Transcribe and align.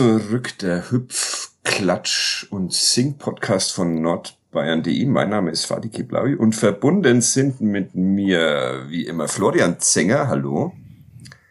Zurück, 0.00 0.56
der 0.60 0.90
Hüpf, 0.90 1.50
Klatsch 1.62 2.46
und 2.48 2.72
Sing-Podcast 2.72 3.74
von 3.74 4.00
nordbayern.de. 4.00 5.04
Mein 5.04 5.28
Name 5.28 5.50
ist 5.50 5.66
Fadi 5.66 5.90
Kiblaui 5.90 6.36
und 6.36 6.54
verbunden 6.54 7.20
sind 7.20 7.60
mit 7.60 7.94
mir 7.94 8.86
wie 8.88 9.04
immer 9.04 9.28
Florian 9.28 9.78
Zenger, 9.78 10.28
hallo. 10.28 10.72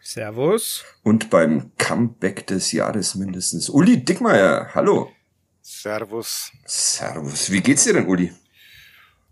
Servus. 0.02 0.84
Und 1.04 1.30
beim 1.30 1.70
Comeback 1.78 2.48
des 2.48 2.72
Jahres 2.72 3.14
mindestens 3.14 3.68
Uli 3.68 4.04
Dickmeier, 4.04 4.70
hallo. 4.74 5.12
Servus. 5.62 6.50
Servus. 6.66 7.52
Wie 7.52 7.60
geht's 7.60 7.84
dir 7.84 7.92
denn, 7.92 8.08
Uli? 8.08 8.32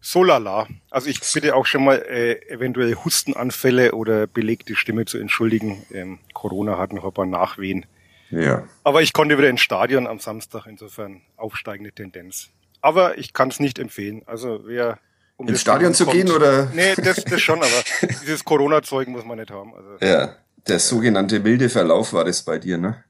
So 0.00 0.22
lala. 0.22 0.68
Also 0.92 1.10
ich 1.10 1.20
bitte 1.34 1.56
auch 1.56 1.66
schon 1.66 1.84
mal 1.84 1.96
äh, 2.08 2.34
eventuell 2.48 2.94
Hustenanfälle 2.94 3.96
oder 3.96 4.28
belegte 4.28 4.76
Stimme 4.76 5.06
zu 5.06 5.18
entschuldigen. 5.18 5.84
Ähm, 5.92 6.20
Corona 6.34 6.78
hat 6.78 6.92
noch 6.92 7.04
ein 7.04 7.12
paar 7.12 7.26
Nachwehen. 7.26 7.84
Ja. 8.30 8.64
Aber 8.84 9.02
ich 9.02 9.12
konnte 9.12 9.38
wieder 9.38 9.48
ins 9.48 9.60
Stadion 9.60 10.06
am 10.06 10.18
Samstag, 10.18 10.66
insofern 10.66 11.22
aufsteigende 11.36 11.92
Tendenz. 11.92 12.50
Aber 12.80 13.18
ich 13.18 13.32
kann 13.32 13.48
es 13.48 13.60
nicht 13.60 13.78
empfehlen. 13.78 14.22
Also 14.26 14.60
wer 14.64 14.98
um 15.36 15.48
ins 15.48 15.60
Stadion 15.60 15.94
zu 15.94 16.04
kommt, 16.04 16.16
gehen 16.16 16.30
oder? 16.30 16.70
Nee, 16.74 16.94
das, 16.96 17.24
das 17.24 17.40
schon, 17.40 17.58
aber 17.58 17.84
dieses 18.02 18.44
Corona-Zeug 18.44 19.08
muss 19.08 19.24
man 19.24 19.38
nicht 19.38 19.50
haben. 19.50 19.72
Also, 19.74 20.04
ja, 20.04 20.36
der 20.66 20.78
sogenannte 20.78 21.40
milde 21.40 21.68
Verlauf 21.68 22.12
war 22.12 22.24
das 22.24 22.42
bei 22.42 22.58
dir, 22.58 22.76
ne? 22.76 23.04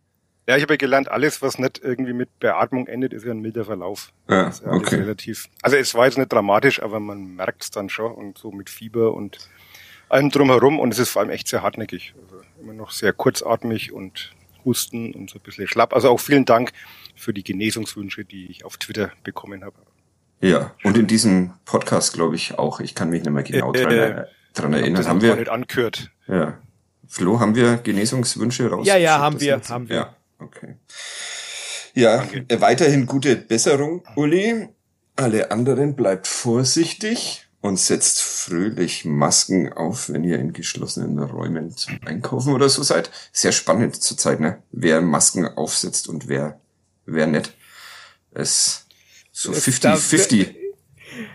Ja, 0.46 0.56
ich 0.56 0.62
habe 0.62 0.74
ja 0.74 0.76
gelernt, 0.78 1.10
alles, 1.10 1.42
was 1.42 1.58
nicht 1.58 1.80
irgendwie 1.82 2.14
mit 2.14 2.38
Beatmung 2.38 2.86
endet, 2.86 3.12
ist 3.12 3.24
ja 3.24 3.32
ein 3.32 3.40
milder 3.40 3.66
Verlauf. 3.66 4.12
Ja, 4.30 4.48
ja 4.48 4.72
okay. 4.72 4.96
Relativ. 4.96 5.46
Also 5.60 5.76
es 5.76 5.94
war 5.94 6.06
jetzt 6.06 6.16
nicht 6.16 6.32
dramatisch, 6.32 6.82
aber 6.82 7.00
man 7.00 7.36
merkt 7.36 7.64
es 7.64 7.70
dann 7.70 7.90
schon 7.90 8.12
und 8.12 8.38
so 8.38 8.50
mit 8.50 8.70
Fieber 8.70 9.12
und 9.12 9.38
allem 10.08 10.30
drumherum 10.30 10.80
und 10.80 10.92
es 10.92 10.98
ist 10.98 11.10
vor 11.10 11.20
allem 11.20 11.30
echt 11.30 11.48
sehr 11.48 11.62
hartnäckig. 11.62 12.14
Also 12.22 12.42
immer 12.62 12.72
noch 12.72 12.92
sehr 12.92 13.12
kurzatmig 13.12 13.92
und 13.92 14.32
Husten 14.64 15.12
und 15.14 15.30
so 15.30 15.38
ein 15.38 15.42
bisschen 15.42 15.66
schlapp. 15.66 15.94
Also 15.94 16.10
auch 16.10 16.20
vielen 16.20 16.44
Dank 16.44 16.72
für 17.14 17.32
die 17.32 17.42
Genesungswünsche, 17.44 18.24
die 18.24 18.50
ich 18.50 18.64
auf 18.64 18.76
Twitter 18.76 19.12
bekommen 19.24 19.64
habe. 19.64 19.76
Ja, 20.40 20.74
und 20.84 20.96
in 20.96 21.06
diesem 21.06 21.52
Podcast 21.64 22.12
glaube 22.12 22.36
ich 22.36 22.58
auch. 22.58 22.80
Ich 22.80 22.94
kann 22.94 23.10
mich 23.10 23.22
nicht 23.22 23.32
mehr 23.32 23.42
genau 23.42 23.72
äh, 23.72 23.82
dran, 23.82 23.92
äh, 23.92 24.24
dran 24.54 24.72
erinnern. 24.72 24.94
Das 24.94 25.08
haben 25.08 25.20
wir 25.20 25.34
nicht 25.34 25.48
angehört. 25.48 26.10
Ja. 26.28 26.58
Flo, 27.08 27.40
haben 27.40 27.56
wir 27.56 27.78
Genesungswünsche 27.78 28.70
raus? 28.70 28.86
Ja, 28.86 28.96
ja, 28.96 29.18
haben 29.18 29.40
wir, 29.40 29.60
haben 29.68 29.88
wir. 29.88 29.96
Ja, 29.96 30.16
okay. 30.38 30.76
Ja, 31.94 32.18
Danke. 32.18 32.60
weiterhin 32.60 33.06
gute 33.06 33.34
Besserung, 33.34 34.04
Uli. 34.14 34.68
Alle 35.16 35.50
anderen 35.50 35.96
bleibt 35.96 36.28
vorsichtig 36.28 37.47
und 37.68 37.78
setzt 37.78 38.22
fröhlich 38.22 39.04
Masken 39.04 39.70
auf, 39.72 40.08
wenn 40.08 40.24
ihr 40.24 40.38
in 40.38 40.54
geschlossenen 40.54 41.18
Räumen 41.18 41.76
zum 41.76 42.00
Einkaufen 42.04 42.54
oder 42.54 42.70
so 42.70 42.82
seid. 42.82 43.10
Sehr 43.30 43.52
spannend 43.52 43.94
zurzeit, 44.02 44.40
ne? 44.40 44.62
Wer 44.72 45.02
Masken 45.02 45.46
aufsetzt 45.46 46.08
und 46.08 46.28
wer, 46.28 46.58
wer 47.04 47.26
nicht. 47.26 47.52
Es 48.30 48.86
so 49.32 49.52
50-50 49.52 50.57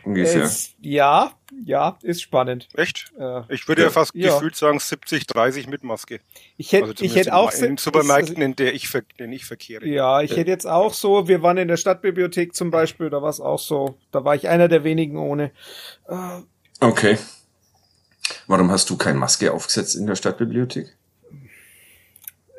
ungefähr. 0.03 0.43
Es, 0.43 0.73
ja, 0.79 1.33
ja, 1.65 1.97
ist 2.01 2.21
spannend. 2.21 2.67
Echt? 2.73 3.11
Äh, 3.17 3.41
ich 3.49 3.67
würde 3.67 3.81
ja, 3.81 3.87
ja 3.87 3.91
fast 3.91 4.15
ja. 4.15 4.33
gefühlt 4.33 4.55
sagen 4.55 4.79
70, 4.79 5.27
30 5.27 5.67
mit 5.67 5.83
Maske. 5.83 6.19
Ich 6.57 6.71
hätte, 6.71 6.89
also 6.89 7.03
ich 7.03 7.15
hätte 7.15 7.33
auch 7.33 7.51
in 7.51 7.61
den 7.61 7.77
Supermärkten, 7.77 8.41
in 8.41 8.55
der 8.55 8.73
ich, 8.73 8.89
den 9.19 9.31
ich 9.31 9.45
verkehre. 9.45 9.85
Ja, 9.85 10.21
ich 10.21 10.35
hätte 10.35 10.49
jetzt 10.49 10.67
auch 10.67 10.93
so. 10.93 11.27
Wir 11.27 11.41
waren 11.41 11.57
in 11.57 11.67
der 11.67 11.77
Stadtbibliothek 11.77 12.55
zum 12.55 12.71
Beispiel, 12.71 13.09
da 13.09 13.21
war 13.21 13.29
es 13.29 13.39
auch 13.39 13.59
so. 13.59 13.97
Da 14.11 14.23
war 14.25 14.35
ich 14.35 14.47
einer 14.47 14.67
der 14.67 14.83
wenigen 14.83 15.17
ohne. 15.17 15.51
Äh, 16.07 16.41
okay. 16.79 17.17
Warum 18.47 18.71
hast 18.71 18.89
du 18.89 18.97
keine 18.97 19.17
Maske 19.17 19.51
aufgesetzt 19.51 19.95
in 19.95 20.07
der 20.07 20.15
Stadtbibliothek? 20.15 20.95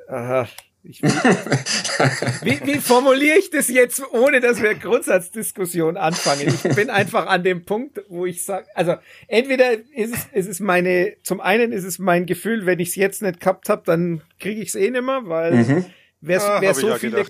Aha. 0.09 0.49
Ich, 0.87 1.03
wie, 2.43 2.61
wie 2.67 2.79
formuliere 2.79 3.39
ich 3.39 3.51
das 3.51 3.69
jetzt, 3.69 4.03
ohne 4.13 4.41
dass 4.41 4.61
wir 4.61 4.75
Grundsatzdiskussion 4.75 5.97
anfangen? 5.97 6.47
Ich 6.47 6.75
bin 6.75 6.91
einfach 6.91 7.27
an 7.27 7.43
dem 7.43 7.65
Punkt, 7.65 8.03
wo 8.09 8.27
ich 8.27 8.45
sage, 8.45 8.67
also 8.75 8.97
entweder 9.27 9.73
ist 9.73 10.15
es, 10.15 10.27
ist 10.33 10.49
es 10.49 10.61
meine, 10.61 11.15
zum 11.23 11.41
einen 11.41 11.73
ist 11.73 11.85
es 11.85 11.99
mein 11.99 12.27
Gefühl, 12.27 12.67
wenn 12.67 12.81
ich 12.81 12.91
es 12.91 12.97
jetzt 12.97 13.23
nicht 13.23 13.41
gehabt 13.41 13.71
habe, 13.71 13.83
dann 13.87 14.21
kriege 14.39 14.61
ich 14.61 14.69
es 14.69 14.75
eh 14.75 14.91
nimmer, 14.91 15.27
weil 15.27 15.55
mhm. 15.55 15.85
wer, 16.21 16.43
ah, 16.43 16.61
wer 16.61 16.75
so 16.75 16.89
ja 16.91 16.97
viele 16.97 17.25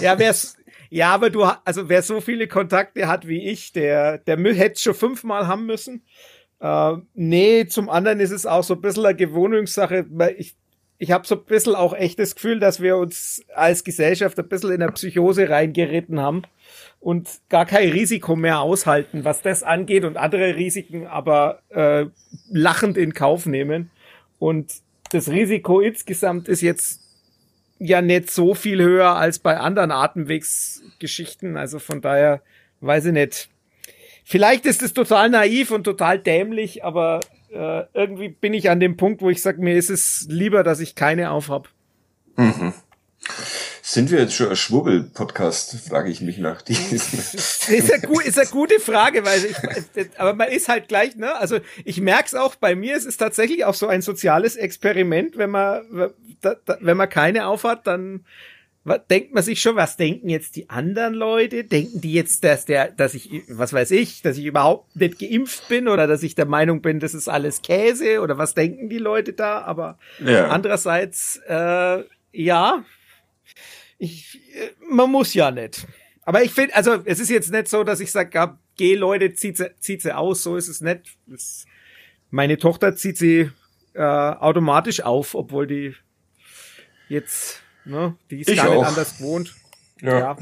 ja, 0.00 0.18
wer's, 0.18 0.56
ja, 0.90 1.14
aber 1.14 1.30
du, 1.30 1.44
also 1.44 1.88
wer 1.88 2.02
so 2.02 2.20
viele 2.20 2.48
Kontakte 2.48 3.06
hat 3.06 3.28
wie 3.28 3.48
ich, 3.48 3.72
der, 3.72 4.18
der 4.18 4.36
hätte 4.36 4.80
schon 4.80 4.94
fünfmal 4.94 5.46
haben 5.46 5.66
müssen. 5.66 6.02
Uh, 6.60 7.02
nee, 7.14 7.66
zum 7.66 7.90
anderen 7.90 8.20
ist 8.20 8.30
es 8.30 8.46
auch 8.46 8.64
so 8.64 8.74
ein 8.74 8.80
bisschen 8.80 9.04
eine 9.04 9.14
Gewohnungssache, 9.14 10.06
weil 10.08 10.34
ich 10.38 10.56
ich 11.04 11.10
habe 11.10 11.26
so 11.26 11.34
ein 11.34 11.44
bisschen 11.44 11.74
auch 11.74 11.92
echt 11.92 12.18
das 12.18 12.34
Gefühl, 12.34 12.58
dass 12.58 12.80
wir 12.80 12.96
uns 12.96 13.44
als 13.54 13.84
Gesellschaft 13.84 14.38
ein 14.38 14.48
bisschen 14.48 14.72
in 14.72 14.82
eine 14.82 14.90
Psychose 14.92 15.50
reingeritten 15.50 16.18
haben 16.18 16.44
und 16.98 17.28
gar 17.50 17.66
kein 17.66 17.90
Risiko 17.90 18.36
mehr 18.36 18.60
aushalten, 18.60 19.22
was 19.22 19.42
das 19.42 19.62
angeht 19.62 20.04
und 20.04 20.16
andere 20.16 20.56
Risiken 20.56 21.06
aber 21.06 21.60
äh, 21.68 22.06
lachend 22.48 22.96
in 22.96 23.12
Kauf 23.12 23.44
nehmen. 23.44 23.90
Und 24.38 24.72
das 25.10 25.28
Risiko 25.28 25.80
insgesamt 25.80 26.48
ist 26.48 26.62
jetzt 26.62 27.02
ja 27.78 28.00
nicht 28.00 28.30
so 28.30 28.54
viel 28.54 28.82
höher 28.82 29.14
als 29.14 29.38
bei 29.38 29.58
anderen 29.58 29.90
Atemwegsgeschichten. 29.90 31.58
Also 31.58 31.80
von 31.80 32.00
daher 32.00 32.40
weiß 32.80 33.04
ich 33.04 33.12
nicht. 33.12 33.50
Vielleicht 34.24 34.64
ist 34.64 34.82
es 34.82 34.94
total 34.94 35.28
naiv 35.28 35.70
und 35.70 35.84
total 35.84 36.18
dämlich, 36.18 36.82
aber 36.82 37.20
äh, 37.54 37.86
irgendwie 37.94 38.28
bin 38.28 38.52
ich 38.54 38.70
an 38.70 38.80
dem 38.80 38.96
Punkt, 38.96 39.22
wo 39.22 39.30
ich 39.30 39.40
sage, 39.40 39.60
mir 39.60 39.76
ist 39.76 39.90
es 39.90 40.26
lieber, 40.28 40.62
dass 40.62 40.80
ich 40.80 40.94
keine 40.94 41.30
aufhab. 41.30 41.68
Mhm. 42.36 42.72
Sind 43.82 44.10
wir 44.10 44.18
jetzt 44.18 44.34
schon 44.34 44.48
ein 44.48 44.56
Schwurbel-Podcast, 44.56 45.88
frage 45.88 46.10
ich 46.10 46.20
mich 46.20 46.38
nach 46.38 46.62
diesem. 46.62 46.94
ist, 46.98 47.70
eine, 47.70 48.22
ist 48.22 48.38
eine 48.38 48.48
gute 48.48 48.80
Frage, 48.80 49.24
weil 49.24 49.44
ich, 49.44 49.56
aber 50.18 50.34
man 50.34 50.48
ist 50.48 50.68
halt 50.68 50.88
gleich, 50.88 51.16
ne? 51.16 51.36
Also 51.36 51.58
ich 51.84 52.00
merke 52.00 52.26
es 52.26 52.34
auch 52.34 52.54
bei 52.54 52.74
mir, 52.74 52.96
es 52.96 53.04
ist 53.04 53.18
tatsächlich 53.18 53.64
auch 53.64 53.74
so 53.74 53.86
ein 53.86 54.02
soziales 54.02 54.56
Experiment, 54.56 55.36
wenn 55.36 55.50
man, 55.50 56.12
wenn 56.80 56.96
man 56.96 57.08
keine 57.08 57.46
aufhat, 57.46 57.86
dann 57.86 58.24
denkt 59.10 59.32
man 59.32 59.42
sich 59.42 59.60
schon, 59.62 59.76
was 59.76 59.96
denken 59.96 60.28
jetzt 60.28 60.56
die 60.56 60.68
anderen 60.68 61.14
Leute? 61.14 61.64
Denken 61.64 62.00
die 62.02 62.12
jetzt, 62.12 62.44
dass 62.44 62.66
der, 62.66 62.90
dass 62.90 63.14
ich, 63.14 63.42
was 63.48 63.72
weiß 63.72 63.90
ich, 63.92 64.20
dass 64.20 64.36
ich 64.36 64.44
überhaupt 64.44 64.94
nicht 64.94 65.18
geimpft 65.18 65.68
bin 65.68 65.88
oder 65.88 66.06
dass 66.06 66.22
ich 66.22 66.34
der 66.34 66.44
Meinung 66.44 66.82
bin, 66.82 67.00
das 67.00 67.14
ist 67.14 67.28
alles 67.28 67.62
Käse 67.62 68.20
oder 68.20 68.36
was 68.36 68.54
denken 68.54 68.90
die 68.90 68.98
Leute 68.98 69.32
da? 69.32 69.62
Aber 69.62 69.98
ja. 70.22 70.48
andererseits, 70.48 71.40
äh, 71.48 72.04
ja, 72.32 72.84
ich, 73.98 74.40
äh, 74.54 74.70
man 74.90 75.10
muss 75.10 75.32
ja 75.32 75.50
nicht. 75.50 75.86
Aber 76.22 76.42
ich 76.42 76.52
finde, 76.52 76.74
also 76.74 76.98
es 77.04 77.20
ist 77.20 77.30
jetzt 77.30 77.50
nicht 77.50 77.68
so, 77.68 77.84
dass 77.84 78.00
ich 78.00 78.12
sage, 78.12 78.30
ja, 78.34 78.58
geh 78.76 78.96
Leute, 78.96 79.32
zieht 79.32 79.56
sie, 79.56 79.74
zieht 79.78 80.02
sie 80.02 80.14
aus, 80.14 80.42
so 80.42 80.56
ist 80.56 80.68
es 80.68 80.82
nicht. 80.82 81.16
Das, 81.26 81.64
meine 82.30 82.58
Tochter 82.58 82.96
zieht 82.96 83.16
sie 83.16 83.50
äh, 83.94 84.02
automatisch 84.02 85.00
auf, 85.00 85.34
obwohl 85.34 85.66
die 85.66 85.94
jetzt 87.08 87.63
Ne? 87.84 88.16
Die 88.30 88.40
ist 88.40 88.50
ich 88.50 88.56
gar 88.56 88.70
auch. 88.70 88.74
nicht 88.76 88.86
anders 88.86 89.18
gewohnt. 89.18 89.54
Ja. 90.00 90.18
ja. 90.18 90.36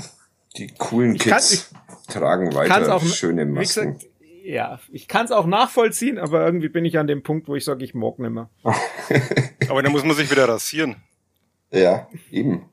Die 0.57 0.69
coolen 0.69 1.17
Kids 1.17 1.71
kann, 1.73 1.95
ich, 1.99 2.15
tragen 2.15 2.55
weiter 2.55 2.95
auch, 2.95 3.03
schöne 3.03 3.47
Masken. 3.47 3.95
Gesagt, 3.95 4.13
ja, 4.45 4.81
ich 4.91 5.09
kann 5.09 5.25
es 5.25 5.31
auch 5.31 5.47
nachvollziehen, 5.47 6.19
aber 6.19 6.45
irgendwie 6.45 6.69
bin 6.69 6.85
ich 6.85 6.99
an 6.99 7.07
dem 7.07 7.23
Punkt, 7.23 7.49
wo 7.49 7.55
ich 7.55 7.65
sage, 7.65 7.85
ich 7.85 7.95
mag 7.95 8.19
nicht 8.19 8.31
mehr. 8.31 8.51
aber 9.69 9.83
dann 9.83 9.93
muss 9.93 10.05
man 10.05 10.17
sich 10.17 10.31
wieder 10.31 10.49
rasieren. 10.49 10.97
Ja, 11.71 12.09
eben. 12.31 12.69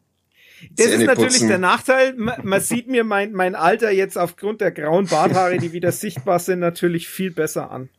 Das 0.71 0.87
Zähne 0.87 1.03
ist 1.03 1.07
natürlich 1.07 1.33
putzen. 1.33 1.47
der 1.47 1.57
Nachteil. 1.57 2.13
Man, 2.15 2.41
man 2.43 2.59
sieht 2.59 2.87
mir 2.87 3.03
mein, 3.03 3.31
mein 3.31 3.55
Alter 3.55 3.91
jetzt 3.91 4.17
aufgrund 4.17 4.61
der 4.61 4.71
grauen 4.71 5.05
Barthaare, 5.05 5.57
die 5.57 5.71
wieder 5.71 5.91
sichtbar 5.91 6.39
sind, 6.39 6.59
natürlich 6.59 7.07
viel 7.07 7.31
besser 7.31 7.71
an. 7.71 7.89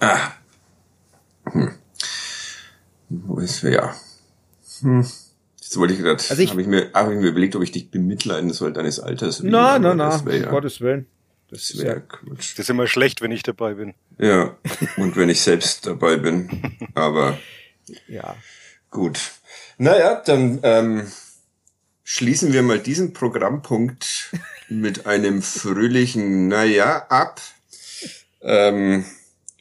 Ah. 0.00 0.32
Hm. 1.52 1.74
Wo 3.08 3.38
ist 3.38 3.64
wer? 3.64 3.94
Hm. 4.80 5.06
Das 5.68 5.76
wollte 5.76 5.92
ich 5.92 6.00
gerade, 6.00 6.22
Also 6.30 6.42
ich- 6.42 6.50
habe 6.50 6.62
ich, 6.62 6.66
mir, 6.66 6.90
hab 6.94 7.10
ich 7.10 7.18
mir 7.18 7.28
überlegt, 7.28 7.54
ob 7.54 7.62
ich 7.62 7.72
dich 7.72 7.90
bemitleiden 7.90 8.50
soll 8.54 8.72
deines 8.72 9.00
Alters. 9.00 9.40
Na, 9.42 9.78
na, 9.78 9.94
na, 9.94 10.16
um 10.16 10.24
wäre 10.26 10.44
ja, 10.44 10.50
Gottes 10.50 10.80
Willen. 10.80 11.06
Das 11.50 11.60
das 11.60 11.70
ist 11.70 11.82
wär 11.82 11.94
ja, 11.94 12.00
Quatsch. 12.00 12.52
Das 12.52 12.60
ist 12.60 12.70
immer 12.70 12.86
schlecht, 12.86 13.20
wenn 13.20 13.32
ich 13.32 13.42
dabei 13.42 13.74
bin. 13.74 13.94
Ja, 14.18 14.56
und 14.96 15.16
wenn 15.16 15.28
ich 15.28 15.40
selbst 15.42 15.86
dabei 15.86 16.16
bin. 16.16 16.78
Aber 16.94 17.38
ja. 18.06 18.34
gut. 18.90 19.18
Naja, 19.76 20.22
dann 20.24 20.60
ähm, 20.62 21.06
schließen 22.02 22.52
wir 22.54 22.62
mal 22.62 22.78
diesen 22.78 23.12
Programmpunkt 23.12 24.30
mit 24.70 25.06
einem 25.06 25.42
fröhlichen 25.42 26.48
Naja 26.48 27.06
ab. 27.08 27.40
Ähm, 28.40 29.04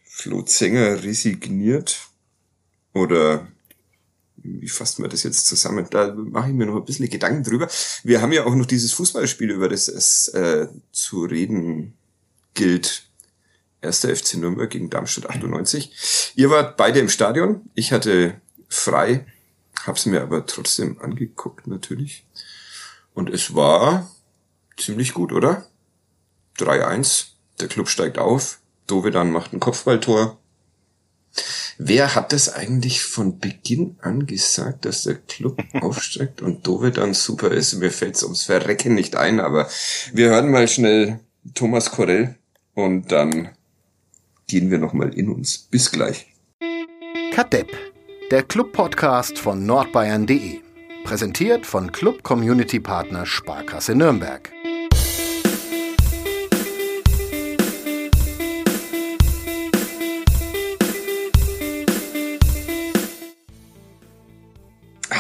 Flo 0.06 0.42
Zenger 0.42 1.04
resigniert. 1.04 2.00
Oder 2.94 3.48
wie 4.38 4.70
fasst 4.70 5.00
man 5.00 5.10
das 5.10 5.24
jetzt 5.24 5.48
zusammen? 5.48 5.88
Da 5.90 6.14
mache 6.14 6.50
ich 6.50 6.54
mir 6.54 6.66
noch 6.66 6.76
ein 6.76 6.86
bisschen 6.86 7.10
Gedanken 7.10 7.44
drüber. 7.44 7.68
Wir 8.04 8.22
haben 8.22 8.32
ja 8.32 8.46
auch 8.46 8.56
noch 8.56 8.66
dieses 8.66 8.94
Fußballspiel, 8.94 9.52
über 9.52 9.70
das 9.70 9.88
es 9.88 10.30
äh, 10.30 10.68
zu 10.92 11.26
reden 11.26 11.94
gilt. 12.54 13.04
Erster 13.82 14.16
FC 14.16 14.36
Nürnberg 14.36 14.70
gegen 14.70 14.90
Darmstadt 14.90 15.30
98. 15.30 16.34
Ihr 16.36 16.50
wart 16.50 16.78
beide 16.78 17.00
im 17.00 17.10
Stadion. 17.10 17.62
Ich 17.76 17.92
hatte 17.92 18.42
frei, 18.70 19.26
hab's 19.86 20.06
mir 20.06 20.22
aber 20.22 20.46
trotzdem 20.46 21.00
angeguckt 21.00 21.68
natürlich. 21.68 22.26
Und 23.14 23.30
es 23.30 23.56
war 23.56 24.10
ziemlich 24.78 25.14
gut, 25.14 25.32
oder? 25.32 25.66
3-1. 26.60 27.28
Der 27.60 27.68
Club 27.68 27.90
steigt 27.90 28.18
auf. 28.18 28.60
Dovedan 28.88 29.32
macht 29.32 29.54
ein 29.54 29.60
Kopfballtor. 29.60 30.40
Wer 31.80 32.16
hat 32.16 32.34
das 32.34 32.54
eigentlich 32.54 33.04
von 33.04 33.40
Beginn 33.40 33.98
an 34.02 34.26
gesagt, 34.26 34.86
dass 34.86 35.04
der 35.04 35.16
Club 35.16 35.62
aufsteigt 35.82 36.42
und 36.42 36.66
Dovedan 36.66 37.14
super 37.14 37.52
ist? 37.52 37.76
Mir 37.76 37.92
fällt's 37.92 38.24
ums 38.24 38.44
Verrecken 38.44 38.96
nicht 38.96 39.16
ein, 39.16 39.40
aber 39.40 39.70
wir 40.14 40.30
hören 40.30 40.50
mal 40.50 40.68
schnell 40.68 41.20
Thomas 41.54 41.92
Korell 41.92 42.36
und 42.74 43.12
dann 43.12 43.50
gehen 44.48 44.72
wir 44.72 44.80
nochmal 44.80 45.14
in 45.14 45.30
uns. 45.30 45.58
Bis 45.58 45.92
gleich. 45.92 46.28
Kadepp, 47.32 47.70
der 48.32 48.44
Club-Podcast 48.44 49.38
von 49.38 49.66
nordbayern.de. 49.66 50.62
Präsentiert 51.04 51.66
von 51.66 51.92
Club 51.92 52.24
Community 52.24 52.80
Partner 52.80 53.26
Sparkasse 53.26 53.94
Nürnberg. 53.94 54.52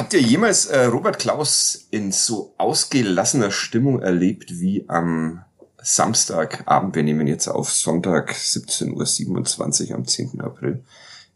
Habt 0.08 0.14
ihr 0.14 0.22
jemals 0.22 0.68
äh, 0.68 0.86
Robert 0.86 1.20
Klaus 1.20 1.86
in 1.92 2.14
so 2.14 2.54
ausgelassener 2.58 3.52
Stimmung 3.52 4.02
erlebt 4.02 4.52
wie 4.62 4.86
am 4.88 5.44
Samstagabend? 5.84 6.96
Wir 6.96 7.04
nehmen 7.04 7.28
jetzt 7.28 7.50
auf 7.50 7.70
Sonntag 7.70 8.32
17.27 8.32 9.90
Uhr 9.90 9.96
am 9.98 10.06
10. 10.08 10.40
April. 10.40 10.82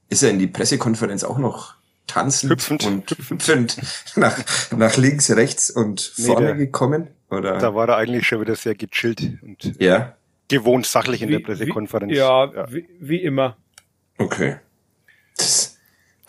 Ist 0.08 0.24
er 0.24 0.30
in 0.30 0.40
die 0.40 0.48
Pressekonferenz 0.48 1.26
auch 1.26 1.38
noch 1.38 1.74
tanzend 2.08 2.54
Hüpfend. 2.54 2.86
und 2.86 3.12
hüpfend 3.12 3.76
nach, 4.16 4.38
nach 4.72 4.96
links, 4.96 5.30
rechts 5.32 5.70
und 5.70 6.14
Nee, 6.16 6.26
vorne 6.28 6.46
der- 6.48 6.56
gekommen? 6.56 7.08
Oder? 7.30 7.58
Da 7.58 7.76
war 7.76 7.90
er 7.90 7.98
eigentlich 7.98 8.26
schon 8.26 8.40
wieder 8.40 8.56
sehr 8.56 8.76
gechillt 8.76 9.34
und 9.42 9.82
ja, 9.82 10.16
gewohnt 10.48 10.86
sachlich 10.86 11.22
in 11.22 11.28
Wie- 11.28 11.34
der 11.34 11.40
Pressekonferenz. 11.42 12.10
Wie, 12.14 12.16
ja, 12.16 12.72
Wie, 12.72 12.88
wie 13.02 13.22
immer. 13.22 13.58
okay. 14.18 14.60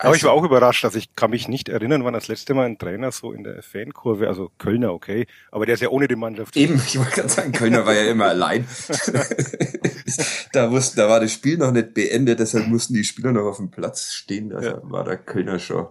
Das, 0.03 0.07
Aber 0.09 0.15
ich 0.17 0.23
war 0.25 0.31
also- 0.31 0.41
auch 0.41 0.45
überrascht, 0.45 0.83
dass 0.83 0.95
ich 0.95 1.15
kann 1.15 1.29
mich 1.29 1.47
nicht 1.47 1.69
erinnern, 1.69 2.03
wann 2.03 2.13
das 2.13 2.27
letzte 2.27 2.53
Mal 2.53 2.65
ein 2.65 2.77
Trainer 2.77 3.13
so 3.13 3.31
in 3.31 3.45
der 3.45 3.63
Fankurve, 3.63 4.27
also 4.27 4.51
Kölner, 4.57 4.91
okay, 4.93 5.27
aber 5.49 5.65
der 5.65 5.75
ist 5.75 5.81
ja 5.81 5.87
ohne 5.87 6.09
die 6.09 6.17
Mannschaft. 6.17 6.57
Eben, 6.57 6.75
ich 6.75 6.97
wollte 6.99 7.11
gerade 7.11 7.29
sagen, 7.29 7.53
Kölner 7.53 7.85
war 7.85 7.93
ja 7.93 8.11
immer 8.11 8.25
allein. 8.25 8.67
da, 10.51 10.71
wussten, 10.71 10.97
da 10.97 11.07
war 11.07 11.19
das 11.21 11.31
Spiel 11.31 11.57
noch 11.57 11.71
nicht 11.71 11.93
beendet, 11.93 12.39
deshalb 12.39 12.67
mussten 12.67 12.93
die 12.93 13.03
Spieler 13.05 13.31
noch 13.31 13.43
auf 13.45 13.57
dem 13.57 13.71
Platz 13.71 14.11
stehen. 14.11 14.49
Da 14.49 14.61
Ja. 14.61 14.79
war 14.83 15.03
der 15.05 15.17
Kölner 15.17 15.57
schon. 15.59 15.87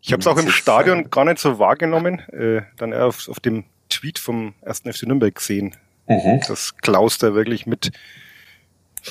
Ich 0.00 0.12
habe 0.12 0.20
es 0.20 0.26
auch 0.26 0.38
im 0.38 0.48
Stadion 0.48 1.10
gar 1.10 1.26
nicht 1.26 1.38
so 1.38 1.58
wahrgenommen, 1.58 2.20
äh, 2.30 2.62
dann 2.78 2.94
auf, 2.94 3.28
auf 3.28 3.40
dem 3.40 3.64
Tweet 3.90 4.18
vom 4.18 4.54
1. 4.62 4.84
FC 4.90 5.02
Nürnberg 5.02 5.34
gesehen, 5.34 5.76
dass 6.48 6.74
Klaus 6.78 7.18
da 7.18 7.34
wirklich 7.34 7.66
mit 7.66 7.90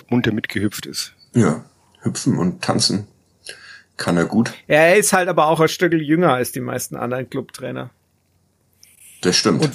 munter 0.09 0.31
mitgehüpft 0.33 0.87
ist. 0.87 1.13
Ja, 1.33 1.63
hüpfen 2.01 2.37
und 2.39 2.63
tanzen 2.63 3.07
kann 3.99 4.17
er 4.17 4.25
gut. 4.25 4.51
Er 4.67 4.95
ist 4.95 5.13
halt 5.13 5.29
aber 5.29 5.47
auch 5.47 5.59
ein 5.59 5.67
Stück 5.67 5.93
jünger 5.93 6.33
als 6.33 6.51
die 6.51 6.61
meisten 6.61 6.95
anderen 6.95 7.29
Clubtrainer. 7.29 7.91
Das 9.21 9.35
stimmt. 9.35 9.69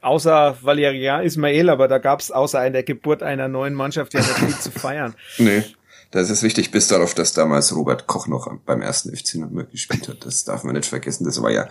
Außer 0.00 0.58
Valerian 0.62 1.24
Ismail, 1.24 1.70
aber 1.70 1.88
da 1.88 1.98
gab's 1.98 2.30
außer 2.30 2.64
in 2.64 2.72
der 2.72 2.84
Geburt 2.84 3.22
einer 3.24 3.48
neuen 3.48 3.74
Mannschaft 3.74 4.14
ja 4.14 4.20
nicht 4.20 4.38
viel 4.38 4.56
zu 4.56 4.70
feiern. 4.78 5.14
nee, 5.38 5.64
das 6.10 6.30
ist 6.30 6.42
wichtig, 6.42 6.70
bis 6.70 6.86
darauf, 6.86 7.14
dass 7.14 7.32
damals 7.32 7.74
Robert 7.74 8.06
Koch 8.06 8.28
noch 8.28 8.54
beim 8.64 8.80
ersten 8.80 9.14
FC 9.14 9.36
Nürnberg 9.36 9.70
gespielt 9.70 10.08
hat. 10.08 10.24
Das 10.24 10.44
darf 10.44 10.62
man 10.62 10.74
nicht 10.74 10.86
vergessen. 10.86 11.24
Das 11.24 11.42
war 11.42 11.50
ja 11.50 11.68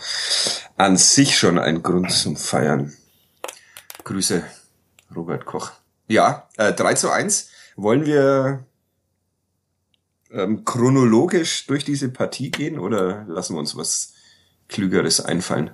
an 0.75 0.97
sich 0.97 1.37
schon 1.37 1.57
ein 1.57 1.81
Grund 1.81 2.11
zum 2.11 2.35
Feiern. 2.35 2.93
Grüße, 4.03 4.43
Robert 5.15 5.45
Koch. 5.45 5.71
Ja, 6.07 6.49
äh, 6.57 6.73
3 6.73 6.93
zu 6.95 7.09
1. 7.09 7.49
Wollen 7.77 8.05
wir 8.05 8.65
ähm, 10.31 10.65
chronologisch 10.65 11.65
durch 11.67 11.83
diese 11.83 12.09
Partie 12.09 12.51
gehen 12.51 12.79
oder 12.79 13.25
lassen 13.27 13.55
wir 13.55 13.59
uns 13.59 13.75
was 13.75 14.13
Klügeres 14.67 15.21
einfallen? 15.21 15.71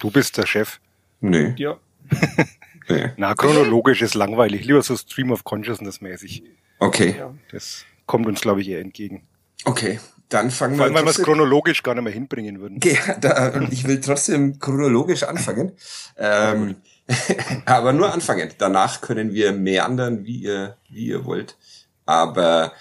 Du 0.00 0.10
bist 0.10 0.36
der 0.36 0.46
Chef. 0.46 0.80
Nee, 1.20 1.54
Ja. 1.56 1.78
nee. 2.88 3.10
Na, 3.16 3.34
chronologisch 3.34 4.02
ist 4.02 4.14
langweilig. 4.14 4.64
Lieber 4.66 4.82
so 4.82 4.96
Stream 4.96 5.30
of 5.30 5.44
Consciousness 5.44 6.00
mäßig. 6.00 6.42
Okay, 6.78 7.14
ja. 7.18 7.32
Das 7.50 7.84
kommt 8.06 8.26
uns, 8.26 8.40
glaube 8.40 8.60
ich, 8.60 8.68
eher 8.68 8.80
entgegen. 8.80 9.26
okay. 9.64 10.00
Dann 10.30 10.50
fangen 10.50 10.76
Vor 10.76 10.86
allem, 10.86 10.94
wir 10.94 11.00
weil 11.00 11.06
wir 11.06 11.10
es 11.10 11.22
chronologisch 11.22 11.82
gar 11.82 11.94
nicht 11.94 12.04
mehr 12.04 12.12
hinbringen 12.12 12.60
würden. 12.60 12.78
Okay, 12.78 12.98
da, 13.20 13.60
ich 13.70 13.86
will 13.86 14.00
trotzdem 14.00 14.58
chronologisch 14.58 15.22
anfangen. 15.22 15.72
Ähm, 16.16 16.76
aber 17.66 17.92
nur 17.92 18.12
anfangen. 18.12 18.50
Danach 18.58 19.00
können 19.00 19.32
wir 19.32 19.52
meandern, 19.52 20.24
wie 20.24 20.38
ihr, 20.38 20.76
wie 20.88 21.06
ihr 21.06 21.24
wollt. 21.24 21.56
Aber 22.06 22.72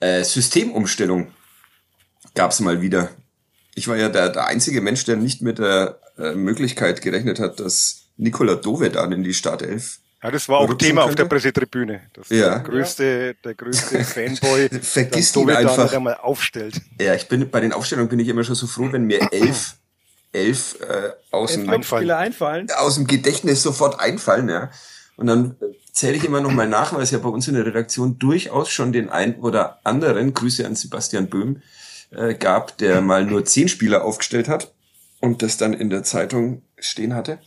äh, 0.00 0.22
Systemumstellung 0.24 1.32
gab's 2.34 2.60
mal 2.60 2.80
wieder. 2.80 3.10
Ich 3.74 3.88
war 3.88 3.96
ja 3.96 4.08
der, 4.08 4.28
der 4.30 4.46
einzige 4.46 4.80
Mensch, 4.80 5.04
der 5.04 5.16
nicht 5.16 5.42
mit 5.42 5.58
der 5.58 5.98
äh, 6.18 6.32
Möglichkeit 6.34 7.02
gerechnet 7.02 7.38
hat, 7.40 7.60
dass 7.60 8.02
Nikola 8.16 8.54
Dovedan 8.56 9.12
in 9.12 9.22
die 9.24 9.34
Startelf 9.34 9.98
Ja, 10.22 10.30
das 10.30 10.48
war 10.48 10.58
auch 10.58 10.74
Thema 10.74 11.04
auf 11.04 11.14
der 11.14 11.24
Pressetribüne. 11.24 12.02
Dass 12.12 12.28
Ja. 12.28 12.50
der 12.50 12.60
größte, 12.60 13.34
der 13.42 13.54
größte 13.54 14.04
Fanboy 14.04 14.68
Vergiss 14.82 15.32
dann 15.32 15.42
ihn 15.42 15.46
Dovedan 15.48 15.66
einfach. 15.68 15.84
nicht 15.84 15.94
einmal 15.94 16.16
aufstellt. 16.16 16.80
Ja, 17.00 17.14
ich 17.14 17.28
bin 17.28 17.48
bei 17.50 17.60
den 17.60 17.72
Aufstellungen 17.72 18.08
bin 18.08 18.20
ich 18.20 18.28
immer 18.28 18.44
schon 18.44 18.54
so 18.54 18.66
froh, 18.66 18.88
wenn 18.92 19.04
mir 19.04 19.32
elf, 19.32 19.76
elf 20.32 20.76
äh, 20.80 21.10
aus 21.30 21.54
dem 21.54 21.66
Clubspieler 21.66 22.18
einfallen. 22.18 22.68
aus 22.76 22.96
dem 22.96 23.06
Gedächtnis 23.06 23.62
sofort 23.62 23.98
einfallen, 23.98 24.48
ja. 24.48 24.70
Und 25.20 25.26
dann 25.26 25.56
äh, 25.60 25.66
zähle 25.92 26.16
ich 26.16 26.24
immer 26.24 26.40
noch 26.40 26.50
mal 26.50 26.66
nach, 26.66 26.94
weil 26.94 27.02
es 27.02 27.10
ja 27.10 27.18
bei 27.18 27.28
uns 27.28 27.46
in 27.46 27.54
der 27.54 27.66
Redaktion 27.66 28.18
durchaus 28.18 28.70
schon 28.70 28.90
den 28.90 29.10
einen 29.10 29.34
oder 29.34 29.78
anderen, 29.84 30.32
Grüße 30.32 30.66
an 30.66 30.74
Sebastian 30.74 31.28
Böhm, 31.28 31.60
äh, 32.10 32.34
gab, 32.34 32.78
der 32.78 33.02
mal 33.02 33.26
nur 33.26 33.44
zehn 33.44 33.68
Spieler 33.68 34.02
aufgestellt 34.02 34.48
hat 34.48 34.72
und 35.20 35.42
das 35.42 35.58
dann 35.58 35.74
in 35.74 35.90
der 35.90 36.04
Zeitung 36.04 36.62
stehen 36.78 37.14
hatte. 37.14 37.38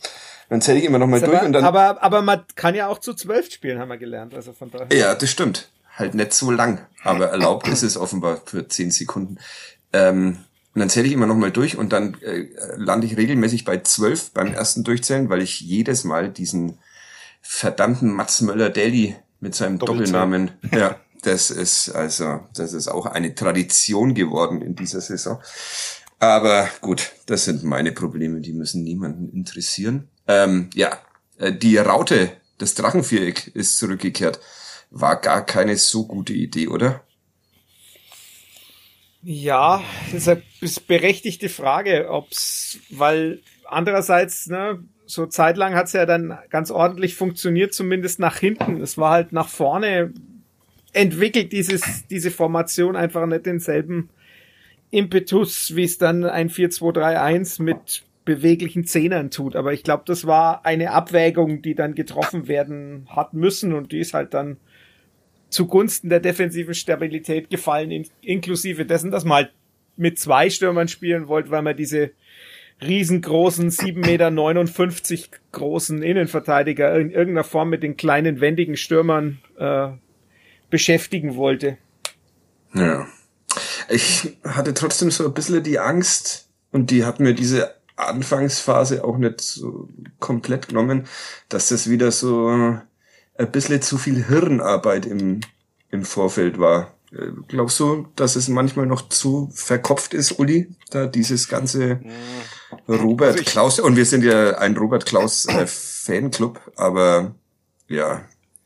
Dann 0.48 0.60
zähle 0.60 0.78
ich 0.78 0.84
immer 0.84 0.98
noch 0.98 1.08
mal 1.08 1.20
durch 1.20 1.36
Aber, 1.36 1.46
und 1.46 1.52
dann. 1.52 1.64
aber, 1.64 2.00
aber 2.00 2.22
man 2.22 2.44
kann 2.54 2.76
ja 2.76 2.86
auch 2.86 3.00
zu 3.00 3.12
zwölf 3.14 3.50
spielen, 3.50 3.80
haben 3.80 3.88
wir 3.88 3.98
gelernt. 3.98 4.34
Also 4.34 4.52
von 4.52 4.70
daher. 4.70 4.96
Ja, 4.96 5.16
das 5.16 5.30
stimmt. 5.30 5.68
Halt 5.96 6.14
nicht 6.14 6.32
so 6.32 6.52
lang, 6.52 6.86
aber 7.02 7.30
erlaubt 7.30 7.66
ist 7.66 7.82
es 7.82 7.96
offenbar 7.96 8.40
für 8.44 8.68
zehn 8.68 8.92
Sekunden. 8.92 9.38
Ähm, 9.92 10.38
und 10.74 10.78
dann 10.78 10.90
zähle 10.90 11.08
ich 11.08 11.12
immer 11.12 11.26
noch 11.26 11.36
mal 11.36 11.50
durch 11.50 11.76
und 11.76 11.92
dann 11.92 12.20
äh, 12.22 12.46
lande 12.76 13.08
ich 13.08 13.16
regelmäßig 13.16 13.64
bei 13.64 13.78
zwölf 13.78 14.30
beim 14.30 14.54
ersten 14.54 14.84
Durchzählen, 14.84 15.28
weil 15.28 15.42
ich 15.42 15.60
jedes 15.60 16.04
Mal 16.04 16.30
diesen 16.30 16.78
verdammten 17.44 18.10
Mats 18.10 18.40
Möller-Daly 18.40 19.16
mit 19.40 19.54
seinem. 19.54 19.78
Doppelnamen, 19.78 20.52
ja, 20.72 20.98
das 21.22 21.50
ist 21.50 21.90
also, 21.90 22.40
das 22.54 22.72
ist 22.72 22.88
auch 22.88 23.06
eine 23.06 23.34
Tradition 23.34 24.14
geworden 24.14 24.62
in 24.62 24.74
dieser 24.74 25.00
Saison. 25.00 25.40
Aber 26.18 26.68
gut, 26.80 27.12
das 27.26 27.44
sind 27.44 27.64
meine 27.64 27.92
Probleme, 27.92 28.40
die 28.40 28.52
müssen 28.52 28.82
niemanden 28.82 29.28
interessieren. 29.28 30.08
Ähm, 30.26 30.70
ja, 30.74 30.98
äh, 31.38 31.52
die 31.52 31.76
Raute, 31.76 32.32
das 32.58 32.74
Drachenviereck 32.74 33.48
ist 33.48 33.78
zurückgekehrt. 33.78 34.40
War 34.90 35.20
gar 35.20 35.44
keine 35.44 35.76
so 35.76 36.06
gute 36.06 36.32
Idee, 36.32 36.68
oder? 36.68 37.04
Ja, 39.22 39.82
das 40.12 40.22
ist 40.22 40.28
eine 40.28 40.42
berechtigte 40.86 41.48
Frage, 41.48 42.08
ob's, 42.10 42.78
weil 42.90 43.42
andererseits, 43.64 44.46
ne, 44.46 44.84
so 45.14 45.26
zeitlang 45.26 45.74
hat's 45.74 45.92
ja 45.92 46.06
dann 46.06 46.38
ganz 46.50 46.70
ordentlich 46.70 47.14
funktioniert, 47.14 47.72
zumindest 47.72 48.18
nach 48.18 48.38
hinten. 48.38 48.80
Es 48.80 48.98
war 48.98 49.10
halt 49.10 49.32
nach 49.32 49.48
vorne 49.48 50.12
entwickelt 50.92 51.52
dieses, 51.52 52.06
diese 52.08 52.30
Formation 52.30 52.96
einfach 52.96 53.26
nicht 53.26 53.46
denselben 53.46 54.10
Impetus, 54.90 55.74
wie 55.74 55.84
es 55.84 55.98
dann 55.98 56.24
ein 56.24 56.50
4-2-3-1 56.50 57.62
mit 57.62 58.04
beweglichen 58.24 58.84
Zehnern 58.84 59.30
tut. 59.30 59.56
Aber 59.56 59.72
ich 59.72 59.82
glaube, 59.82 60.04
das 60.06 60.26
war 60.26 60.64
eine 60.64 60.92
Abwägung, 60.92 61.62
die 61.62 61.74
dann 61.74 61.94
getroffen 61.94 62.48
werden 62.48 63.06
hat 63.08 63.34
müssen 63.34 63.72
und 63.72 63.92
die 63.92 63.98
ist 63.98 64.14
halt 64.14 64.34
dann 64.34 64.56
zugunsten 65.50 66.08
der 66.08 66.20
defensiven 66.20 66.74
Stabilität 66.74 67.50
gefallen, 67.50 67.90
in, 67.90 68.06
inklusive 68.22 68.86
dessen, 68.86 69.10
dass 69.10 69.24
man 69.24 69.36
halt 69.36 69.52
mit 69.96 70.18
zwei 70.18 70.50
Stürmern 70.50 70.88
spielen 70.88 71.28
wollte, 71.28 71.50
weil 71.50 71.62
man 71.62 71.76
diese 71.76 72.10
riesengroßen, 72.80 73.70
7,59 73.70 75.12
Meter 75.12 75.38
großen 75.52 76.02
Innenverteidiger 76.02 76.94
in 76.98 77.10
irgendeiner 77.10 77.44
Form 77.44 77.70
mit 77.70 77.82
den 77.82 77.96
kleinen, 77.96 78.40
wendigen 78.40 78.76
Stürmern 78.76 79.38
äh, 79.58 79.88
beschäftigen 80.70 81.36
wollte. 81.36 81.78
Ja. 82.74 83.06
Ich 83.88 84.36
hatte 84.44 84.74
trotzdem 84.74 85.10
so 85.10 85.26
ein 85.26 85.34
bisschen 85.34 85.62
die 85.62 85.78
Angst, 85.78 86.48
und 86.74 86.90
die 86.90 87.04
hat 87.04 87.20
mir 87.20 87.34
diese 87.34 87.72
Anfangsphase 87.94 89.04
auch 89.04 89.16
nicht 89.16 89.40
so 89.40 89.88
komplett 90.18 90.68
genommen, 90.68 91.04
dass 91.48 91.68
das 91.68 91.88
wieder 91.88 92.10
so 92.10 92.48
ein 92.48 93.52
bisschen 93.52 93.80
zu 93.80 93.96
viel 93.96 94.24
Hirnarbeit 94.24 95.06
im, 95.06 95.40
im 95.90 96.04
Vorfeld 96.04 96.58
war. 96.58 96.92
Glaubst 97.46 97.78
du, 97.78 98.08
dass 98.16 98.34
es 98.34 98.48
manchmal 98.48 98.86
noch 98.86 99.08
zu 99.08 99.48
verkopft 99.54 100.14
ist, 100.14 100.40
Uli? 100.40 100.74
Da 100.90 101.06
dieses 101.06 101.48
ganze 101.48 102.00
Robert 102.88 103.32
also 103.32 103.44
Klaus, 103.44 103.80
und 103.80 103.96
wir 103.96 104.04
sind 104.04 104.24
ja 104.24 104.58
ein 104.58 104.76
Robert 104.76 105.06
Klaus 105.06 105.46
äh, 105.46 105.66
Fanclub, 105.66 106.60
aber 106.76 107.34
ja, 107.88 108.22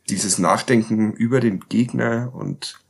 dieses 0.08 0.38
Nachdenken 0.38 1.12
über 1.12 1.40
den 1.40 1.60
Gegner 1.68 2.32
und 2.34 2.80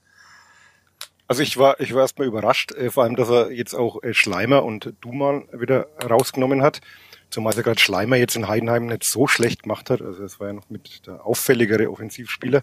also 1.28 1.42
ich 1.42 1.58
war, 1.58 1.78
ich 1.78 1.92
war 1.92 2.00
erstmal 2.00 2.26
überrascht, 2.26 2.72
äh, 2.72 2.90
vor 2.90 3.04
allem, 3.04 3.14
dass 3.14 3.28
er 3.28 3.52
jetzt 3.52 3.74
auch 3.74 4.02
äh, 4.02 4.14
Schleimer 4.14 4.64
und 4.64 4.94
Duman 5.02 5.46
wieder 5.52 5.88
rausgenommen 6.02 6.62
hat. 6.62 6.80
Zumal 7.28 7.54
er 7.54 7.62
gerade 7.62 7.78
Schleimer 7.78 8.16
jetzt 8.16 8.34
in 8.34 8.48
Heidenheim 8.48 8.86
nicht 8.86 9.04
so 9.04 9.26
schlecht 9.26 9.64
gemacht 9.64 9.90
hat. 9.90 10.00
Also 10.00 10.24
es 10.24 10.40
war 10.40 10.46
ja 10.46 10.54
noch 10.54 10.70
mit 10.70 11.06
der 11.06 11.26
auffälligere 11.26 11.90
Offensivspieler. 11.90 12.62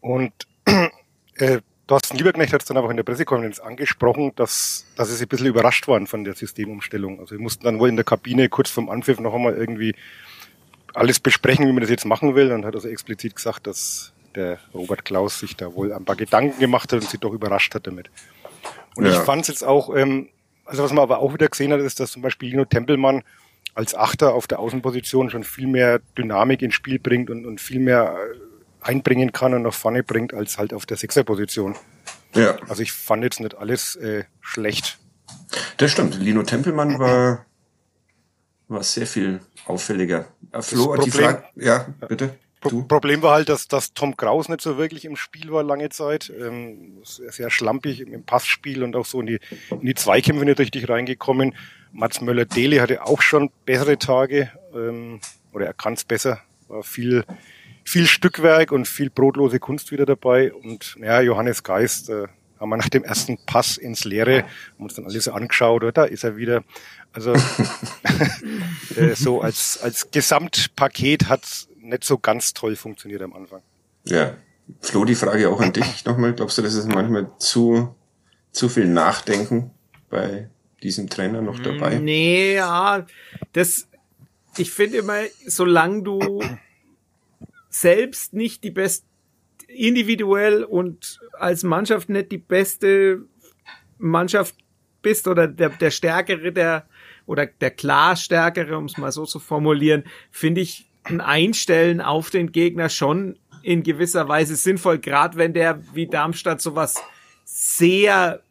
Und 0.00 0.32
äh, 1.36 1.60
Thorsten 1.86 2.16
Lieberknecht 2.16 2.52
hat 2.52 2.62
es 2.62 2.68
dann 2.68 2.76
einfach 2.76 2.90
in 2.90 2.96
der 2.96 3.02
Pressekonferenz 3.02 3.58
angesprochen, 3.58 4.32
dass, 4.36 4.86
dass 4.96 5.08
sie 5.08 5.14
sich 5.14 5.26
ein 5.26 5.28
bisschen 5.28 5.48
überrascht 5.48 5.88
waren 5.88 6.06
von 6.06 6.24
der 6.24 6.34
Systemumstellung. 6.34 7.18
Also 7.20 7.32
wir 7.32 7.40
mussten 7.40 7.64
dann 7.64 7.80
wohl 7.80 7.88
in 7.88 7.96
der 7.96 8.04
Kabine 8.04 8.48
kurz 8.48 8.70
vorm 8.70 8.88
Anpfiff 8.88 9.18
noch 9.18 9.34
einmal 9.34 9.54
irgendwie 9.54 9.94
alles 10.94 11.20
besprechen, 11.20 11.66
wie 11.66 11.72
man 11.72 11.80
das 11.80 11.90
jetzt 11.90 12.04
machen 12.04 12.34
will. 12.34 12.52
Und 12.52 12.64
hat 12.64 12.74
also 12.74 12.88
explizit 12.88 13.34
gesagt, 13.36 13.66
dass 13.66 14.12
der 14.34 14.58
Robert 14.72 15.04
Klaus 15.04 15.40
sich 15.40 15.56
da 15.56 15.74
wohl 15.74 15.92
ein 15.92 16.04
paar 16.04 16.16
Gedanken 16.16 16.58
gemacht 16.58 16.92
hat 16.92 17.00
und 17.00 17.10
sich 17.10 17.20
doch 17.20 17.32
überrascht 17.32 17.74
hat 17.74 17.86
damit. 17.86 18.10
Und 18.94 19.06
ja. 19.06 19.12
ich 19.12 19.18
fand 19.18 19.42
es 19.42 19.48
jetzt 19.48 19.64
auch, 19.64 19.94
ähm, 19.94 20.28
also 20.64 20.82
was 20.82 20.92
man 20.92 21.02
aber 21.02 21.18
auch 21.18 21.34
wieder 21.34 21.48
gesehen 21.48 21.72
hat, 21.72 21.80
ist, 21.80 22.00
dass 22.00 22.12
zum 22.12 22.22
Beispiel 22.22 22.50
Lino 22.50 22.64
Tempelmann 22.64 23.22
als 23.74 23.94
Achter 23.94 24.34
auf 24.34 24.46
der 24.46 24.58
Außenposition 24.58 25.30
schon 25.30 25.44
viel 25.44 25.66
mehr 25.66 26.00
Dynamik 26.16 26.62
ins 26.62 26.74
Spiel 26.74 26.98
bringt 26.98 27.30
und, 27.30 27.46
und 27.46 27.60
viel 27.60 27.80
mehr 27.80 28.14
äh, 28.14 28.36
einbringen 28.82 29.32
kann 29.32 29.54
und 29.54 29.62
nach 29.62 29.74
vorne 29.74 30.02
bringt, 30.02 30.34
als 30.34 30.58
halt 30.58 30.72
auf 30.74 30.86
der 30.86 30.96
Sechserposition. 30.96 31.76
Ja. 32.34 32.56
Also 32.68 32.82
ich 32.82 32.92
fand 32.92 33.24
jetzt 33.24 33.40
nicht 33.40 33.56
alles 33.56 33.96
äh, 33.96 34.24
schlecht. 34.40 34.98
Das 35.76 35.90
stimmt. 35.92 36.18
Lino 36.18 36.42
Tempelmann 36.42 36.98
war, 36.98 37.46
war 38.68 38.82
sehr 38.82 39.06
viel 39.06 39.40
auffälliger. 39.66 40.26
Äh, 40.52 40.62
Flo, 40.62 40.96
die 40.96 41.10
Frage, 41.10 41.44
ja, 41.56 41.86
bitte. 42.08 42.34
Du? 42.68 42.84
Problem 42.84 43.22
war 43.22 43.34
halt, 43.34 43.48
dass, 43.48 43.66
dass 43.66 43.92
Tom 43.92 44.16
Kraus 44.16 44.48
nicht 44.48 44.60
so 44.60 44.78
wirklich 44.78 45.04
im 45.04 45.16
Spiel 45.16 45.50
war 45.50 45.64
lange 45.64 45.88
Zeit. 45.88 46.32
Ähm, 46.38 47.02
sehr 47.02 47.50
schlampig 47.50 48.00
im 48.00 48.24
Passspiel 48.24 48.84
und 48.84 48.94
auch 48.94 49.04
so 49.04 49.20
in 49.20 49.26
die, 49.26 49.40
in 49.70 49.80
die 49.80 49.94
Zweikämpfe 49.94 50.44
nicht 50.44 50.60
richtig 50.60 50.88
reingekommen. 50.88 51.56
Mats 51.90 52.20
Möller-Dele 52.20 52.80
hatte 52.80 53.04
auch 53.04 53.20
schon 53.20 53.50
bessere 53.66 53.98
Tage, 53.98 54.52
ähm, 54.74 55.20
oder 55.52 55.66
er 55.66 55.74
kann 55.74 55.94
es 55.94 56.04
besser. 56.04 56.40
War 56.68 56.84
viel, 56.84 57.24
viel 57.84 58.06
Stückwerk 58.06 58.72
und 58.72 58.88
viel 58.88 59.10
brotlose 59.10 59.58
Kunst 59.58 59.90
wieder 59.90 60.06
dabei. 60.06 60.52
Und 60.52 60.96
ja, 61.00 61.20
Johannes 61.20 61.62
Geist 61.62 62.08
äh, 62.08 62.26
haben 62.58 62.70
wir 62.70 62.76
nach 62.76 62.88
dem 62.88 63.04
ersten 63.04 63.38
Pass 63.44 63.76
ins 63.76 64.04
Leere, 64.04 64.44
haben 64.44 64.84
uns 64.84 64.94
dann 64.94 65.04
alles 65.04 65.28
angeschaut, 65.28 65.82
oder? 65.82 65.92
Da 65.92 66.04
ist 66.04 66.24
er 66.24 66.36
wieder. 66.36 66.62
Also 67.12 67.32
äh, 68.96 69.14
so 69.14 69.40
als, 69.40 69.80
als 69.82 70.10
Gesamtpaket 70.10 71.28
hat 71.28 71.42
nicht 71.80 72.04
so 72.04 72.18
ganz 72.18 72.54
toll 72.54 72.76
funktioniert 72.76 73.22
am 73.22 73.34
Anfang. 73.34 73.62
Ja. 74.04 74.34
Flo, 74.80 75.04
die 75.04 75.14
Frage 75.14 75.48
auch 75.48 75.60
an 75.60 75.72
dich 75.72 76.04
nochmal. 76.04 76.34
Glaubst 76.34 76.58
du, 76.58 76.62
das 76.62 76.74
ist 76.74 76.88
manchmal 76.88 77.30
zu, 77.38 77.94
zu 78.52 78.68
viel 78.68 78.86
Nachdenken 78.86 79.70
bei 80.08 80.48
diesem 80.82 81.08
Trainer 81.08 81.42
noch 81.42 81.58
dabei? 81.58 81.98
Nee, 81.98 82.54
ja, 82.54 83.06
das, 83.52 83.88
ich 84.56 84.70
finde 84.70 84.98
immer, 84.98 85.22
solange 85.46 86.02
du 86.02 86.42
selbst 87.72 88.34
nicht 88.34 88.62
die 88.64 88.70
beste, 88.70 89.06
individuell 89.66 90.64
und 90.64 91.20
als 91.38 91.62
Mannschaft 91.62 92.08
nicht 92.08 92.30
die 92.30 92.38
beste 92.38 93.22
Mannschaft 93.98 94.54
bist 95.00 95.26
oder 95.26 95.48
der, 95.48 95.70
der 95.70 95.90
stärkere, 95.90 96.52
der, 96.52 96.86
oder 97.26 97.46
der 97.46 97.70
klar 97.70 98.16
stärkere, 98.16 98.76
um 98.76 98.84
es 98.84 98.98
mal 98.98 99.12
so 99.12 99.24
zu 99.24 99.38
formulieren, 99.38 100.04
finde 100.30 100.60
ich, 100.60 100.88
ein 101.04 101.20
Einstellen 101.20 102.00
auf 102.00 102.30
den 102.30 102.52
Gegner 102.52 102.88
schon 102.88 103.38
in 103.62 103.82
gewisser 103.82 104.28
Weise 104.28 104.54
sinnvoll, 104.54 104.98
gerade 104.98 105.36
wenn 105.36 105.52
der 105.52 105.82
wie 105.94 106.06
Darmstadt 106.06 106.60
sowas 106.60 107.02
sehr 107.44 108.42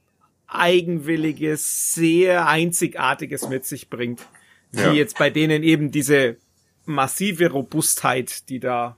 eigenwilliges, 0.48 1.94
sehr 1.94 2.48
einzigartiges 2.48 3.48
mit 3.48 3.66
sich 3.66 3.90
bringt. 3.90 4.22
Ja. 4.74 4.92
Wie 4.92 4.98
jetzt 4.98 5.18
bei 5.18 5.30
denen 5.30 5.63
eben 5.63 5.92
diese 5.92 6.38
massive 6.85 7.51
Robustheit, 7.51 8.50
die 8.50 8.59
da, 8.59 8.97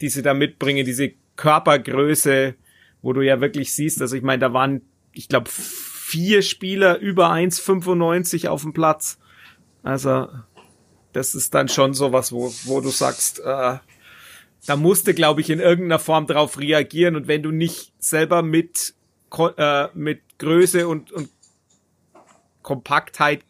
die 0.00 0.08
sie 0.08 0.22
da 0.22 0.34
mitbringen, 0.34 0.84
diese 0.84 1.12
Körpergröße, 1.36 2.54
wo 3.02 3.12
du 3.12 3.22
ja 3.22 3.40
wirklich 3.40 3.74
siehst, 3.74 4.00
also 4.00 4.16
ich 4.16 4.22
meine, 4.22 4.40
da 4.40 4.52
waren, 4.52 4.82
ich 5.12 5.28
glaube, 5.28 5.50
vier 5.50 6.42
Spieler 6.42 6.98
über 6.98 7.30
1,95 7.30 8.48
auf 8.48 8.62
dem 8.62 8.72
Platz. 8.72 9.18
Also 9.82 10.28
das 11.12 11.34
ist 11.34 11.54
dann 11.54 11.68
schon 11.68 11.94
sowas, 11.94 12.32
wo, 12.32 12.52
wo 12.64 12.80
du 12.80 12.90
sagst, 12.90 13.40
äh, 13.40 13.78
da 14.66 14.76
musste, 14.76 15.14
glaube 15.14 15.40
ich, 15.40 15.50
in 15.50 15.60
irgendeiner 15.60 15.98
Form 15.98 16.26
drauf 16.26 16.58
reagieren 16.58 17.16
und 17.16 17.28
wenn 17.28 17.42
du 17.42 17.50
nicht 17.50 17.92
selber 17.98 18.42
mit, 18.42 18.94
äh, 19.56 19.88
mit 19.94 20.20
Größe 20.38 20.88
und, 20.88 21.12
und 21.12 21.28
Kompaktheit 22.62 23.44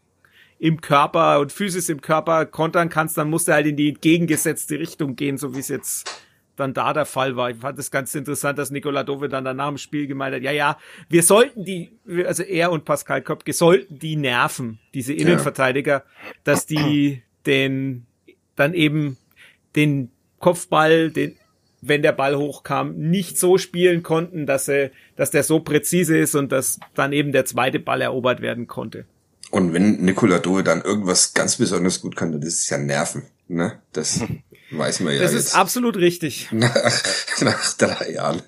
im 0.58 0.80
Körper 0.80 1.40
und 1.40 1.52
Physis 1.52 1.88
im 1.88 2.00
Körper 2.00 2.46
kontern 2.46 2.88
kannst, 2.88 3.18
dann 3.18 3.30
musst 3.30 3.48
du 3.48 3.52
halt 3.52 3.66
in 3.66 3.76
die 3.76 3.88
entgegengesetzte 3.90 4.78
Richtung 4.78 5.16
gehen, 5.16 5.38
so 5.38 5.54
wie 5.54 5.60
es 5.60 5.68
jetzt 5.68 6.10
dann 6.56 6.72
da 6.72 6.92
der 6.92 7.06
Fall 7.06 7.36
war. 7.36 7.50
Ich 7.50 7.56
fand 7.56 7.78
es 7.78 7.90
ganz 7.90 8.14
interessant, 8.14 8.58
dass 8.58 8.70
Nikola 8.70 9.02
Dove 9.02 9.28
dann 9.28 9.44
danach 9.44 9.68
im 9.68 9.78
Spiel 9.78 10.06
gemeint 10.06 10.36
hat, 10.36 10.42
ja, 10.42 10.52
ja, 10.52 10.78
wir 11.08 11.22
sollten 11.22 11.64
die, 11.64 11.98
also 12.26 12.42
er 12.42 12.70
und 12.70 12.84
Pascal 12.84 13.22
Köpke 13.22 13.52
sollten 13.52 13.98
die 13.98 14.16
nerven, 14.16 14.78
diese 14.94 15.12
Innenverteidiger, 15.12 16.04
dass 16.44 16.66
die 16.66 17.22
den 17.46 18.06
dann 18.56 18.72
eben 18.72 19.18
den 19.74 20.10
Kopfball, 20.38 21.10
den 21.10 21.36
wenn 21.86 22.02
der 22.02 22.12
Ball 22.12 22.36
hochkam, 22.36 22.96
nicht 22.96 23.38
so 23.38 23.58
spielen 23.58 24.02
konnten, 24.02 24.46
dass 24.46 24.68
er, 24.68 24.90
dass 25.16 25.30
der 25.30 25.42
so 25.42 25.60
präzise 25.60 26.16
ist 26.16 26.34
und 26.34 26.50
dass 26.50 26.80
dann 26.94 27.12
eben 27.12 27.30
der 27.32 27.44
zweite 27.44 27.78
Ball 27.78 28.00
erobert 28.00 28.40
werden 28.40 28.66
konnte. 28.66 29.04
Und 29.54 29.72
wenn 29.72 30.00
Nikola 30.00 30.40
Doe 30.40 30.64
dann 30.64 30.82
irgendwas 30.82 31.32
ganz 31.32 31.58
besonders 31.58 32.00
gut 32.00 32.16
kann, 32.16 32.32
dann 32.32 32.42
ist 32.42 32.58
es 32.58 32.70
ja 32.70 32.76
Nerven. 32.76 33.22
Ne? 33.46 33.80
Das 33.92 34.18
weiß 34.72 34.98
man 34.98 35.14
ja 35.14 35.22
Das 35.22 35.32
ist 35.32 35.44
jetzt. 35.44 35.54
absolut 35.54 35.96
richtig. 35.96 36.48
Nach, 36.52 36.74
nach 37.40 37.72
drei 37.74 38.10
Jahren. 38.10 38.42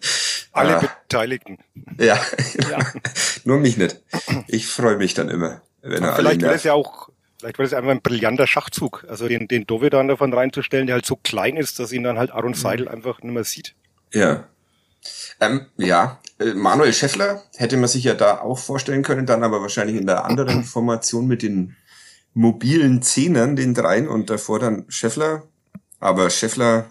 Alle 0.50 0.78
ah. 0.78 0.80
Beteiligten. 0.80 1.58
Ja, 2.00 2.20
ja. 2.68 2.92
nur 3.44 3.60
mich 3.60 3.76
nicht. 3.76 4.00
Ich 4.48 4.66
freue 4.66 4.96
mich 4.96 5.14
dann 5.14 5.28
immer. 5.28 5.62
Wenn 5.80 6.02
er 6.02 6.16
Vielleicht 6.16 6.42
wäre 6.42 6.54
es 6.54 6.64
ja 6.64 6.72
auch 6.72 7.10
Vielleicht 7.38 7.58
war 7.58 7.64
das 7.64 7.74
einfach 7.74 7.92
ein 7.92 8.02
brillanter 8.02 8.48
Schachzug, 8.48 9.04
also 9.08 9.28
den, 9.28 9.46
den 9.46 9.64
Dove 9.64 9.90
dann 9.90 10.08
davon 10.08 10.34
reinzustellen, 10.34 10.88
der 10.88 10.94
halt 10.94 11.06
so 11.06 11.14
klein 11.14 11.56
ist, 11.56 11.78
dass 11.78 11.92
ihn 11.92 12.02
dann 12.02 12.18
halt 12.18 12.32
Aaron 12.32 12.50
mhm. 12.50 12.54
Seidel 12.54 12.88
einfach 12.88 13.22
nicht 13.22 13.32
mehr 13.32 13.44
sieht. 13.44 13.76
Ja. 14.12 14.48
Ähm, 15.38 15.66
ja, 15.76 16.18
Manuel 16.38 16.92
Scheffler 16.92 17.42
hätte 17.56 17.76
man 17.76 17.88
sich 17.88 18.04
ja 18.04 18.14
da 18.14 18.40
auch 18.40 18.58
vorstellen 18.58 19.02
können, 19.02 19.26
dann 19.26 19.42
aber 19.42 19.62
wahrscheinlich 19.62 19.96
in 19.96 20.06
der 20.06 20.24
anderen 20.24 20.64
Formation 20.64 21.26
mit 21.26 21.42
den 21.42 21.76
mobilen 22.34 23.00
Zehnern, 23.00 23.56
den 23.56 23.72
dreien 23.72 24.08
und 24.08 24.28
davor 24.28 24.58
dann 24.58 24.84
Scheffler. 24.88 25.44
Aber 25.98 26.28
Scheffler. 26.28 26.90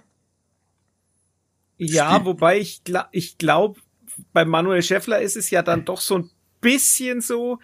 Ja, 1.77 2.25
wobei 2.25 2.59
ich, 2.59 2.81
ich 3.11 3.37
glaube, 3.37 3.79
bei 4.33 4.45
Manuel 4.45 4.81
Scheffler 4.81 5.21
ist 5.21 5.35
es 5.35 5.49
ja 5.51 5.61
dann 5.61 5.85
doch 5.85 6.01
so 6.01 6.17
ein 6.17 6.29
bisschen 6.61 7.21
so, 7.21 7.59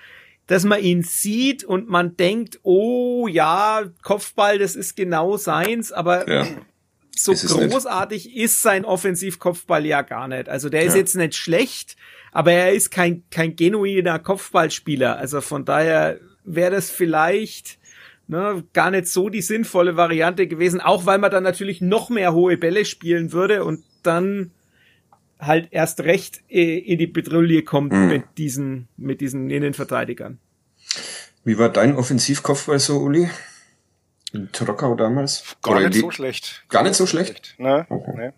dass 0.48 0.64
man 0.66 0.82
ihn 0.82 1.02
sieht 1.02 1.64
und 1.64 1.90
man 1.90 2.18
denkt, 2.18 2.60
oh 2.64 3.28
ja, 3.28 3.84
Kopfball, 4.04 4.60
das 4.60 4.76
ist 4.76 4.96
genau 4.96 5.38
seins, 5.38 5.92
aber 5.92 6.30
ja. 6.30 6.48
So 7.16 7.32
ist 7.32 7.48
großartig 7.48 8.26
nicht. 8.26 8.38
ist 8.38 8.62
sein 8.62 8.86
Offensivkopfball 8.86 9.86
ja 9.86 10.02
gar 10.02 10.28
nicht. 10.28 10.50
Also 10.50 10.70
der 10.70 10.84
ist 10.84 10.94
ja. 10.94 11.00
jetzt 11.00 11.16
nicht 11.16 11.36
schlecht, 11.36 11.96
aber 12.32 12.52
er 12.54 12.72
ist 12.72 12.90
kein, 12.90 13.24
kein 13.30 13.56
genuiner 13.56 14.20
Kopfballspieler. 14.20 15.18
Also 15.18 15.42
von 15.42 15.66
daher 15.66 16.20
wäre 16.44 16.72
das 16.72 16.90
vielleicht 16.90 17.78
ne, 18.28 18.64
gar 18.74 18.92
nicht 18.92 19.08
so 19.08 19.30
die 19.30 19.42
sinnvolle 19.42 19.98
Variante 19.98 20.48
gewesen, 20.48 20.82
auch 20.82 21.06
weil 21.06 21.20
man 21.20 21.32
dann 21.32 21.44
natürlich 21.44 21.82
noch 21.82 22.10
mehr 22.10 22.34
hohe 22.34 22.58
Bälle 22.58 22.86
spielen 22.86 23.32
würde 23.32 23.64
und 23.64 23.84
dann 24.04 24.52
halt 25.40 25.68
erst 25.72 26.02
recht 26.02 26.42
äh, 26.50 26.78
in 26.78 26.98
die 26.98 27.08
Petrouille 27.08 27.64
kommt 27.64 27.94
mhm. 27.94 28.08
mit 28.08 28.24
diesen, 28.38 28.88
mit 28.98 29.22
diesen 29.22 29.50
Innenverteidigern. 29.50 30.40
Wie 31.44 31.58
war 31.58 31.70
dein 31.70 31.96
Offensivkopfball 31.96 32.80
so, 32.80 33.00
Uli? 33.00 33.30
In 34.34 34.52
Trockau 34.52 34.96
damals? 34.96 35.44
Gar 35.62 35.78
Oder 35.78 35.90
nicht 35.90 36.00
so 36.00 36.12
schlecht. 36.12 36.64
Gar 36.70 36.84
nicht 36.84 36.96
so 36.96 37.06
schlecht? 37.06 37.56
Ne, 37.58 37.86
okay. 37.90 38.14
nee. 38.16 38.32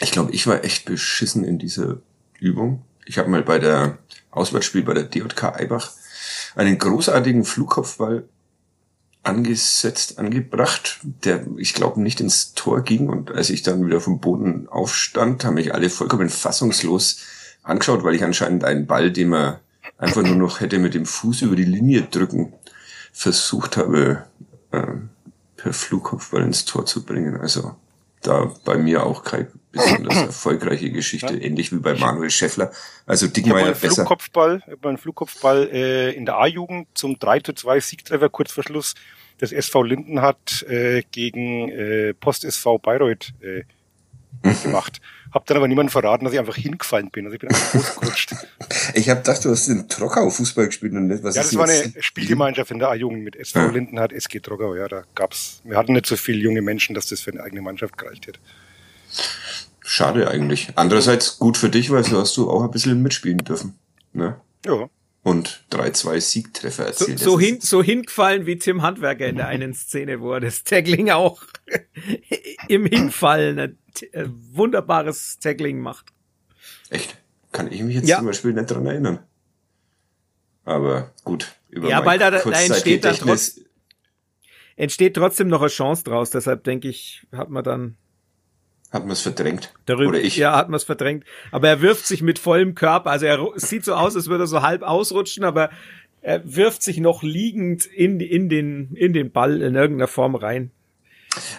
Ich 0.00 0.10
glaube, 0.10 0.32
ich 0.32 0.46
war 0.46 0.64
echt 0.64 0.84
beschissen 0.84 1.44
in 1.44 1.58
dieser 1.58 1.98
Übung. 2.38 2.82
Ich 3.06 3.18
habe 3.18 3.30
mal 3.30 3.42
bei 3.42 3.58
der 3.58 3.98
Auswärtsspiel 4.30 4.82
bei 4.82 4.94
der 4.94 5.04
DJK 5.04 5.44
Eibach 5.54 5.92
einen 6.56 6.78
großartigen 6.78 7.44
Flugkopfball 7.44 8.28
angesetzt, 9.22 10.18
angebracht, 10.18 10.98
der, 11.02 11.46
ich 11.56 11.74
glaube, 11.74 12.00
nicht 12.02 12.20
ins 12.20 12.54
Tor 12.54 12.82
ging. 12.82 13.08
Und 13.08 13.30
als 13.30 13.50
ich 13.50 13.62
dann 13.62 13.86
wieder 13.86 14.00
vom 14.00 14.20
Boden 14.20 14.68
aufstand, 14.68 15.44
haben 15.44 15.54
mich 15.54 15.72
alle 15.72 15.90
vollkommen 15.90 16.28
fassungslos 16.28 17.20
angeschaut, 17.62 18.02
weil 18.02 18.14
ich 18.14 18.24
anscheinend 18.24 18.64
einen 18.64 18.86
Ball, 18.86 19.12
den 19.12 19.28
man 19.28 19.58
einfach 19.98 20.22
nur 20.22 20.34
noch 20.34 20.60
hätte 20.60 20.78
mit 20.78 20.94
dem 20.94 21.06
Fuß 21.06 21.42
über 21.42 21.54
die 21.54 21.64
Linie 21.64 22.02
drücken, 22.02 22.52
versucht 23.12 23.76
habe, 23.76 24.26
äh, 24.72 24.82
per 25.56 25.72
Flugkopfball 25.72 26.42
ins 26.42 26.64
Tor 26.64 26.86
zu 26.86 27.04
bringen. 27.04 27.36
Also 27.36 27.76
da 28.22 28.52
bei 28.64 28.76
mir 28.76 29.04
auch 29.04 29.22
keine 29.22 29.48
besonders 29.70 30.16
erfolgreiche 30.26 30.90
Geschichte, 30.90 31.34
ja. 31.34 31.40
ähnlich 31.40 31.72
wie 31.72 31.76
bei 31.78 31.94
Manuel 31.94 32.30
Schäffler. 32.30 32.72
Also 33.06 33.26
Dickmeier 33.26 33.72
besser. 33.72 33.94
Flugkopfball, 33.94 34.62
ich 34.66 34.72
habe 34.72 34.88
einen 34.88 34.98
Flugkopfball 34.98 35.68
äh, 35.72 36.12
in 36.12 36.26
der 36.26 36.38
A-Jugend 36.38 36.88
zum 36.94 37.18
3 37.18 37.40
zu 37.40 37.52
2 37.52 37.80
Siegtreffer 37.80 38.28
kurz 38.28 38.52
vor 38.52 38.64
Schluss 38.64 38.94
des 39.40 39.52
SV 39.52 39.82
Lindenhardt 39.82 40.62
äh, 40.68 41.02
gegen 41.10 41.68
äh, 41.70 42.14
Post 42.14 42.44
SV 42.44 42.78
Bayreuth 42.78 43.32
äh, 43.40 43.64
gemacht. 44.62 45.00
Hab 45.32 45.46
dann 45.46 45.56
aber 45.56 45.68
niemandem 45.68 45.90
verraten, 45.90 46.24
dass 46.24 46.34
ich 46.34 46.38
einfach 46.38 46.56
hingefallen 46.56 47.10
bin. 47.10 47.24
Also 47.24 47.34
ich 47.34 47.40
bin 47.40 47.50
einfach 47.50 47.74
ausgerutscht. 47.80 48.34
ich 48.94 49.08
habe 49.08 49.20
gedacht, 49.20 49.44
du 49.44 49.50
hast 49.50 49.68
in 49.68 49.88
Trockau 49.88 50.28
Fußball 50.28 50.66
gespielt 50.66 50.92
und 50.92 51.06
nicht 51.06 51.22
was 51.22 51.34
Ja, 51.34 51.42
das 51.42 51.56
war 51.56 51.68
eine 51.68 51.92
Spielgemeinschaft 52.00 52.70
in 52.70 52.78
der 52.78 52.90
A-Jugend 52.90 53.24
mit 53.24 53.36
SV 53.36 53.58
ja. 53.58 53.70
Lindenhardt, 53.70 54.12
SG 54.12 54.40
Trockau. 54.40 54.74
Ja, 54.74 54.88
da 54.88 55.04
gab's, 55.14 55.60
wir 55.64 55.76
hatten 55.76 55.94
nicht 55.94 56.06
so 56.06 56.16
viele 56.16 56.38
junge 56.38 56.62
Menschen, 56.62 56.94
dass 56.94 57.06
das 57.06 57.20
für 57.20 57.30
eine 57.30 57.42
eigene 57.42 57.62
Mannschaft 57.62 57.96
gereicht 57.96 58.26
hätte. 58.26 58.40
Schade 59.80 60.28
eigentlich. 60.28 60.68
Andererseits 60.74 61.38
gut 61.38 61.56
für 61.56 61.68
dich, 61.68 61.90
weil 61.90 62.04
so 62.04 62.20
hast 62.20 62.36
du 62.36 62.50
auch 62.50 62.62
ein 62.62 62.70
bisschen 62.70 63.02
mitspielen 63.02 63.38
dürfen. 63.38 63.78
Ne? 64.12 64.36
Ja. 64.66 64.88
Und 65.24 65.64
3-2 65.70 66.20
Siegtreffer 66.20 66.86
erzielt. 66.86 67.20
So, 67.20 67.32
so, 67.32 67.40
hin, 67.40 67.60
so 67.60 67.82
hingefallen 67.82 68.44
wie 68.44 68.56
Tim 68.58 68.82
Handwerker 68.82 69.28
in 69.28 69.36
der 69.36 69.46
einen 69.46 69.72
Szene, 69.72 70.20
wo 70.20 70.32
er 70.32 70.40
das 70.40 70.64
Tackling 70.64 71.10
auch 71.10 71.44
im 72.68 72.86
Hinfallen 72.86 73.58
ein 73.58 73.78
wunderbares 74.50 75.38
Tackling 75.38 75.78
macht. 75.78 76.06
Echt? 76.90 77.16
Kann 77.52 77.70
ich 77.70 77.82
mich 77.82 77.94
jetzt 77.94 78.08
ja. 78.08 78.16
zum 78.16 78.26
Beispiel 78.26 78.52
nicht 78.52 78.70
dran 78.70 78.86
erinnern. 78.86 79.20
Aber 80.64 81.12
gut. 81.22 81.54
Über 81.68 81.88
ja, 81.88 82.04
weil 82.04 82.18
da, 82.18 82.30
da 82.30 82.38
entsteht 82.38 83.04
dann 83.04 83.16
trotz, 83.16 83.60
entsteht 84.76 85.14
trotzdem 85.14 85.48
noch 85.48 85.60
eine 85.60 85.70
Chance 85.70 86.04
draus. 86.04 86.30
Deshalb 86.30 86.64
denke 86.64 86.88
ich, 86.88 87.26
hat 87.32 87.48
man 87.48 87.62
dann 87.62 87.96
hat 88.92 89.04
man 89.04 89.12
es 89.12 89.22
verdrängt? 89.22 89.72
Darüber, 89.86 90.10
Oder 90.10 90.20
ich? 90.20 90.36
Ja, 90.36 90.54
hat 90.54 90.68
man 90.68 90.76
es 90.76 90.84
verdrängt. 90.84 91.24
Aber 91.50 91.68
er 91.68 91.80
wirft 91.80 92.06
sich 92.06 92.22
mit 92.22 92.38
vollem 92.38 92.74
Körper. 92.74 93.10
Also 93.10 93.26
er 93.26 93.38
sieht 93.56 93.84
so 93.84 93.94
aus, 93.94 94.14
als 94.14 94.28
würde 94.28 94.44
er 94.44 94.48
so 94.48 94.62
halb 94.62 94.82
ausrutschen, 94.82 95.44
aber 95.44 95.70
er 96.20 96.42
wirft 96.44 96.82
sich 96.82 96.98
noch 96.98 97.22
liegend 97.22 97.86
in, 97.86 98.20
in, 98.20 98.48
den, 98.48 98.94
in 98.94 99.12
den 99.12 99.32
Ball 99.32 99.62
in 99.62 99.74
irgendeiner 99.74 100.08
Form 100.08 100.34
rein. 100.34 100.70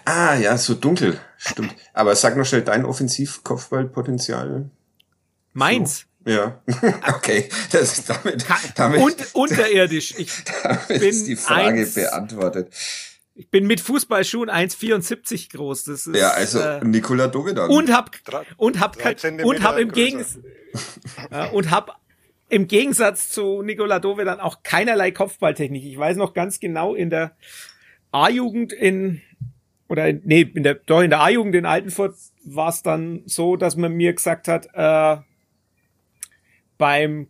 Ah, 0.06 0.36
ja, 0.36 0.58
so 0.58 0.76
dunkel. 0.76 1.20
Stimmt. 1.38 1.76
Aber 1.94 2.16
sag 2.16 2.38
noch 2.38 2.46
schnell 2.46 2.62
dein 2.62 2.86
Offensivkopfballpotenzial. 2.86 4.70
Meins? 5.54 6.06
So. 6.26 6.32
Ja, 6.32 6.62
okay. 7.16 7.50
Das 7.72 8.00
ist 8.00 8.10
damit, 8.10 8.46
damit 8.76 9.02
Und 9.02 9.16
unterirdisch. 9.34 10.14
Ich 10.18 10.32
damit 10.64 10.88
bin 10.88 11.02
ist 11.02 11.28
die 11.28 11.36
Frage 11.36 11.82
eins, 11.82 11.96
beantwortet. 11.96 12.74
Ich 13.36 13.50
bin 13.50 13.66
mit 13.66 13.82
Fußballschuhen 13.82 14.50
1,74 14.50 15.52
groß. 15.52 15.86
Das 15.86 16.06
ist, 16.06 16.16
ja, 16.16 16.30
also 16.30 16.60
äh, 16.60 16.86
Nikola 16.86 17.28
Dovedan. 17.28 17.70
Und 17.70 17.92
hab 17.92 18.12
und 18.58 18.80
hab 18.80 18.98
und 19.44 19.64
hab 19.64 19.78
im 19.80 19.92
Gegensatz 19.92 20.40
äh, 21.32 21.50
und 21.50 21.72
hab 21.72 22.00
im 22.50 22.68
Gegensatz 22.68 23.30
zu 23.30 23.64
Nikola 23.64 24.00
Dovedan 24.00 24.40
auch 24.40 24.62
keinerlei 24.62 25.12
Kopfballtechnik. 25.12 25.84
Ich 25.84 25.98
weiß 25.98 26.18
noch 26.18 26.34
ganz 26.34 26.60
genau 26.60 26.94
in 26.94 27.10
der 27.10 27.36
A-Jugend 28.12 28.72
in 28.72 29.22
oder 29.90 30.08
in, 30.08 30.22
nee, 30.26 30.42
in 30.42 30.62
der 30.62 30.76
doch 30.76 31.02
in 31.02 31.10
der 31.10 31.22
A-Jugend 31.22 31.56
in 31.56 31.66
Altenfurt 31.66 32.16
war 32.46 32.70
es 32.70 32.84
dann 32.84 33.24
so, 33.26 33.56
dass 33.56 33.76
man 33.76 33.94
mir 33.94 34.14
gesagt 34.14 34.48
hat, 34.48 34.68
äh, 34.74 35.18
beim 36.78 37.28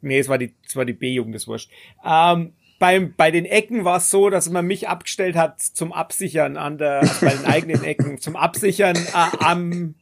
nee, 0.00 0.18
es 0.18 0.28
war 0.28 0.38
die 0.38 0.54
es 0.66 0.74
war 0.74 0.84
die 0.84 0.92
B-Jugend, 0.92 1.36
das 1.36 1.46
wurscht. 1.46 1.70
Ähm, 2.04 2.54
beim, 2.78 3.14
bei 3.16 3.30
den 3.30 3.44
Ecken 3.44 3.84
war 3.84 3.98
es 3.98 4.10
so, 4.10 4.30
dass 4.30 4.50
man 4.50 4.66
mich 4.66 4.88
abgestellt 4.88 5.36
hat 5.36 5.60
zum 5.60 5.92
Absichern 5.92 6.56
an 6.56 6.78
der, 6.78 7.00
also 7.00 7.26
bei 7.26 7.34
den 7.34 7.44
eigenen 7.44 7.84
Ecken, 7.84 8.18
zum 8.20 8.36
Absichern 8.36 8.96
äh, 8.96 9.36
am, 9.38 9.94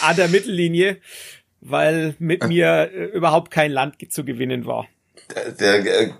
an 0.00 0.16
der 0.16 0.28
Mittellinie, 0.28 0.98
weil 1.60 2.14
mit 2.18 2.42
ah. 2.42 2.48
mir 2.48 2.90
äh, 2.92 3.04
überhaupt 3.06 3.50
kein 3.50 3.70
Land 3.70 3.96
zu 4.12 4.24
gewinnen 4.24 4.66
war. 4.66 4.86
Der, 5.58 5.82
der 5.82 6.00
äh, 6.00 6.10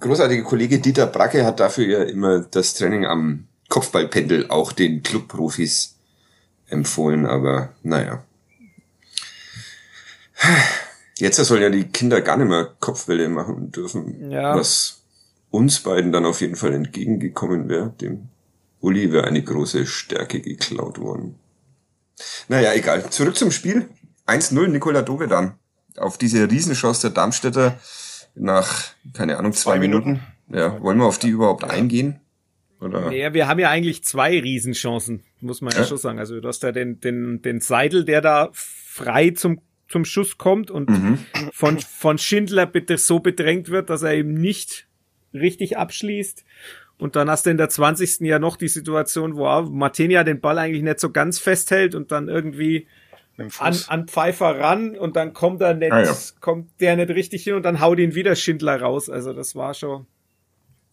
großartige 0.00 0.42
Kollege 0.44 0.78
Dieter 0.78 1.06
Bracke 1.06 1.44
hat 1.44 1.60
dafür 1.60 1.86
ja 1.86 2.02
immer 2.04 2.40
das 2.40 2.74
Training 2.74 3.04
am 3.04 3.48
Kopfballpendel 3.68 4.48
auch 4.48 4.72
den 4.72 5.02
Clubprofis 5.02 5.96
empfohlen, 6.68 7.26
aber 7.26 7.70
naja. 7.82 8.24
Jetzt 11.18 11.36
sollen 11.36 11.62
ja 11.62 11.70
die 11.70 11.84
Kinder 11.84 12.20
gar 12.20 12.36
nicht 12.36 12.48
mehr 12.48 12.70
Kopfbälle 12.80 13.28
machen 13.28 13.70
dürfen. 13.70 14.30
Ja. 14.30 14.56
Was 14.56 15.01
uns 15.52 15.80
beiden 15.80 16.10
dann 16.10 16.24
auf 16.24 16.40
jeden 16.40 16.56
Fall 16.56 16.72
entgegengekommen 16.72 17.68
wäre, 17.68 17.94
dem 18.00 18.28
Uli 18.80 19.12
wäre 19.12 19.24
eine 19.24 19.42
große 19.42 19.86
Stärke 19.86 20.40
geklaut 20.40 20.98
worden. 20.98 21.36
Naja, 22.48 22.72
egal. 22.74 23.08
Zurück 23.10 23.36
zum 23.36 23.52
Spiel. 23.52 23.88
1-0 24.26 24.66
Nikola 24.68 25.02
Dovedan. 25.02 25.54
Auf 25.96 26.18
diese 26.18 26.50
Riesenchance 26.50 27.02
der 27.02 27.10
Darmstädter 27.10 27.78
nach, 28.34 28.94
keine 29.12 29.36
Ahnung, 29.36 29.52
zwei, 29.52 29.72
zwei 29.72 29.78
Minuten. 29.78 30.08
Minuten. 30.12 30.26
Ja, 30.48 30.80
wollen 30.82 30.98
wir 30.98 31.04
auf 31.04 31.18
die 31.18 31.28
überhaupt 31.28 31.64
eingehen? 31.64 32.20
Oder? 32.80 33.02
Naja, 33.02 33.32
wir 33.32 33.46
haben 33.46 33.60
ja 33.60 33.70
eigentlich 33.70 34.04
zwei 34.04 34.40
Riesenchancen, 34.40 35.22
muss 35.40 35.60
man 35.60 35.72
ja, 35.72 35.80
ja 35.80 35.86
schon 35.86 35.98
sagen. 35.98 36.18
Also 36.18 36.40
du 36.40 36.48
hast 36.48 36.62
ja 36.62 36.72
den, 36.72 36.98
den, 37.00 37.42
den 37.42 37.60
Seidel, 37.60 38.04
der 38.04 38.20
da 38.20 38.50
frei 38.52 39.30
zum, 39.30 39.60
zum 39.88 40.04
Schuss 40.04 40.38
kommt 40.38 40.70
und 40.70 40.90
mhm. 40.90 41.18
von, 41.52 41.78
von 41.78 42.18
Schindler 42.18 42.66
bitte 42.66 42.98
so 42.98 43.20
bedrängt 43.20 43.68
wird, 43.68 43.90
dass 43.90 44.02
er 44.02 44.14
eben 44.14 44.34
nicht 44.34 44.88
richtig 45.32 45.76
abschließt. 45.76 46.44
Und 46.98 47.16
dann 47.16 47.28
hast 47.28 47.46
du 47.46 47.50
in 47.50 47.56
der 47.56 47.68
20. 47.68 48.20
ja 48.20 48.38
noch 48.38 48.56
die 48.56 48.68
Situation, 48.68 49.36
wo 49.36 49.62
Martinia 49.62 50.24
den 50.24 50.40
Ball 50.40 50.58
eigentlich 50.58 50.82
nicht 50.82 51.00
so 51.00 51.10
ganz 51.10 51.38
festhält 51.38 51.94
und 51.94 52.12
dann 52.12 52.28
irgendwie 52.28 52.86
an, 53.58 53.76
an 53.88 54.08
Pfeiffer 54.08 54.60
ran 54.60 54.96
und 54.96 55.16
dann 55.16 55.32
kommt 55.32 55.60
er 55.62 55.74
nicht, 55.74 55.92
ah, 55.92 56.02
ja. 56.02 56.14
kommt 56.40 56.80
der 56.80 56.96
nicht 56.96 57.10
richtig 57.10 57.44
hin 57.44 57.54
und 57.54 57.62
dann 57.62 57.80
haut 57.80 57.98
ihn 57.98 58.14
wieder 58.14 58.36
Schindler 58.36 58.80
raus. 58.80 59.08
Also 59.08 59.32
das 59.32 59.56
war 59.56 59.74
schon. 59.74 60.06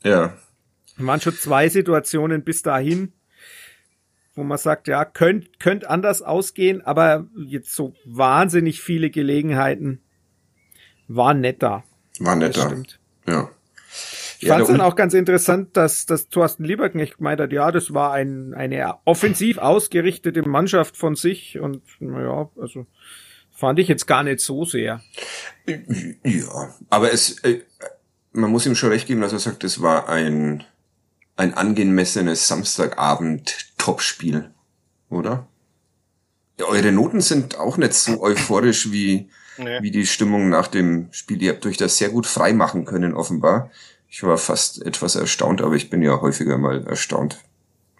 Ja. 0.04 0.34
Waren 0.98 1.22
schon 1.22 1.36
zwei 1.36 1.70
Situationen 1.70 2.44
bis 2.44 2.62
dahin, 2.62 3.14
wo 4.36 4.44
man 4.44 4.58
sagt, 4.58 4.88
ja, 4.88 5.06
könnte 5.06 5.50
könnt 5.60 5.86
anders 5.86 6.22
ausgehen, 6.22 6.82
aber 6.82 7.28
jetzt 7.38 7.74
so 7.74 7.94
wahnsinnig 8.06 8.82
viele 8.82 9.10
Gelegenheiten 9.10 10.02
waren. 11.62 11.84
Waren 12.20 12.40
nicht 12.40 12.58
da. 12.58 12.68
Stimmt. 12.68 13.00
Ja. 13.28 13.50
Ich 14.42 14.48
ja, 14.48 14.54
fand 14.54 14.64
es 14.64 14.70
dann 14.70 14.80
auch 14.80 14.96
ganz 14.96 15.14
interessant, 15.14 15.76
dass, 15.76 16.06
dass 16.06 16.30
Thorsten 16.30 16.64
Lieberknecht 16.64 17.18
gemeint 17.18 17.42
hat, 17.42 17.52
ja, 17.52 17.74
das 17.74 17.94
war 17.94 18.14
ein, 18.14 18.54
eine 18.54 18.96
offensiv 19.04 19.58
ausgerichtete 19.58 20.48
Mannschaft 20.48 20.96
von 20.96 21.16
sich 21.16 21.60
und 21.60 21.82
naja, 22.00 22.50
also 22.58 22.88
fand 23.52 23.80
ich 23.80 23.90
jetzt 23.90 24.08
gar 24.08 24.24
nicht 24.24 24.40
so 24.40 24.64
sehr. 24.64 25.02
Ja, 26.24 26.74
aber 26.90 27.12
es, 27.12 27.44
äh, 27.44 27.64
man 28.32 28.50
muss 28.50 28.66
ihm 28.66 28.76
schon 28.76 28.92
recht 28.92 29.08
geben, 29.08 29.20
dass 29.20 29.34
er 29.34 29.40
sagt, 29.40 29.66
es 29.66 29.82
war 29.82 30.08
ein, 30.08 30.64
ein 31.36 31.54
angemessenes 31.54 32.48
Samstagabend-Topspiel, 32.48 34.52
oder? 35.10 35.50
Ja, 36.58 36.68
eure 36.68 36.94
Noten 36.94 37.20
sind 37.20 37.60
auch 37.60 37.76
nicht 37.76 37.94
so 37.94 38.22
euphorisch 38.22 38.94
wie, 38.94 39.30
nee. 39.58 39.82
wie 39.82 39.92
die 39.92 40.06
Stimmung 40.06 40.48
nach 40.48 40.68
dem 40.68 41.10
Spiel. 41.12 41.42
Ihr 41.42 41.52
habt 41.52 41.66
euch 41.66 41.76
das 41.76 41.98
sehr 41.98 42.10
gut 42.10 42.26
frei 42.26 42.54
machen 42.54 42.86
können, 42.86 43.14
offenbar. 43.14 43.70
Ich 44.10 44.24
war 44.24 44.38
fast 44.38 44.86
etwas 44.86 45.16
erstaunt, 45.16 45.62
aber 45.62 45.76
ich 45.76 45.90
bin 45.90 46.02
ja 46.02 46.20
häufiger 46.22 46.58
mal 46.58 46.86
erstaunt. 46.88 47.38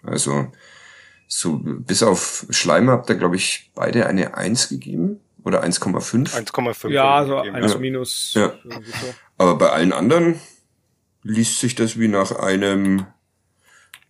Also 0.02 0.50
so 1.28 1.60
bis 1.62 2.02
auf 2.02 2.46
Schleimer 2.50 2.92
habt 2.92 3.08
ihr, 3.10 3.16
glaube 3.16 3.36
ich, 3.36 3.70
beide 3.74 4.06
eine 4.06 4.36
1 4.36 4.68
gegeben 4.68 5.20
oder 5.44 5.62
1,5. 5.62 6.34
1,5. 6.34 6.88
Ja, 6.90 7.24
so 7.24 7.36
1 7.38 7.78
minus. 7.78 8.34
Ja. 8.34 8.52
Aber 9.38 9.56
bei 9.56 9.70
allen 9.70 9.92
anderen 9.92 10.40
liest 11.22 11.60
sich 11.60 11.74
das 11.74 11.98
wie 11.98 12.08
nach 12.08 12.32
einem 12.32 13.06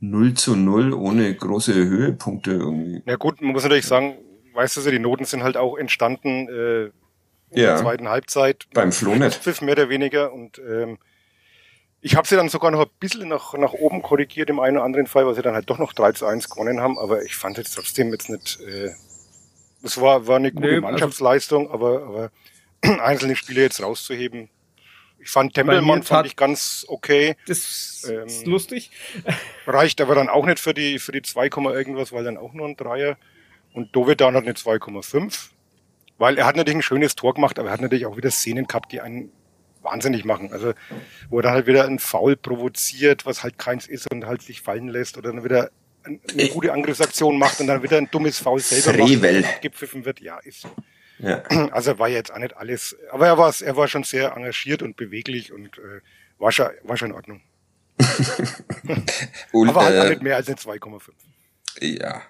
0 0.00 0.34
zu 0.34 0.56
0 0.56 0.94
ohne 0.94 1.34
große 1.34 1.74
Höhepunkte 1.74 2.52
irgendwie. 2.52 3.02
Ja 3.04 3.16
gut, 3.16 3.42
man 3.42 3.52
muss 3.52 3.64
natürlich 3.64 3.86
sagen, 3.86 4.16
weißt 4.54 4.78
du, 4.78 4.90
die 4.90 4.98
Noten 4.98 5.26
sind 5.26 5.42
halt 5.42 5.58
auch 5.58 5.76
entstanden 5.76 6.48
äh, 6.48 6.84
in 6.84 6.92
Ja. 7.52 7.74
der 7.74 7.76
zweiten 7.76 8.08
Halbzeit. 8.08 8.66
Beim 8.72 8.92
Flo 8.92 9.14
nicht. 9.14 9.42
Pfiff 9.42 9.60
mehr 9.60 9.74
oder 9.74 9.90
weniger 9.90 10.32
und 10.32 10.58
ähm, 10.58 10.98
ich 12.02 12.16
habe 12.16 12.26
sie 12.26 12.36
dann 12.36 12.48
sogar 12.48 12.70
noch 12.70 12.80
ein 12.80 12.90
bisschen 12.98 13.28
nach, 13.28 13.54
nach 13.54 13.72
oben 13.72 14.02
korrigiert 14.02 14.48
im 14.50 14.60
einen 14.60 14.76
oder 14.76 14.84
anderen 14.84 15.06
Fall, 15.06 15.26
weil 15.26 15.34
sie 15.34 15.42
dann 15.42 15.54
halt 15.54 15.68
doch 15.68 15.78
noch 15.78 15.92
3 15.92 16.12
zu 16.12 16.26
1 16.26 16.48
gewonnen 16.48 16.80
haben, 16.80 16.98
aber 16.98 17.22
ich 17.22 17.36
fand 17.36 17.58
jetzt 17.58 17.74
trotzdem 17.74 18.10
jetzt 18.12 18.28
nicht, 18.30 18.60
äh, 18.60 18.90
es 19.82 20.00
war, 20.00 20.26
war 20.26 20.36
eine 20.36 20.52
gute 20.52 20.66
Nö, 20.66 20.72
also- 20.76 20.82
Mannschaftsleistung, 20.82 21.70
aber, 21.70 22.02
aber 22.02 22.30
einzelne 23.02 23.36
Spiele 23.36 23.62
jetzt 23.62 23.82
rauszuheben. 23.82 24.48
Ich 25.22 25.28
fand 25.28 25.52
Tempelmann 25.52 26.02
fand 26.02 26.26
ich 26.26 26.34
ganz 26.36 26.86
okay. 26.88 27.36
Das 27.46 28.06
Ähm, 28.10 28.26
ist 28.26 28.46
lustig. 28.46 28.90
Reicht 29.66 30.00
aber 30.00 30.14
dann 30.14 30.30
auch 30.30 30.46
nicht 30.46 30.58
für 30.60 30.72
die, 30.72 30.98
für 30.98 31.12
die 31.12 31.20
2, 31.20 31.50
Komma 31.50 31.72
irgendwas, 31.74 32.10
weil 32.12 32.24
dann 32.24 32.38
auch 32.38 32.54
nur 32.54 32.66
ein 32.66 32.76
Dreier. 32.76 33.18
Und 33.74 33.94
Dovedan 33.94 34.34
hat 34.34 34.44
eine 34.44 34.54
2,5. 34.54 35.50
Weil 36.16 36.38
er 36.38 36.46
hat 36.46 36.56
natürlich 36.56 36.78
ein 36.78 36.82
schönes 36.82 37.16
Tor 37.16 37.34
gemacht, 37.34 37.58
aber 37.58 37.68
er 37.68 37.72
hat 37.74 37.82
natürlich 37.82 38.06
auch 38.06 38.16
wieder 38.16 38.30
Szenen 38.30 38.66
gehabt, 38.66 38.92
die 38.92 39.02
einen 39.02 39.30
wahnsinnig 39.82 40.24
machen. 40.24 40.52
Also, 40.52 40.72
wo 41.28 41.38
er 41.38 41.42
dann 41.42 41.52
halt 41.52 41.66
wieder 41.66 41.84
ein 41.86 41.98
Foul 41.98 42.36
provoziert, 42.36 43.26
was 43.26 43.42
halt 43.42 43.58
keins 43.58 43.86
ist 43.86 44.10
und 44.12 44.26
halt 44.26 44.42
sich 44.42 44.60
fallen 44.62 44.88
lässt 44.88 45.16
oder 45.18 45.32
dann 45.32 45.44
wieder 45.44 45.70
ein- 46.04 46.20
eine 46.32 46.48
gute 46.48 46.72
Angriffsaktion 46.72 47.38
macht 47.38 47.60
und 47.60 47.66
dann 47.66 47.82
wieder 47.82 47.98
ein 47.98 48.10
dummes 48.10 48.38
Foul 48.38 48.60
selber 48.60 49.06
Frevel. 49.06 49.42
macht 49.42 49.62
gepfiffen 49.62 50.04
wird. 50.04 50.20
Ja, 50.20 50.38
ist 50.38 50.62
so. 50.62 50.68
Ja. 51.18 51.42
Also 51.72 51.98
war 51.98 52.08
jetzt 52.08 52.32
auch 52.32 52.38
nicht 52.38 52.56
alles, 52.56 52.96
aber 53.10 53.26
er 53.26 53.36
war, 53.38 53.54
er 53.60 53.76
war 53.76 53.88
schon 53.88 54.04
sehr 54.04 54.32
engagiert 54.34 54.82
und 54.82 54.96
beweglich 54.96 55.52
und 55.52 55.76
äh, 55.78 56.00
war, 56.38 56.50
schon, 56.52 56.68
war 56.84 56.96
schon 56.96 57.10
in 57.10 57.14
Ordnung. 57.16 57.40
Und, 59.52 59.68
Aber 59.68 59.84
halt 59.84 59.98
auch 60.00 60.04
äh, 60.06 60.10
nicht 60.10 60.22
mehr 60.22 60.36
als 60.36 60.48
eine 60.48 60.56
2,5. 60.56 61.00
Ja, 61.80 62.22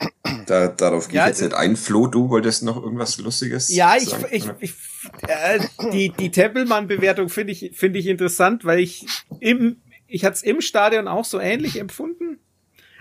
da, 0.47 0.69
darauf 0.69 1.09
gehe 1.09 1.17
Ja, 1.17 1.25
ich 1.25 1.29
jetzt 1.31 1.43
nicht 1.43 1.55
ein. 1.55 1.77
Flo, 1.77 2.07
du 2.07 2.29
wolltest 2.29 2.63
noch 2.63 2.83
irgendwas 2.83 3.19
Lustiges 3.19 3.69
Ja, 3.69 3.97
ich, 3.97 4.09
sagen? 4.11 4.27
ich, 4.31 4.49
ich 4.61 4.75
äh, 5.27 5.61
die, 5.93 6.11
die 6.11 6.31
Tempelmann-Bewertung 6.31 7.29
finde 7.29 7.53
ich, 7.53 7.73
finde 7.75 7.99
ich 7.99 8.07
interessant, 8.07 8.65
weil 8.65 8.81
ich 8.81 9.07
im, 9.41 9.81
ich 10.07 10.25
hatte 10.25 10.35
es 10.35 10.43
im 10.43 10.61
Stadion 10.61 11.09
auch 11.09 11.25
so 11.25 11.41
ähnlich 11.41 11.79
empfunden. 11.79 12.39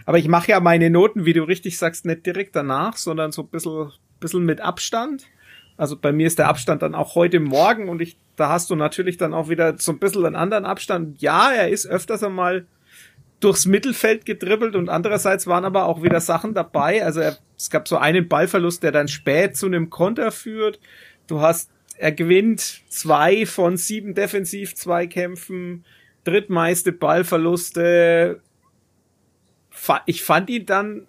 Aber 0.05 0.17
ich 0.17 0.27
mache 0.27 0.49
ja 0.51 0.59
meine 0.59 0.89
Noten, 0.89 1.25
wie 1.25 1.33
du 1.33 1.43
richtig 1.43 1.77
sagst, 1.77 2.05
nicht 2.05 2.25
direkt 2.25 2.55
danach, 2.55 2.97
sondern 2.97 3.31
so 3.31 3.43
ein 3.43 3.49
bisschen, 3.49 3.91
bisschen 4.19 4.43
mit 4.43 4.61
Abstand. 4.61 5.25
Also 5.77 5.95
bei 5.97 6.11
mir 6.11 6.27
ist 6.27 6.39
der 6.39 6.47
Abstand 6.47 6.81
dann 6.81 6.95
auch 6.95 7.15
heute 7.15 7.39
Morgen 7.39 7.89
und 7.89 8.01
ich, 8.01 8.17
da 8.35 8.49
hast 8.49 8.69
du 8.69 8.75
natürlich 8.75 9.17
dann 9.17 9.33
auch 9.33 9.49
wieder 9.49 9.77
so 9.77 9.91
ein 9.91 9.99
bisschen 9.99 10.25
einen 10.25 10.35
anderen 10.35 10.65
Abstand. 10.65 11.21
Ja, 11.21 11.51
er 11.51 11.69
ist 11.69 11.85
öfters 11.85 12.23
einmal 12.23 12.65
durchs 13.39 13.65
Mittelfeld 13.65 14.25
gedribbelt 14.25 14.75
und 14.75 14.89
andererseits 14.89 15.47
waren 15.47 15.65
aber 15.65 15.85
auch 15.85 16.03
wieder 16.03 16.19
Sachen 16.19 16.53
dabei. 16.53 17.03
Also 17.03 17.21
er, 17.21 17.37
es 17.57 17.69
gab 17.69 17.87
so 17.87 17.97
einen 17.97 18.27
Ballverlust, 18.27 18.83
der 18.83 18.91
dann 18.91 19.07
spät 19.07 19.55
zu 19.55 19.65
einem 19.65 19.89
Konter 19.89 20.31
führt. 20.31 20.79
Du 21.27 21.41
hast, 21.41 21.71
er 21.97 22.11
gewinnt 22.11 22.81
zwei 22.89 23.45
von 23.45 23.77
sieben 23.77 24.13
Defensiv-Zweikämpfen, 24.13 25.85
drittmeiste 26.23 26.91
Ballverluste. 26.91 28.41
Ich 30.05 30.23
fand 30.23 30.49
ihn 30.49 30.65
dann 30.65 31.07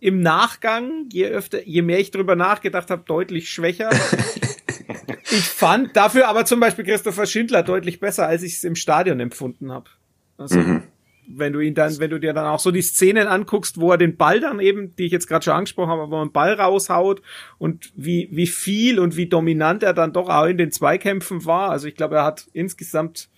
im 0.00 0.20
Nachgang, 0.20 1.08
je 1.10 1.26
öfter, 1.26 1.66
je 1.66 1.82
mehr 1.82 1.98
ich 1.98 2.10
drüber 2.10 2.36
nachgedacht 2.36 2.90
habe, 2.90 3.02
deutlich 3.04 3.50
schwächer. 3.50 3.90
ich 5.30 5.44
fand 5.44 5.96
dafür 5.96 6.28
aber 6.28 6.44
zum 6.44 6.60
Beispiel 6.60 6.84
Christopher 6.84 7.26
Schindler 7.26 7.64
deutlich 7.64 7.98
besser, 7.98 8.28
als 8.28 8.44
ich 8.44 8.54
es 8.54 8.64
im 8.64 8.76
Stadion 8.76 9.18
empfunden 9.18 9.72
habe. 9.72 9.90
Also, 10.38 10.80
wenn 11.26 11.52
du 11.52 11.60
ihn 11.60 11.74
dann, 11.74 11.98
wenn 11.98 12.10
du 12.10 12.18
dir 12.18 12.32
dann 12.32 12.46
auch 12.46 12.58
so 12.58 12.70
die 12.70 12.82
Szenen 12.82 13.26
anguckst, 13.28 13.78
wo 13.80 13.92
er 13.92 13.98
den 13.98 14.16
Ball 14.16 14.40
dann 14.40 14.58
eben, 14.60 14.94
die 14.96 15.06
ich 15.06 15.12
jetzt 15.12 15.28
gerade 15.28 15.44
schon 15.44 15.54
angesprochen 15.54 15.90
habe, 15.90 16.10
wo 16.10 16.16
er 16.20 16.26
den 16.26 16.32
Ball 16.32 16.54
raushaut 16.54 17.22
und 17.58 17.92
wie, 17.94 18.28
wie 18.32 18.46
viel 18.46 18.98
und 18.98 19.16
wie 19.16 19.26
dominant 19.28 19.82
er 19.82 19.94
dann 19.94 20.12
doch 20.12 20.28
auch 20.28 20.46
in 20.46 20.58
den 20.58 20.72
Zweikämpfen 20.72 21.44
war. 21.44 21.70
Also 21.70 21.86
ich 21.88 21.94
glaube, 21.94 22.16
er 22.16 22.24
hat 22.24 22.48
insgesamt 22.52 23.28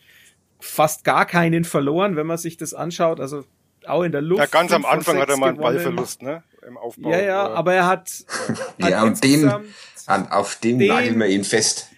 fast 0.61 1.05
gar 1.05 1.27
keinen 1.27 1.65
verloren, 1.65 2.17
wenn 2.17 2.27
man 2.27 2.39
sich 2.39 2.57
das 2.57 2.73
anschaut. 2.75 3.21
Also 3.21 3.45
auch 3.87 4.03
in 4.03 4.13
der 4.13 4.23
Luft. 4.23 4.41
Ja, 4.41 4.47
ganz 4.47 4.73
am 4.73 4.87
Anfang 4.87 5.19
hat 5.19 5.29
er 5.29 5.37
mal 5.37 5.49
einen 5.49 5.59
gewonnen. 5.59 5.75
Ballverlust, 5.77 6.23
ne? 6.23 6.43
Im 6.67 6.79
Aufbau. 6.79 7.11
Ja, 7.11 7.21
ja, 7.21 7.49
aber 7.51 7.75
er 7.75 7.87
hat, 7.87 8.09
hat 8.81 8.91
Ja, 8.91 9.03
und 9.03 9.23
den, 9.23 9.51
an, 10.07 10.29
auf 10.31 10.57
dem 10.57 10.79
den- 10.79 10.89
nageln 10.89 11.19
wir 11.19 11.27
ihn 11.27 11.45
fest. 11.45 11.91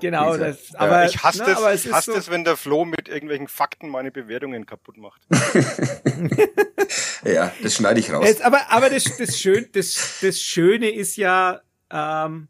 Genau, 0.00 0.36
das, 0.36 0.74
aber 0.74 1.06
ich 1.06 1.22
hasse 1.22 1.42
na, 1.44 1.52
es, 1.52 1.56
aber 1.58 1.72
es 1.72 1.92
hasse 1.92 2.12
so, 2.12 2.18
es, 2.18 2.30
wenn 2.30 2.44
der 2.44 2.56
Flo 2.56 2.84
mit 2.84 3.08
irgendwelchen 3.08 3.48
Fakten 3.48 3.88
meine 3.88 4.10
Bewertungen 4.10 4.66
kaputt 4.66 4.96
macht. 4.96 5.22
Ja, 7.24 7.52
das 7.62 7.74
schneide 7.74 8.00
ich 8.00 8.12
raus. 8.12 8.24
Es, 8.28 8.40
aber 8.40 8.70
aber 8.70 8.90
das, 8.90 9.04
das, 9.16 9.38
Schön, 9.38 9.66
das, 9.72 10.18
das 10.22 10.38
Schöne 10.40 10.90
ist 10.90 11.16
ja, 11.16 11.60
ähm, 11.90 12.48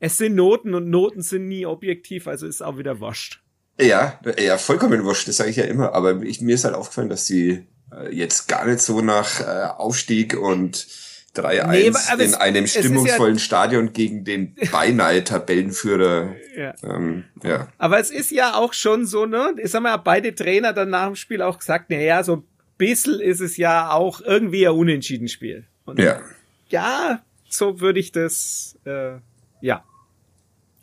es 0.00 0.18
sind 0.18 0.34
Noten 0.34 0.74
und 0.74 0.90
Noten 0.90 1.22
sind 1.22 1.48
nie 1.48 1.66
objektiv, 1.66 2.26
also 2.26 2.46
ist 2.46 2.62
auch 2.62 2.78
wieder 2.78 3.00
wascht. 3.00 3.42
Ja, 3.80 4.20
ja, 4.38 4.58
vollkommen 4.58 5.04
wurscht, 5.04 5.28
das 5.28 5.36
sage 5.36 5.50
ich 5.50 5.56
ja 5.56 5.64
immer. 5.64 5.94
Aber 5.94 6.22
ich, 6.22 6.40
mir 6.40 6.54
ist 6.54 6.64
halt 6.64 6.74
aufgefallen, 6.74 7.08
dass 7.08 7.26
die 7.26 7.66
äh, 7.92 8.14
jetzt 8.14 8.48
gar 8.48 8.66
nicht 8.66 8.80
so 8.80 9.00
nach 9.00 9.40
äh, 9.40 9.68
Aufstieg 9.76 10.36
und 10.36 10.86
3-1 11.34 11.68
Nee, 12.16 12.24
in 12.24 12.34
einem 12.34 12.64
ist 12.64 12.74
ja- 12.74 12.82
stimmungsvollen 12.82 13.38
Stadion 13.38 13.92
gegen 13.92 14.24
den 14.24 14.54
beinahe 14.72 15.24
Tabellenführer. 15.24 16.34
Ja. 16.56 16.74
Ähm, 16.82 17.24
ja. 17.42 17.68
Aber 17.78 17.98
es 17.98 18.10
ist 18.10 18.30
ja 18.30 18.54
auch 18.54 18.72
schon 18.74 19.06
so, 19.06 19.24
ne? 19.26 19.54
Ich 19.62 19.70
sag 19.70 19.82
mal, 19.82 19.96
beide 19.96 20.34
Trainer 20.34 20.72
dann 20.72 20.90
nach 20.90 21.06
dem 21.06 21.16
Spiel 21.16 21.40
auch 21.42 21.58
gesagt, 21.58 21.86
na 21.88 21.96
ja, 21.98 22.22
so 22.22 22.36
ein 22.36 22.44
bisschen 22.76 23.20
ist 23.20 23.40
es 23.40 23.56
ja 23.56 23.90
auch 23.90 24.20
irgendwie 24.20 24.66
ein 24.66 24.74
unentschieden 24.74 25.28
Spiel. 25.28 25.64
Und 25.84 25.98
ja. 25.98 26.20
ja, 26.68 27.22
so 27.48 27.80
würde 27.80 28.00
ich 28.00 28.12
das, 28.12 28.76
äh, 28.84 29.12
ja, 29.60 29.84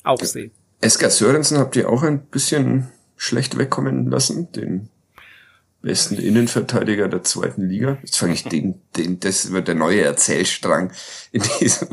auch 0.03 0.21
sehen. 0.23 0.51
Esker 0.81 1.09
Sörensen 1.09 1.57
habt 1.57 1.75
ihr 1.75 1.89
auch 1.89 2.03
ein 2.03 2.21
bisschen 2.27 2.89
schlecht 3.17 3.57
wegkommen 3.57 4.09
lassen, 4.09 4.51
den 4.53 4.89
besten 5.81 6.17
Innenverteidiger 6.17 7.07
der 7.07 7.23
zweiten 7.23 7.67
Liga. 7.67 7.97
Jetzt 8.01 8.17
fange 8.17 8.33
ich 8.33 8.43
den, 8.43 8.81
den, 8.97 9.19
das 9.19 9.51
wird 9.51 9.67
der 9.67 9.75
neue 9.75 10.01
Erzählstrang 10.01 10.91
in 11.31 11.43
diesem, 11.59 11.87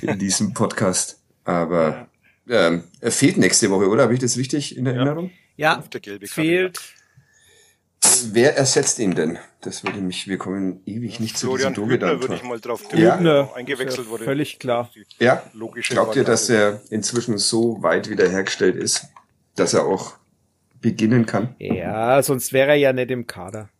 in 0.00 0.18
diesem 0.18 0.54
Podcast. 0.54 1.18
Aber 1.44 2.08
ähm, 2.48 2.84
er 3.00 3.12
fehlt 3.12 3.36
nächste 3.36 3.70
Woche, 3.70 3.88
oder? 3.88 4.04
Habe 4.04 4.14
ich 4.14 4.20
das 4.20 4.36
richtig 4.36 4.76
in 4.76 4.86
Erinnerung? 4.86 5.30
Ja, 5.56 5.78
Auf 5.78 5.88
der 5.88 6.00
gelbe 6.00 6.26
Karte, 6.26 6.40
fehlt. 6.40 6.80
Wer 8.32 8.56
ersetzt 8.56 8.98
ihn 8.98 9.14
denn? 9.14 9.38
Das 9.60 9.84
würde 9.84 10.00
mich, 10.00 10.26
wir 10.26 10.36
kommen 10.36 10.80
ewig 10.86 11.20
nicht 11.20 11.38
zu 11.38 11.46
Florian 11.46 11.72
diesem 11.74 11.88
Hübner 11.88 12.20
würde 12.20 12.34
ich 12.34 12.42
mal 12.42 12.58
drauf 12.58 12.82
Ja. 12.92 13.16
Hübner, 13.16 13.50
eingewechselt 13.54 14.00
ist 14.00 14.04
ja 14.06 14.10
wurde. 14.10 14.24
völlig 14.24 14.58
klar. 14.58 14.90
Ja? 15.18 15.42
Logische 15.52 15.94
Glaubt 15.94 16.16
ihr, 16.16 16.24
dass 16.24 16.48
er 16.48 16.82
inzwischen 16.90 17.38
so 17.38 17.80
weit 17.82 18.10
wiederhergestellt 18.10 18.74
ist, 18.76 19.06
dass 19.54 19.74
er 19.74 19.84
auch 19.84 20.14
beginnen 20.82 21.24
kann? 21.24 21.54
Ja, 21.58 22.22
sonst 22.22 22.52
wäre 22.52 22.72
er 22.72 22.76
ja 22.76 22.92
nicht 22.92 23.10
im 23.10 23.26
Kader. 23.26 23.70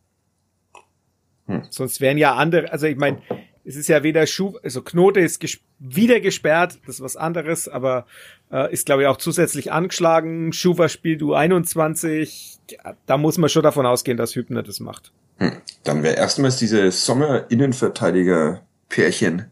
Hm. 1.46 1.64
Sonst 1.68 2.00
wären 2.00 2.16
ja 2.16 2.36
andere, 2.36 2.72
also 2.72 2.86
ich 2.86 2.96
meine, 2.96 3.20
es 3.64 3.76
ist 3.76 3.88
ja 3.88 4.02
weder 4.02 4.26
Schuh, 4.26 4.58
also 4.62 4.80
Knote 4.82 5.20
ist 5.20 5.38
ges 5.40 5.60
wieder 5.78 6.20
gesperrt, 6.20 6.78
das 6.86 6.96
ist 6.96 7.02
was 7.02 7.16
anderes, 7.16 7.68
aber 7.68 8.06
äh, 8.50 8.72
ist 8.72 8.86
glaube 8.86 9.02
ich 9.02 9.08
auch 9.08 9.18
zusätzlich 9.18 9.70
angeschlagen. 9.72 10.52
Schufer 10.52 10.88
spielt 10.88 11.22
U21, 11.22 12.58
ja, 12.70 12.96
da 13.06 13.18
muss 13.18 13.38
man 13.38 13.50
schon 13.50 13.62
davon 13.62 13.84
ausgehen, 13.84 14.16
dass 14.16 14.34
Hübner 14.34 14.62
das 14.62 14.80
macht. 14.80 15.12
Hm. 15.38 15.52
Dann 15.84 16.02
wäre 16.02 16.16
erstmals 16.16 16.56
diese 16.56 16.90
Sommer-Innenverteidiger-Pärchen 16.90 19.50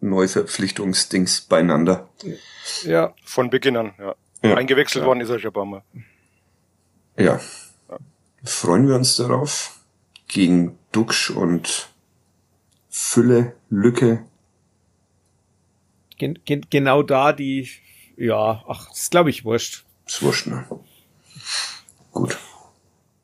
Neuverpflichtungsdings 0.00 1.42
beieinander. 1.42 2.08
Ja, 2.84 3.14
Von 3.24 3.50
Beginn 3.50 3.76
an, 3.76 3.92
ja. 3.98 4.14
Ja. 4.42 4.56
Eingewechselt 4.56 5.04
worden 5.04 5.20
ist 5.20 5.28
er 5.28 5.38
schon 5.38 5.50
ein 5.50 5.54
paar 5.54 5.66
Mal. 5.66 5.82
Ja. 7.20 7.40
Freuen 8.44 8.88
wir 8.88 8.94
uns 8.96 9.16
darauf. 9.16 9.78
Gegen 10.28 10.78
Duxch 10.92 11.30
und 11.30 11.88
Fülle, 12.88 13.54
Lücke. 13.68 14.24
gen 16.18 16.38
gen 16.44 16.66
genau 16.70 17.02
da 17.02 17.32
die, 17.32 17.68
ja, 18.16 18.62
ach, 18.68 18.88
das 18.88 19.00
ist 19.02 19.10
glaube 19.10 19.30
ich 19.30 19.44
wurscht. 19.44 19.84
Ist 20.06 20.22
wurscht, 20.22 20.46
ne? 20.48 20.64
Gut. 22.12 22.38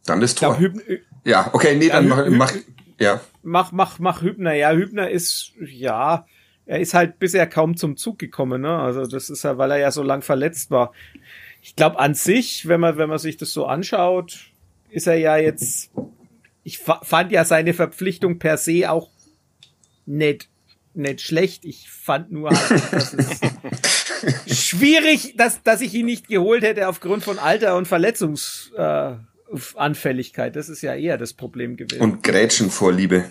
Dann 0.07 0.21
das 0.21 0.35
Tor. 0.35 0.59
Hübner, 0.59 0.83
Ja, 1.25 1.51
okay, 1.53 1.77
nee, 1.77 1.89
dann 1.89 2.09
Ja, 2.09 2.15
mach, 2.15 2.25
Hü- 2.25 2.31
mach, 2.31 2.53
ja. 3.01 3.21
mach, 3.43 3.73
mach, 3.73 3.99
mach 3.99 4.23
Hübner. 4.23 4.55
Ja, 4.55 4.73
Hübner 4.73 5.11
ist, 5.11 5.53
ja, 5.61 6.27
er 6.65 6.81
ist 6.81 6.95
halt 6.95 7.19
bisher 7.19 7.47
kaum 7.49 7.77
zum 7.77 7.97
Zug 7.97 8.19
gekommen, 8.19 8.63
ne? 8.63 8.79
Also 8.79 9.05
das 9.07 9.31
ist 9.31 9.43
ja, 9.43 9.59
weil 9.59 9.73
er 9.73 9.79
ja 9.79 9.91
so 9.91 10.03
lang 10.03 10.23
verletzt 10.23 10.71
war. 10.71 10.93
Ich 11.67 11.75
glaube 11.75 11.99
an 11.99 12.15
sich, 12.15 12.69
wenn 12.69 12.79
man, 12.79 12.97
wenn 12.97 13.09
man 13.09 13.19
sich 13.19 13.37
das 13.39 13.53
so 13.53 13.67
anschaut, 13.67 14.39
ist 14.89 15.09
er 15.09 15.17
ja 15.17 15.37
jetzt, 15.37 15.91
ich 16.63 16.79
fa- 16.79 17.01
fand 17.03 17.33
ja 17.33 17.45
seine 17.45 17.75
Verpflichtung 17.75 18.39
per 18.39 18.57
se 18.57 18.89
auch 18.89 19.11
nicht, 20.07 20.49
nicht 20.95 21.21
schlecht. 21.21 21.65
Ich 21.65 21.91
fand 21.91 22.31
nur 22.31 22.51
halt, 22.51 22.93
dass 22.93 23.13
es 23.15 23.41
schwierig, 24.59 25.35
dass, 25.37 25.61
dass 25.65 25.81
ich 25.81 25.93
ihn 25.95 26.07
nicht 26.07 26.29
geholt 26.29 26.63
hätte 26.63 26.87
aufgrund 26.89 27.25
von 27.25 27.41
Alter 27.41 27.77
und 27.77 27.89
Verletzungsanfälligkeit. 27.89 30.53
Äh, 30.53 30.59
das 30.59 30.69
ist 30.69 30.83
ja 30.83 30.95
eher 30.95 31.19
das 31.19 31.33
Problem 31.33 31.77
gewesen. 31.77 32.01
Und 32.01 32.23
Grätschenvorliebe. 32.23 33.25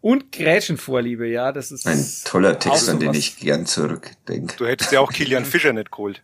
Und 0.00 0.32
Grätschenvorliebe, 0.32 1.28
ja, 1.28 1.52
das 1.52 1.70
ist 1.70 1.86
ein 1.86 2.04
toller 2.24 2.58
Text, 2.58 2.88
an 2.88 2.98
den 2.98 3.14
ich 3.14 3.36
gern 3.36 3.66
zurückdenke. 3.66 4.56
Du 4.56 4.66
hättest 4.66 4.90
ja 4.90 4.98
auch 4.98 5.12
Kilian 5.12 5.44
Fischer 5.44 5.72
nicht 5.72 5.92
geholt. 5.92 6.22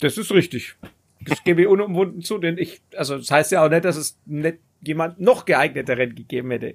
Das 0.00 0.18
ist 0.18 0.32
richtig. 0.32 0.76
Das 1.20 1.42
gebe 1.44 1.62
ich 1.62 1.68
unumwunden 1.68 2.22
zu, 2.22 2.38
denn 2.38 2.58
ich, 2.58 2.82
also 2.96 3.16
das 3.16 3.30
heißt 3.30 3.52
ja 3.52 3.64
auch 3.64 3.70
nicht, 3.70 3.84
dass 3.84 3.96
es 3.96 4.18
nicht 4.26 4.58
jemand 4.82 5.20
noch 5.20 5.44
geeigneteren 5.44 6.14
gegeben 6.14 6.50
hätte. 6.50 6.74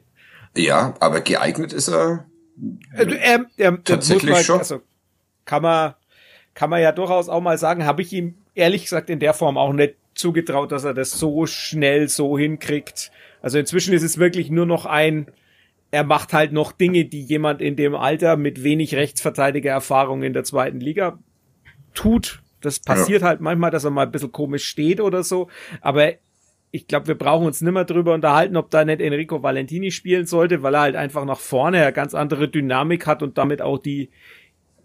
Ja, 0.56 0.96
aber 1.00 1.22
geeignet 1.22 1.74
ist 1.74 1.90
er. 1.90 2.26
Also, 2.94 3.16
er, 3.16 3.46
er 3.58 3.84
tatsächlich 3.84 4.32
man, 4.32 4.44
schon. 4.44 4.60
Also 4.60 4.82
kann 5.46 5.62
man, 5.62 5.94
kann 6.54 6.70
man 6.70 6.82
ja 6.82 6.92
durchaus 6.92 7.30
auch 7.30 7.42
mal 7.42 7.58
sagen, 7.58 7.86
habe 7.86 8.02
ich 8.02 8.12
ihm 8.12 8.36
ehrlich 8.56 8.84
gesagt 8.84 9.10
in 9.10 9.20
der 9.20 9.34
Form 9.34 9.58
auch 9.58 9.74
nicht 9.74 9.96
zugetraut, 10.16 10.72
dass 10.72 10.84
er 10.84 10.94
das 10.94 11.12
so 11.12 11.46
schnell 11.46 12.10
so 12.10 12.38
hinkriegt. 12.38 13.12
Also 13.42 13.58
inzwischen 13.58 13.94
ist 13.94 14.04
es 14.04 14.18
wirklich 14.18 14.50
nur 14.50 14.66
noch 14.66 14.86
ein, 14.86 15.28
er 15.92 16.04
macht 16.04 16.34
halt 16.34 16.52
noch 16.52 16.72
Dinge, 16.72 17.06
die 17.06 17.22
jemand 17.22 17.62
in 17.62 17.76
dem 17.76 17.96
Alter 17.96 18.36
mit 18.36 18.64
wenig 18.64 18.96
Rechtsverteidiger-Erfahrung 18.96 20.24
in 20.24 20.34
der 20.34 20.44
zweiten 20.44 20.80
Liga 20.80 21.20
tut. 21.94 22.42
Das 22.62 22.80
passiert 22.80 23.22
ja. 23.22 23.28
halt 23.28 23.42
manchmal, 23.42 23.72
dass 23.72 23.84
er 23.84 23.92
mal 23.92 24.06
ein 24.06 24.12
bisschen 24.12 24.32
komisch 24.32 24.66
steht 24.66 25.00
oder 25.00 25.24
so. 25.24 25.50
Aber 25.82 26.14
ich 26.72 26.88
glaube, 26.88 27.08
wir 27.08 27.16
brauchen 27.16 27.48
uns 27.48 27.62
nimmer 27.62 27.86
drüber 27.86 28.14
unterhalten, 28.14 28.58
ob 28.58 28.70
da 28.70 28.86
nicht 28.86 29.02
Enrico 29.02 29.42
Valentini 29.42 29.92
spielen 29.92 30.26
sollte, 30.26 30.62
weil 30.62 30.76
er 30.76 30.82
halt 30.82 30.96
einfach 30.96 31.26
nach 31.26 31.40
vorne 31.40 31.82
eine 31.82 31.94
ganz 31.94 32.14
andere 32.14 32.48
Dynamik 32.48 33.08
hat 33.08 33.24
und 33.24 33.38
damit 33.38 33.62
auch 33.62 33.80
die, 33.80 34.10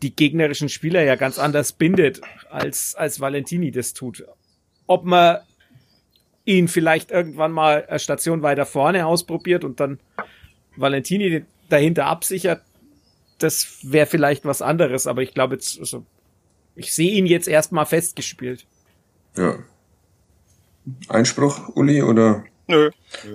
die 0.02 0.14
gegnerischen 0.14 0.68
Spieler 0.68 1.02
ja 1.02 1.16
ganz 1.16 1.38
anders 1.38 1.72
bindet, 1.72 2.20
als, 2.50 2.94
als 2.94 3.20
Valentini 3.20 3.70
das 3.70 3.92
tut. 3.92 4.24
Ob 4.86 5.04
man 5.04 5.38
ihn 6.44 6.68
vielleicht 6.68 7.10
irgendwann 7.10 7.52
mal 7.52 7.86
eine 7.86 7.98
Station 7.98 8.42
weiter 8.42 8.66
vorne 8.66 9.06
ausprobiert 9.06 9.64
und 9.64 9.80
dann 9.80 9.98
Valentini 10.76 11.44
dahinter 11.68 12.06
absichert, 12.06 12.62
das 13.38 13.78
wäre 13.82 14.06
vielleicht 14.06 14.44
was 14.44 14.62
anderes, 14.62 15.06
aber 15.06 15.22
ich 15.22 15.34
glaube 15.34 15.54
jetzt, 15.54 15.78
also, 15.78 16.04
ich 16.76 16.92
sehe 16.92 17.12
ihn 17.12 17.26
jetzt 17.26 17.48
erstmal 17.48 17.86
festgespielt. 17.86 18.66
Ja. 19.36 19.58
Einspruch, 21.08 21.70
Uli, 21.74 22.02
oder? 22.02 22.44
Nö. 22.66 22.90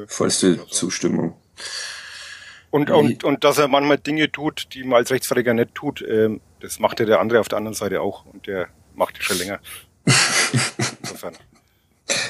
Vollste 0.08 0.66
Zustimmung. 0.68 1.36
Und, 2.72 2.92
und, 2.92 3.24
und 3.24 3.44
dass 3.44 3.58
er 3.58 3.68
manchmal 3.68 3.98
Dinge 3.98 4.32
tut, 4.32 4.68
die 4.74 4.84
man 4.84 4.98
als 4.98 5.12
Rechtsverteidiger 5.12 5.56
nicht 5.56 5.74
tut, 5.74 6.04
ähm, 6.08 6.40
das 6.60 6.80
macht 6.80 7.00
ja 7.00 7.06
der 7.06 7.20
andere 7.20 7.40
auf 7.40 7.48
der 7.48 7.58
anderen 7.58 7.74
Seite 7.74 8.02
auch 8.02 8.26
und 8.26 8.46
der 8.46 8.68
macht 8.94 9.18
es 9.18 9.26
schon 9.26 9.38
länger. 9.40 9.60
Insofern. 11.02 11.34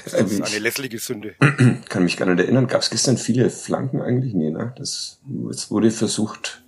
Das 0.06 0.14
ist 0.14 0.42
eine 0.42 0.60
lässliche 0.60 1.00
Sünde. 1.00 1.36
Kann 1.90 2.04
mich 2.04 2.18
gar 2.18 2.26
nicht 2.26 2.40
erinnern. 2.40 2.68
Gab 2.68 2.82
es 2.82 2.90
gestern 2.90 3.18
viele 3.18 3.50
Flanken 3.50 4.02
eigentlich? 4.02 4.34
Nee, 4.34 4.52
ne? 4.52 4.74
Das, 4.78 5.20
es 5.50 5.72
wurde 5.72 5.92
versucht, 5.92 6.64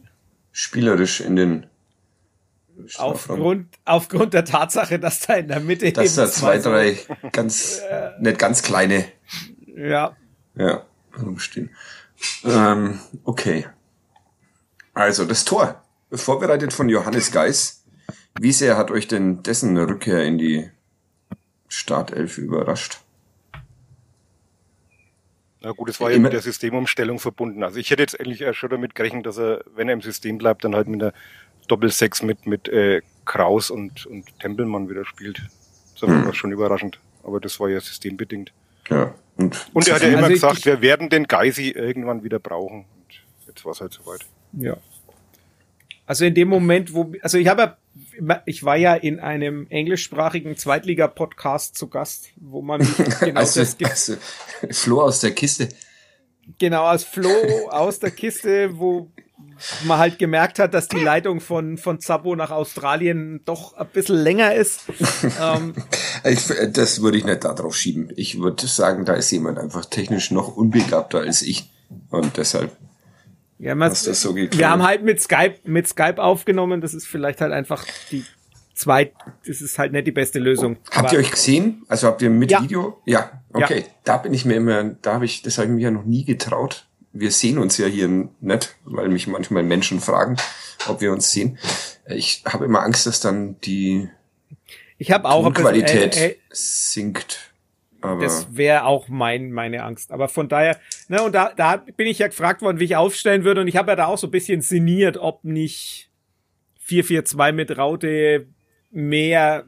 spielerisch 0.52 1.22
in 1.22 1.36
den 1.36 1.66
Aufgrund, 2.98 3.67
aufgrund 3.86 4.34
der 4.34 4.46
Tatsache, 4.46 5.00
dass 5.00 5.22
da 5.22 5.36
in 5.36 5.48
der 5.48 5.60
Mitte 5.60 5.91
dass 5.91 6.15
da 6.15 6.28
zwei, 6.30 6.58
drei 6.58 6.98
ganz, 7.32 7.82
nicht 8.20 8.39
ganz 8.39 8.63
kleine, 8.63 9.06
ja, 9.76 10.15
ja, 10.56 10.86
rumstehen. 11.17 11.72
Ähm, 12.44 13.00
okay. 13.24 13.67
Also, 14.94 15.26
das 15.26 15.46
Tor, 15.46 15.84
vorbereitet 16.12 16.74
von 16.74 16.89
Johannes 16.89 17.32
Geis. 17.32 17.84
Wie 18.39 18.52
sehr 18.52 18.78
hat 18.78 18.91
euch 18.91 19.08
denn 19.08 19.44
dessen 19.44 19.78
Rückkehr 19.78 20.24
in 20.24 20.38
die 20.38 20.70
Startelf 21.67 22.38
überrascht? 22.38 23.00
Na 25.63 25.72
gut, 25.72 25.89
es 25.89 26.00
war 26.00 26.12
ja 26.12 26.17
mit 26.17 26.34
der 26.34 26.41
Systemumstellung 26.41 27.20
verbunden. 27.20 27.63
Also 27.63 27.78
ich 27.78 27.91
hätte 27.91 28.02
jetzt 28.02 28.20
eigentlich 28.20 28.58
schon 28.58 28.72
damit 28.72 28.96
gerechnet, 28.96 29.28
dass 29.28 29.38
er, 29.38 29.63
wenn 29.76 29.88
er 29.88 29.94
im 29.94 30.02
System 30.02 30.39
bleibt, 30.39 30.63
dann 30.63 30.76
halt 30.76 30.88
mit 30.88 31.02
der 31.02 31.13
Doppelsechs 31.72 32.22
mit, 32.22 32.46
mit 32.46 32.68
äh, 32.68 33.02
Kraus 33.26 33.72
und, 33.72 34.06
und 34.06 34.26
Tempelmann 34.40 34.90
wieder 34.90 35.06
spielt. 35.06 35.42
Das 35.94 36.10
war 36.10 36.26
hm. 36.26 36.34
schon 36.34 36.52
überraschend. 36.52 37.00
Aber 37.24 37.40
das 37.40 37.60
war 37.60 37.70
ja 37.70 37.80
systembedingt. 37.80 38.52
Ja. 38.90 39.14
Und, 39.38 39.68
und 39.74 39.88
er 39.88 39.96
hat 39.96 40.02
ja 40.02 40.10
immer 40.10 40.24
also 40.24 40.34
gesagt, 40.34 40.66
wir 40.66 40.82
werden 40.82 41.10
den 41.10 41.28
Geisi 41.28 41.70
irgendwann 41.70 42.24
wieder 42.24 42.40
brauchen. 42.40 42.80
Und 42.80 43.48
jetzt 43.48 43.64
war 43.64 43.72
es 43.72 43.82
halt 43.82 43.94
soweit. 43.94 44.26
Ja. 44.54 44.78
Also 46.06 46.26
in 46.26 46.34
dem 46.34 46.50
Moment, 46.50 46.94
wo, 46.94 47.14
also 47.22 47.38
ich 47.38 47.48
habe 47.48 47.62
ja, 47.62 47.78
ich 48.46 48.64
war 48.64 48.76
ja 48.76 48.96
in 48.96 49.20
einem 49.20 49.68
englischsprachigen 49.70 50.58
Zweitliga-Podcast 50.58 51.78
zu 51.78 51.88
Gast, 51.88 52.30
wo 52.36 52.62
man 52.62 52.82
genau 53.22 53.40
also, 53.40 53.62
das 53.62 53.78
gibt. 53.78 53.92
Also, 53.92 54.16
Flo 54.72 55.02
aus 55.04 55.20
der 55.22 55.32
Kiste. 55.32 55.70
Genau, 56.58 56.86
als 56.86 57.04
Flo 57.04 57.30
aus 57.70 58.00
der 58.00 58.12
Kiste, 58.12 58.78
wo 58.78 59.10
man 59.84 59.97
halt 59.97 60.19
gemerkt 60.19 60.60
hat, 60.60 60.74
dass 60.74 60.88
die 60.88 61.00
Leitung 61.00 61.39
von, 61.39 61.78
von 61.78 62.00
Zabo 62.00 62.36
nach 62.36 62.52
Australien 62.52 63.41
doch 63.45 63.76
ein 63.76 63.88
bisschen 63.88 64.17
länger 64.17 64.54
ist. 64.56 64.82
ähm, 65.41 65.76
ich, 66.24 66.47
das 66.71 67.02
würde 67.02 67.17
ich 67.17 67.26
nicht 67.26 67.43
darauf 67.43 67.76
schieben. 67.76 68.12
Ich 68.15 68.39
würde 68.39 68.67
sagen, 68.67 69.06
da 69.06 69.13
ist 69.13 69.32
jemand 69.32 69.60
einfach 69.60 69.86
technisch 69.86 70.32
noch 70.32 70.56
unbegabter 70.56 71.19
als 71.19 71.41
ich. 71.41 71.69
Und 72.10 72.38
deshalb 72.38 72.76
ja, 73.62 73.76
das 73.76 74.04
so 74.04 74.36
wir 74.36 74.69
haben 74.69 74.82
halt 74.82 75.04
mit 75.04 75.21
Skype, 75.21 75.58
mit 75.65 75.88
Skype 75.88 76.17
aufgenommen. 76.17 76.82
Das 76.82 76.95
ist 76.95 77.06
vielleicht 77.06 77.41
halt 77.41 77.54
einfach 77.54 77.86
die 78.10 78.26
zweit, 78.74 79.13
das 79.45 79.62
ist 79.62 79.78
halt 79.78 79.91
nicht 79.91 80.08
die 80.08 80.12
beste 80.12 80.39
Lösung. 80.39 80.78
Habt 80.89 80.97
Aber 80.97 81.13
ihr 81.13 81.19
euch 81.19 81.30
gesehen? 81.30 81.84
Also 81.88 82.08
habt 82.08 82.24
ihr 82.24 82.32
mit 82.32 82.50
ja. 82.50 82.63
Video? 82.63 83.00
Ja, 83.06 83.43
okay. 83.54 83.80
Ja. 83.82 83.86
Da 84.04 84.17
bin 84.17 84.34
ich 84.34 84.45
mir 84.45 84.56
immer, 84.56 84.84
da 84.84 85.13
habe 85.13 85.26
ich, 85.26 85.43
das 85.43 85.60
habe 85.60 85.67
ich 85.67 85.74
mir 85.74 85.82
ja 85.82 85.91
noch 85.91 86.06
nie 86.06 86.26
getraut. 86.26 86.88
Wir 87.13 87.32
sehen 87.32 87.58
uns 87.58 87.78
ja 87.78 87.88
hier 87.88 88.30
nicht, 88.39 88.76
weil 88.86 89.10
mich 89.10 89.28
manchmal 89.28 89.63
Menschen 89.63 90.00
fragen, 90.00 90.38
ob 90.88 91.02
wir 91.02 91.12
uns 91.12 91.32
sehen. 91.32 91.58
Ich 92.08 92.43
habe 92.45 92.65
immer 92.65 92.84
Angst, 92.84 93.06
dass 93.06 93.19
dann 93.19 93.60
die 93.62 94.10
ich 95.02 95.12
habe 95.12 95.28
auch 95.30 95.52
Qualität 95.52 96.15
äh, 96.15 96.28
äh, 96.28 96.36
sinkt. 96.52 97.52
Aber 98.02 98.21
das 98.21 98.56
wäre 98.56 98.86
auch 98.86 99.08
mein, 99.08 99.52
meine 99.52 99.84
Angst. 99.84 100.12
Aber 100.12 100.28
von 100.28 100.47
daher, 100.47 100.80
ne, 101.08 101.24
und 101.24 101.34
da, 101.34 101.54
da 101.56 101.78
bin 101.78 102.06
ich 102.06 102.19
ja 102.19 102.28
gefragt 102.28 102.62
worden, 102.62 102.80
wie 102.80 102.84
ich 102.84 102.95
aufstellen 102.95 103.43
würde. 103.43 103.62
Und 103.62 103.67
ich 103.67 103.78
habe 103.78 103.91
ja 103.91 103.95
da 103.95 104.06
auch 104.06 104.19
so 104.19 104.28
ein 104.28 104.32
bisschen 104.32 104.62
sinniert, 104.62 105.17
ob 105.17 105.43
nicht 105.43 106.12
4-4-2 106.88 107.52
mit 107.52 107.78
Raute 107.78 108.45
mehr 108.91 109.65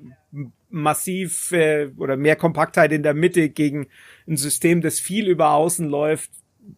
massiv 0.70 1.52
äh, 1.52 1.90
oder 1.98 2.16
mehr 2.16 2.36
Kompaktheit 2.36 2.92
in 2.92 3.02
der 3.02 3.16
Mitte 3.16 3.50
gegen 3.50 3.88
ein 4.28 4.38
System, 4.38 4.82
das 4.82 5.00
viel 5.00 5.28
über 5.28 5.52
außen 5.52 5.88
läuft, 5.88 6.30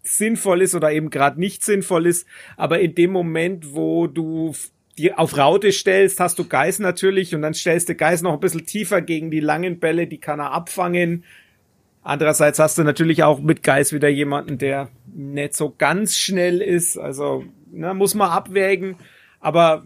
sinnvoll 0.04 0.62
ist 0.62 0.76
oder 0.76 0.91
eben 0.91 1.10
gerade 1.10 1.39
nicht 1.39 1.63
sinnvoll 1.63 2.06
ist. 2.06 2.28
Aber 2.58 2.80
in 2.80 2.95
dem 2.95 3.12
Moment, 3.12 3.74
wo 3.74 4.08
du 4.08 4.54
die 4.98 5.13
auf 5.13 5.38
Raute 5.38 5.71
stellst, 5.71 6.19
hast 6.19 6.39
du 6.39 6.48
Geis 6.48 6.80
natürlich 6.80 7.36
und 7.36 7.41
dann 7.41 7.54
stellst 7.54 7.89
du 7.89 7.95
Geis 7.95 8.21
noch 8.21 8.34
ein 8.34 8.39
bisschen 8.39 8.65
tiefer 8.65 9.02
gegen 9.02 9.30
die 9.30 9.41
langen 9.41 9.80
Bälle, 9.80 10.08
die 10.08 10.19
kann 10.19 10.39
er 10.39 10.52
abfangen. 10.52 11.26
Andererseits 12.02 12.60
hast 12.60 12.78
du 12.78 12.84
natürlich 12.84 13.24
auch 13.24 13.39
mit 13.39 13.63
Geis 13.63 13.91
wieder 13.91 14.10
jemanden, 14.10 14.58
der 14.58 14.89
nicht 15.13 15.56
so 15.56 15.74
ganz 15.76 16.17
schnell 16.17 16.62
ist. 16.62 16.98
Also 16.98 17.43
ne, 17.71 17.93
muss 17.93 18.13
man 18.13 18.30
abwägen. 18.30 18.95
Aber 19.39 19.86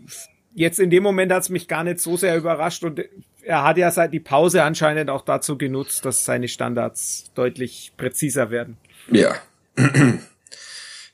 jetzt 0.54 0.80
in 0.80 0.90
dem 0.90 1.02
Moment 1.02 1.32
hat 1.32 1.44
es 1.44 1.50
mich 1.50 1.68
gar 1.68 1.84
nicht 1.84 2.00
so 2.00 2.18
sehr 2.18 2.38
überrascht 2.38 2.84
und 2.84 3.02
er 3.42 3.64
hat 3.64 3.78
ja 3.78 3.90
seit 3.90 4.14
die 4.14 4.20
Pause 4.20 4.64
anscheinend 4.64 5.10
auch 5.10 5.22
dazu 5.22 5.58
genutzt, 5.58 6.06
dass 6.06 6.26
seine 6.26 6.48
Standards 6.48 7.32
deutlich 7.36 7.94
präziser 7.98 8.52
werden. 8.52 8.78
Ja. 9.10 9.36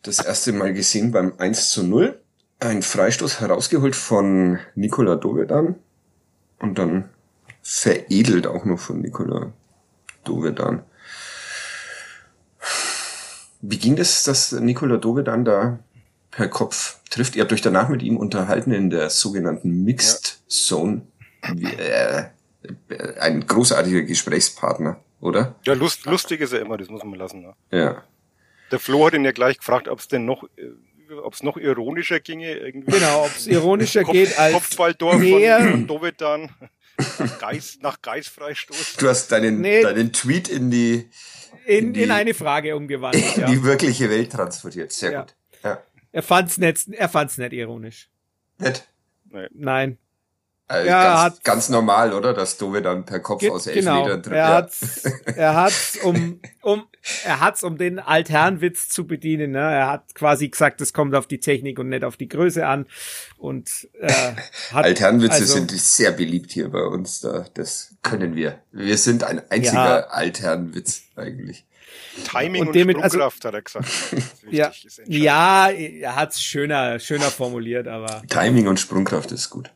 Das 0.04 0.24
erste 0.24 0.54
Mal 0.54 0.74
gesehen 0.74 1.12
beim 1.12 1.34
1 1.40 1.72
zu 1.72 1.84
0. 1.84 2.20
Ein 2.60 2.84
Freistoß 2.84 3.40
herausgeholt 3.40 3.96
von 3.96 4.60
Nikola 4.76 5.16
Dovedan 5.16 5.76
und 6.60 6.78
dann 6.78 7.10
veredelt 7.64 8.46
auch 8.46 8.66
noch 8.66 8.80
von 8.80 9.02
Nikola 9.02 9.52
Dovedan. 10.24 10.84
Wie 13.62 13.80
ging 13.80 13.96
das, 13.96 14.24
dass 14.24 14.52
Nikola 14.52 14.98
Dove 14.98 15.24
dann 15.24 15.44
da 15.44 15.80
per 16.30 16.48
Kopf 16.48 17.00
trifft? 17.10 17.36
Ihr 17.36 17.42
habt 17.42 17.54
euch 17.54 17.62
danach 17.62 17.90
mit 17.90 18.04
ihm 18.04 18.18
unterhalten 18.18 18.72
in 18.72 18.90
der 18.92 19.10
sogenannten 19.10 19.84
Mixed 19.84 20.28
ja. 20.28 20.50
Zone. 20.50 21.02
Wie, 21.54 21.66
äh, 21.66 22.26
ein 23.20 23.46
großartiger 23.46 24.02
Gesprächspartner, 24.04 25.00
oder? 25.20 25.56
Ja, 25.64 25.74
lust, 25.74 26.06
lustig 26.06 26.42
ist 26.42 26.54
er 26.54 26.62
immer, 26.62 26.78
das 26.78 26.90
muss 26.90 27.04
man 27.04 27.18
lassen. 27.18 27.42
Ne? 27.42 27.54
Ja. 27.72 28.04
Der 28.72 28.80
Flo 28.80 29.06
hat 29.06 29.14
ihn 29.14 29.26
ja 29.26 29.32
gleich 29.32 29.58
gefragt, 29.60 29.88
ob 29.88 30.00
es 30.00 30.08
denn 30.08 30.26
noch, 30.26 30.44
äh, 30.58 31.14
ob 31.24 31.34
es 31.34 31.44
noch 31.44 31.58
ironischer 31.58 32.20
ginge. 32.20 32.58
Irgendwie. 32.58 32.92
Genau, 32.92 33.26
ob 33.26 33.36
es 33.36 33.48
ironischer 33.48 34.04
Kopf, 34.04 34.14
geht 34.14 34.38
als 34.40 34.54
Kopfballtor 34.54 35.18
mehr. 35.18 35.60
von 35.60 35.88
Dovedan 35.88 36.50
nach 37.20 37.40
Geist, 37.40 37.82
nach 37.84 38.02
Geistfreistoß. 38.02 38.96
Du 38.98 39.08
hast 39.08 39.32
deinen, 39.32 39.62
nee. 39.62 39.82
deinen 39.82 40.14
Tweet 40.14 40.48
in 40.48 40.72
die 40.72 41.10
in, 41.66 41.88
in, 41.88 41.94
die, 41.94 42.04
in 42.04 42.12
eine 42.12 42.34
Frage 42.34 42.76
umgewandelt. 42.76 43.24
In 43.36 43.42
ja. 43.42 43.48
die 43.48 43.64
wirkliche 43.64 44.10
Welt 44.10 44.32
transportiert. 44.32 44.92
Sehr 44.92 45.12
ja. 45.12 45.22
gut. 45.22 45.36
Ja. 45.64 45.84
Er 46.12 46.24
fand's 46.24 46.58
nicht, 46.58 46.88
er 46.90 47.10
fand's 47.10 47.38
nicht 47.38 47.54
ironisch. 47.54 48.10
Nicht? 48.60 48.88
Nein. 49.52 49.98
Also 50.68 50.88
Ja, 50.90 51.28
ganz, 51.30 51.44
ganz 51.44 51.70
normal, 51.70 52.12
oder? 52.14 52.34
Dass 52.34 52.58
Dove 52.58 52.82
dann 52.82 53.06
per 53.06 53.20
Kopf 53.20 53.42
Ge- 53.42 53.52
aus 53.52 53.68
elf 53.68 53.76
genau. 53.78 54.04
Metern 54.04 54.24
trifft. 54.24 54.36
Er 54.36 54.40
Ja. 54.50 54.54
hat's, 54.56 55.04
er 55.36 55.56
hat's 55.56 55.98
um, 56.04 56.40
um, 56.64 56.84
er 57.24 57.40
hat's 57.40 57.64
um 57.64 57.78
den 57.78 58.00
Altherrenwitz 58.00 58.90
zu 58.90 59.06
bedienen. 59.06 59.52
Ne? 59.52 59.60
Er 59.60 59.88
hat 59.92 60.16
quasi 60.16 60.50
gesagt, 60.50 60.82
es 60.82 60.92
kommt 60.92 61.14
auf 61.14 61.28
die 61.28 61.40
Technik 61.40 61.78
und 61.78 61.90
nicht 61.90 62.04
auf 62.04 62.18
die 62.18 62.28
Größe 62.28 62.66
an. 62.66 62.88
Und 63.38 63.88
äh, 64.00 64.12
hat 64.72 64.86
Altherrenwitze 64.86 65.34
also- 65.36 65.54
sind 65.54 65.70
sehr 65.72 66.12
beliebt 66.12 66.52
hier 66.52 66.70
bei 66.72 66.82
uns. 66.82 67.20
Da, 67.22 67.46
das 67.54 67.94
können 68.02 68.36
wir. 68.36 68.58
Wir 68.72 68.98
sind 68.98 69.24
ein 69.24 69.42
einziger 69.52 70.00
Ja. 70.00 70.08
Altherrenwitz 70.08 71.04
eigentlich. 71.16 71.64
Timing 72.28 72.62
Und 72.62 72.68
und, 72.70 72.76
damit- 72.76 72.96
also- 72.98 73.18
Sprungkraft, 73.20 73.46
hat 73.46 73.54
er 73.54 73.62
gesagt. 73.62 73.88
Ja, 74.50 74.72
ja, 75.06 75.70
er 75.70 76.16
hat's 76.16 76.42
schöner, 76.42 76.98
schöner 77.00 77.30
formuliert, 77.30 77.88
aber 77.88 78.24
Timing 78.30 78.68
und 78.68 78.80
Sprungkraft 78.80 79.32
ist 79.32 79.50
gut. 79.50 79.70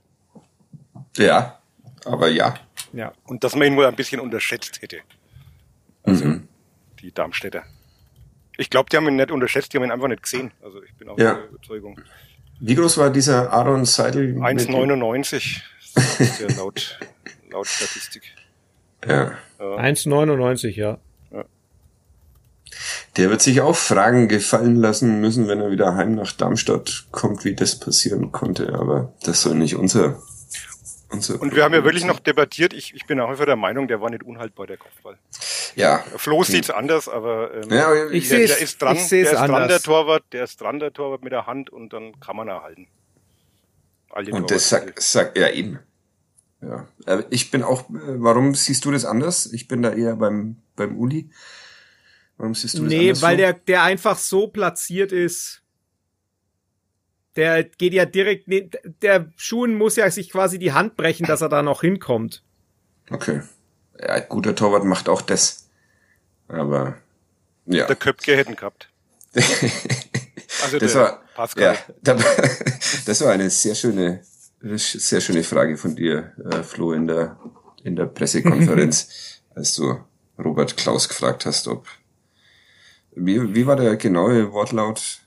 Ja, 1.19 1.59
aber 2.05 2.29
ja. 2.29 2.55
ja. 2.93 3.11
Und 3.25 3.43
dass 3.43 3.55
man 3.55 3.67
ihn 3.67 3.75
wohl 3.77 3.85
ein 3.85 3.95
bisschen 3.95 4.19
unterschätzt 4.19 4.81
hätte, 4.81 4.99
Also, 6.03 6.25
Mhm. 6.25 6.47
die 7.01 7.11
Darmstädter. 7.13 7.63
Ich 8.57 8.69
glaube, 8.69 8.89
die 8.89 8.97
haben 8.97 9.07
ihn 9.07 9.15
nicht 9.17 9.31
unterschätzt, 9.31 9.71
die 9.73 9.77
haben 9.77 9.83
ihn 9.85 9.91
einfach 9.91 10.07
nicht 10.07 10.23
gesehen. 10.23 10.51
Also 10.63 10.81
ich 10.83 10.93
bin 10.95 11.07
auch 11.09 11.17
Ja. 11.19 11.35
der 11.35 11.49
Überzeugung. 11.49 11.99
Wie 12.61 12.75
groß 12.75 12.97
war 12.97 13.09
dieser 13.09 13.51
Aaron 13.53 13.85
Seidel? 13.85 14.33
mit- 14.33 14.43
1,99 14.43 15.61
Das 15.95 16.19
ist 16.19 16.39
ja 16.41 16.47
laut, 16.57 16.99
laut 17.51 17.67
Statistik. 17.67 18.23
Ja. 19.07 19.31
1,99, 19.59 20.75
ja. 20.75 20.97
Der 23.17 23.29
wird 23.29 23.41
sich 23.41 23.61
auch 23.61 23.75
Fragen 23.75 24.27
gefallen 24.27 24.75
lassen 24.75 25.19
müssen, 25.19 25.47
wenn 25.47 25.59
er 25.59 25.71
wieder 25.71 25.95
heim 25.95 26.15
nach 26.15 26.31
Darmstadt 26.31 27.07
kommt, 27.11 27.43
wie 27.43 27.55
das 27.55 27.79
passieren 27.79 28.31
konnte. 28.31 28.73
Aber 28.75 29.13
das 29.23 29.41
soll 29.41 29.55
nicht 29.55 29.75
unser, 29.75 30.21
unser 31.11 31.41
Und 31.41 31.55
wir 31.55 31.63
haben 31.63 31.73
ja 31.73 31.83
wirklich 31.83 32.05
noch 32.05 32.19
debattiert, 32.19 32.73
ich, 32.73 32.93
ich 32.93 33.05
bin 33.05 33.17
nach 33.17 33.31
wie 33.31 33.35
vor 33.35 33.45
der 33.45 33.55
Meinung, 33.55 33.87
der 33.87 34.01
war 34.01 34.09
nicht 34.09 34.23
unhaltbar, 34.23 34.67
der 34.67 34.77
Kopfball. 34.77 35.17
Ja. 35.75 35.99
Flo 36.17 36.43
sieht's 36.43 36.69
anders, 36.69 37.07
aber 37.07 37.53
ähm, 37.53 37.69
ja 37.71 37.87
aber 37.87 38.11
Ich 38.11 38.27
der, 38.29 38.39
seh's- 38.39 38.49
der 38.55 38.61
ist 38.61 38.81
dran, 38.81 38.95
ich 38.95 39.03
seh's 39.07 39.29
der 39.29 39.39
ist 39.41 39.47
dran, 39.47 39.67
der 39.67 39.79
Torwart, 39.79 40.23
der 40.31 40.43
ist 40.43 40.59
dran, 40.61 40.79
der 40.79 40.93
Torwart 40.93 41.23
mit 41.23 41.31
der 41.31 41.45
Hand 41.47 41.69
und 41.69 41.93
dann 41.93 42.19
kann 42.19 42.35
man 42.35 42.47
erhalten. 42.47 42.87
Und 44.31 44.49
das 44.51 44.69
sagt, 44.69 45.01
sagt 45.01 45.37
er 45.37 45.53
eben. 45.53 45.79
Ja. 46.61 46.87
Ich 47.29 47.51
bin 47.51 47.63
auch, 47.63 47.89
äh, 47.89 47.93
warum 48.17 48.53
siehst 48.55 48.83
du 48.85 48.91
das 48.91 49.05
anders? 49.05 49.45
Ich 49.53 49.67
bin 49.67 49.81
da 49.81 49.93
eher 49.93 50.15
beim, 50.15 50.57
beim 50.75 50.97
Uli. 50.97 51.29
Warum 52.37 52.55
siehst 52.55 52.77
du 52.77 52.83
das 52.83 52.89
Nee, 52.89 53.09
anders? 53.09 53.21
weil 53.21 53.35
so? 53.35 53.37
der, 53.37 53.53
der 53.53 53.83
einfach 53.83 54.17
so 54.17 54.47
platziert 54.47 55.11
ist. 55.11 55.61
Der 57.39 57.63
geht 57.63 57.93
ja 57.93 58.03
direkt, 58.05 58.49
ne- 58.49 58.69
der 59.01 59.31
Schuhen 59.37 59.75
muss 59.75 59.95
ja 59.95 60.11
sich 60.11 60.29
quasi 60.29 60.59
die 60.59 60.73
Hand 60.73 60.97
brechen, 60.97 61.25
dass 61.25 61.39
er 61.39 61.47
da 61.47 61.61
noch 61.61 61.79
hinkommt. 61.79 62.43
Okay. 63.09 63.41
Ja, 63.97 64.07
ein 64.07 64.25
guter 64.27 64.53
Torwart 64.55 64.83
macht 64.83 65.07
auch 65.07 65.21
das. 65.21 65.69
Aber, 66.49 66.97
ja. 67.65 67.87
der 67.87 67.95
Köpke 67.95 68.35
hätten 68.35 68.57
gehabt. 68.57 68.89
Also 70.61 70.77
Das 70.77 70.91
der 70.91 71.01
war, 71.01 71.23
Pascal. 71.35 71.75
ja, 71.75 71.93
da- 72.01 72.17
das 73.05 73.21
war 73.21 73.31
eine 73.31 73.49
sehr 73.49 73.75
schöne, 73.75 74.19
sehr 74.61 75.21
schöne 75.21 75.43
Frage 75.45 75.77
von 75.77 75.95
dir, 75.95 76.33
äh, 76.51 76.63
Flo, 76.63 76.91
in 76.91 77.07
der, 77.07 77.39
in 77.85 77.95
der 77.95 78.07
Pressekonferenz, 78.07 79.39
als 79.55 79.75
du 79.75 79.97
Robert 80.37 80.75
Klaus 80.75 81.07
gefragt 81.07 81.45
hast, 81.45 81.69
ob, 81.69 81.87
wie, 83.15 83.55
wie 83.55 83.65
war 83.67 83.77
der 83.77 83.95
genaue 83.95 84.51
Wortlaut? 84.51 85.21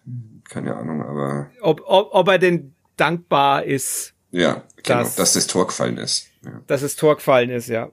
Keine 0.53 0.77
Ahnung, 0.77 1.03
aber, 1.03 1.51
Ob, 1.63 1.81
ob, 1.87 2.09
ob 2.13 2.29
er 2.29 2.39
denn 2.39 2.75
dankbar 2.99 3.65
ist, 3.65 4.13
ja, 4.33 4.63
genau, 4.83 4.99
Das- 5.01 5.17
dass 5.17 5.33
das 5.33 5.47
Tor 5.47 5.67
gefallen 5.67 5.97
ist. 5.97 6.29
Ja. 6.45 6.61
dass 6.67 6.83
es 6.83 6.97
Tor 6.97 7.15
gefallen 7.17 7.51
ist, 7.51 7.69
ja. 7.69 7.91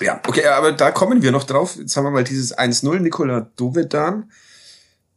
Ja, 0.00 0.20
okay, 0.28 0.46
aber 0.46 0.72
da 0.72 0.90
kommen 0.92 1.22
wir 1.22 1.32
noch 1.32 1.44
drauf. 1.44 1.76
Jetzt 1.76 1.96
haben 1.96 2.04
wir 2.04 2.10
mal 2.10 2.22
dieses 2.24 2.56
1-0 2.56 3.00
Nikola 3.00 3.50
Dovedan. 3.56 4.30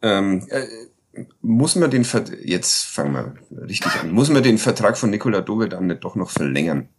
Ähm, 0.01 0.45
äh, 0.49 0.65
muss 1.41 1.75
man 1.75 1.91
den 1.91 2.03
Ver 2.05 2.23
jetzt 2.43 2.85
fangen 2.85 3.13
wir 3.13 3.35
richtig 3.67 3.93
an. 4.01 4.11
Muss 4.11 4.29
man 4.29 4.41
den 4.41 4.57
Vertrag 4.57 4.97
von 4.97 5.09
Nikola 5.11 5.41
Dovedan 5.41 5.85
nicht 5.87 6.03
doch 6.03 6.15
noch 6.15 6.29
verlängern? 6.31 6.89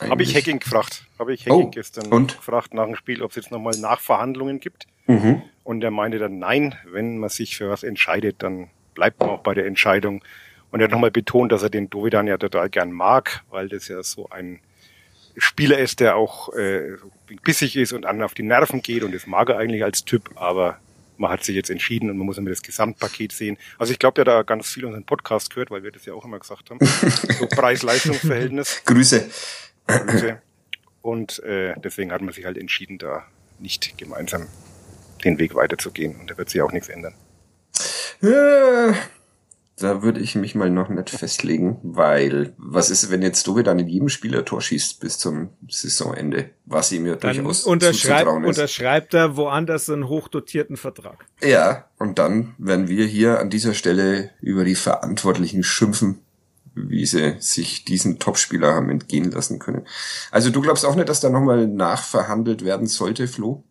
Habe 0.00 0.22
ich? 0.22 0.34
Hacking 0.34 0.58
gefragt. 0.60 1.04
Habe 1.18 1.34
ich 1.34 1.42
Hacking 1.42 1.52
Oh, 1.66 1.70
gestern 1.70 2.06
und? 2.06 2.36
gefragt 2.38 2.72
nach 2.72 2.86
dem 2.86 2.94
Spiel, 2.96 3.22
ob 3.22 3.30
es 3.30 3.36
jetzt 3.36 3.50
nochmal 3.50 3.76
Nachverhandlungen 3.76 4.58
gibt. 4.60 4.86
Mhm. 5.06 5.42
Und 5.64 5.82
er 5.84 5.90
meinte 5.90 6.18
dann, 6.18 6.38
nein, 6.38 6.76
wenn 6.90 7.18
man 7.18 7.28
sich 7.30 7.56
für 7.56 7.68
was 7.68 7.82
entscheidet, 7.82 8.36
dann 8.42 8.70
bleibt 8.98 9.20
man 9.20 9.30
auch 9.30 9.42
bei 9.42 9.54
der 9.54 9.64
Entscheidung. 9.64 10.24
Und 10.72 10.80
er 10.80 10.84
hat 10.84 10.90
nochmal 10.90 11.12
betont, 11.12 11.52
dass 11.52 11.62
er 11.62 11.70
den 11.70 11.88
Dovidan 11.88 12.26
ja 12.26 12.36
total 12.36 12.68
gern 12.68 12.90
mag, 12.90 13.44
weil 13.48 13.68
das 13.68 13.86
ja 13.86 14.02
so 14.02 14.28
ein 14.28 14.58
Spieler 15.36 15.78
ist, 15.78 16.00
der 16.00 16.16
auch 16.16 16.52
äh, 16.54 16.96
bissig 17.44 17.76
ist 17.76 17.92
und 17.92 18.04
anderen 18.04 18.24
auf 18.24 18.34
die 18.34 18.42
Nerven 18.42 18.82
geht 18.82 19.04
und 19.04 19.14
das 19.14 19.28
mag 19.28 19.48
er 19.50 19.58
eigentlich 19.58 19.84
als 19.84 20.04
Typ, 20.04 20.32
aber 20.34 20.80
man 21.16 21.30
hat 21.30 21.44
sich 21.44 21.54
jetzt 21.54 21.70
entschieden 21.70 22.10
und 22.10 22.18
man 22.18 22.26
muss 22.26 22.38
immer 22.38 22.50
das 22.50 22.62
Gesamtpaket 22.62 23.30
sehen. 23.30 23.56
Also 23.78 23.92
ich 23.92 24.00
glaube, 24.00 24.22
der 24.22 24.34
hat 24.34 24.40
da 24.40 24.42
ganz 24.42 24.68
viel 24.68 24.84
unseren 24.84 25.04
Podcast 25.04 25.50
gehört, 25.50 25.70
weil 25.70 25.84
wir 25.84 25.92
das 25.92 26.04
ja 26.06 26.12
auch 26.12 26.24
immer 26.24 26.40
gesagt 26.40 26.70
haben. 26.70 26.78
So 26.82 27.46
Preis-Leistungs-Verhältnis. 27.50 28.82
Grüße. 28.84 29.28
Grüße. 29.86 30.42
Und 31.02 31.42
äh, 31.44 31.74
deswegen 31.82 32.12
hat 32.12 32.20
man 32.20 32.34
sich 32.34 32.44
halt 32.44 32.58
entschieden, 32.58 32.98
da 32.98 33.24
nicht 33.60 33.96
gemeinsam 33.96 34.48
den 35.24 35.38
Weg 35.38 35.54
weiterzugehen. 35.54 36.16
Und 36.16 36.30
da 36.30 36.36
wird 36.36 36.50
sich 36.50 36.62
auch 36.62 36.72
nichts 36.72 36.88
ändern. 36.88 37.14
Äh, 38.22 38.92
Da 39.76 40.02
würde 40.02 40.18
ich 40.20 40.34
mich 40.34 40.54
mal 40.56 40.70
noch 40.70 40.88
nicht 40.88 41.08
festlegen, 41.10 41.78
weil 41.84 42.52
was 42.58 42.90
ist, 42.90 43.10
wenn 43.12 43.22
jetzt 43.22 43.46
Dovedan 43.46 43.78
in 43.78 43.86
jedem 43.86 44.08
Spiel 44.08 44.36
ein 44.36 44.44
Tor 44.44 44.60
schießt 44.60 44.98
bis 44.98 45.18
zum 45.18 45.50
Saisonende, 45.68 46.50
was 46.66 46.90
ihm 46.90 47.06
ja 47.06 47.14
Dann 47.14 47.36
durchaus 47.36 47.62
unterschreibt, 47.64 48.20
zuzutrauen 48.22 48.42
ist. 48.44 48.58
unterschreibt 48.58 49.14
er 49.14 49.36
woanders 49.36 49.88
einen 49.88 50.08
hochdotierten 50.08 50.76
Vertrag. 50.76 51.26
Ja, 51.42 51.84
und 51.98 52.18
dann 52.18 52.54
werden 52.58 52.88
wir 52.88 53.06
hier 53.06 53.38
an 53.38 53.50
dieser 53.50 53.72
Stelle 53.74 54.30
über 54.40 54.64
die 54.64 54.74
Verantwortlichen 54.74 55.62
schimpfen, 55.62 56.18
wie 56.74 57.06
sie 57.06 57.36
sich 57.38 57.84
diesen 57.84 58.18
Topspieler 58.18 58.74
haben 58.74 58.90
entgehen 58.90 59.30
lassen 59.30 59.60
können. 59.60 59.86
Also 60.32 60.50
du 60.50 60.60
glaubst 60.60 60.84
auch 60.84 60.96
nicht, 60.96 61.08
dass 61.08 61.20
da 61.20 61.30
nochmal 61.30 61.68
nachverhandelt 61.68 62.64
werden 62.64 62.88
sollte, 62.88 63.28
Flo? 63.28 63.62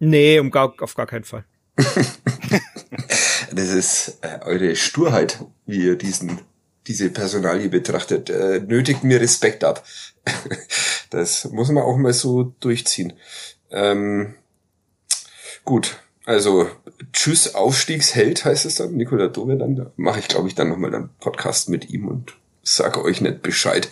Nee, 0.00 0.40
um 0.40 0.50
gar, 0.50 0.74
auf 0.80 0.94
gar 0.96 1.06
keinen 1.06 1.24
Fall. 1.24 1.44
Das 3.60 3.74
ist 3.74 4.18
äh, 4.22 4.38
eure 4.46 4.74
Sturheit, 4.74 5.44
wie 5.66 5.84
ihr 5.84 5.96
diesen, 5.96 6.40
diese 6.86 7.10
Personalie 7.10 7.68
betrachtet. 7.68 8.30
Äh, 8.30 8.60
nötigt 8.60 9.04
mir 9.04 9.20
Respekt 9.20 9.64
ab. 9.64 9.84
das 11.10 11.44
muss 11.50 11.70
man 11.70 11.84
auch 11.84 11.98
mal 11.98 12.14
so 12.14 12.54
durchziehen. 12.60 13.12
Ähm, 13.70 14.34
gut, 15.66 15.98
also 16.24 16.70
Tschüss 17.12 17.54
Aufstiegsheld 17.54 18.46
heißt 18.46 18.64
es 18.64 18.76
dann, 18.76 18.94
Nikola 18.94 19.28
Dove 19.28 19.56
dann. 19.58 19.76
Da 19.76 19.92
mache 19.96 20.20
ich, 20.20 20.28
glaube 20.28 20.48
ich, 20.48 20.54
dann 20.54 20.70
nochmal 20.70 20.94
einen 20.94 21.10
Podcast 21.20 21.68
mit 21.68 21.90
ihm 21.90 22.08
und 22.08 22.32
sage 22.62 23.04
euch 23.04 23.20
nicht 23.20 23.42
Bescheid. 23.42 23.90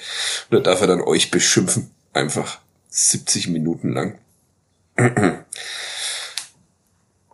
Oder 0.51 0.63
darf 0.63 0.81
er 0.81 0.87
dann 0.87 1.03
euch 1.03 1.31
beschimpfen? 1.31 1.91
Einfach 2.15 2.61
70 2.89 3.49
Minuten 3.49 3.93
lang. 3.93 4.19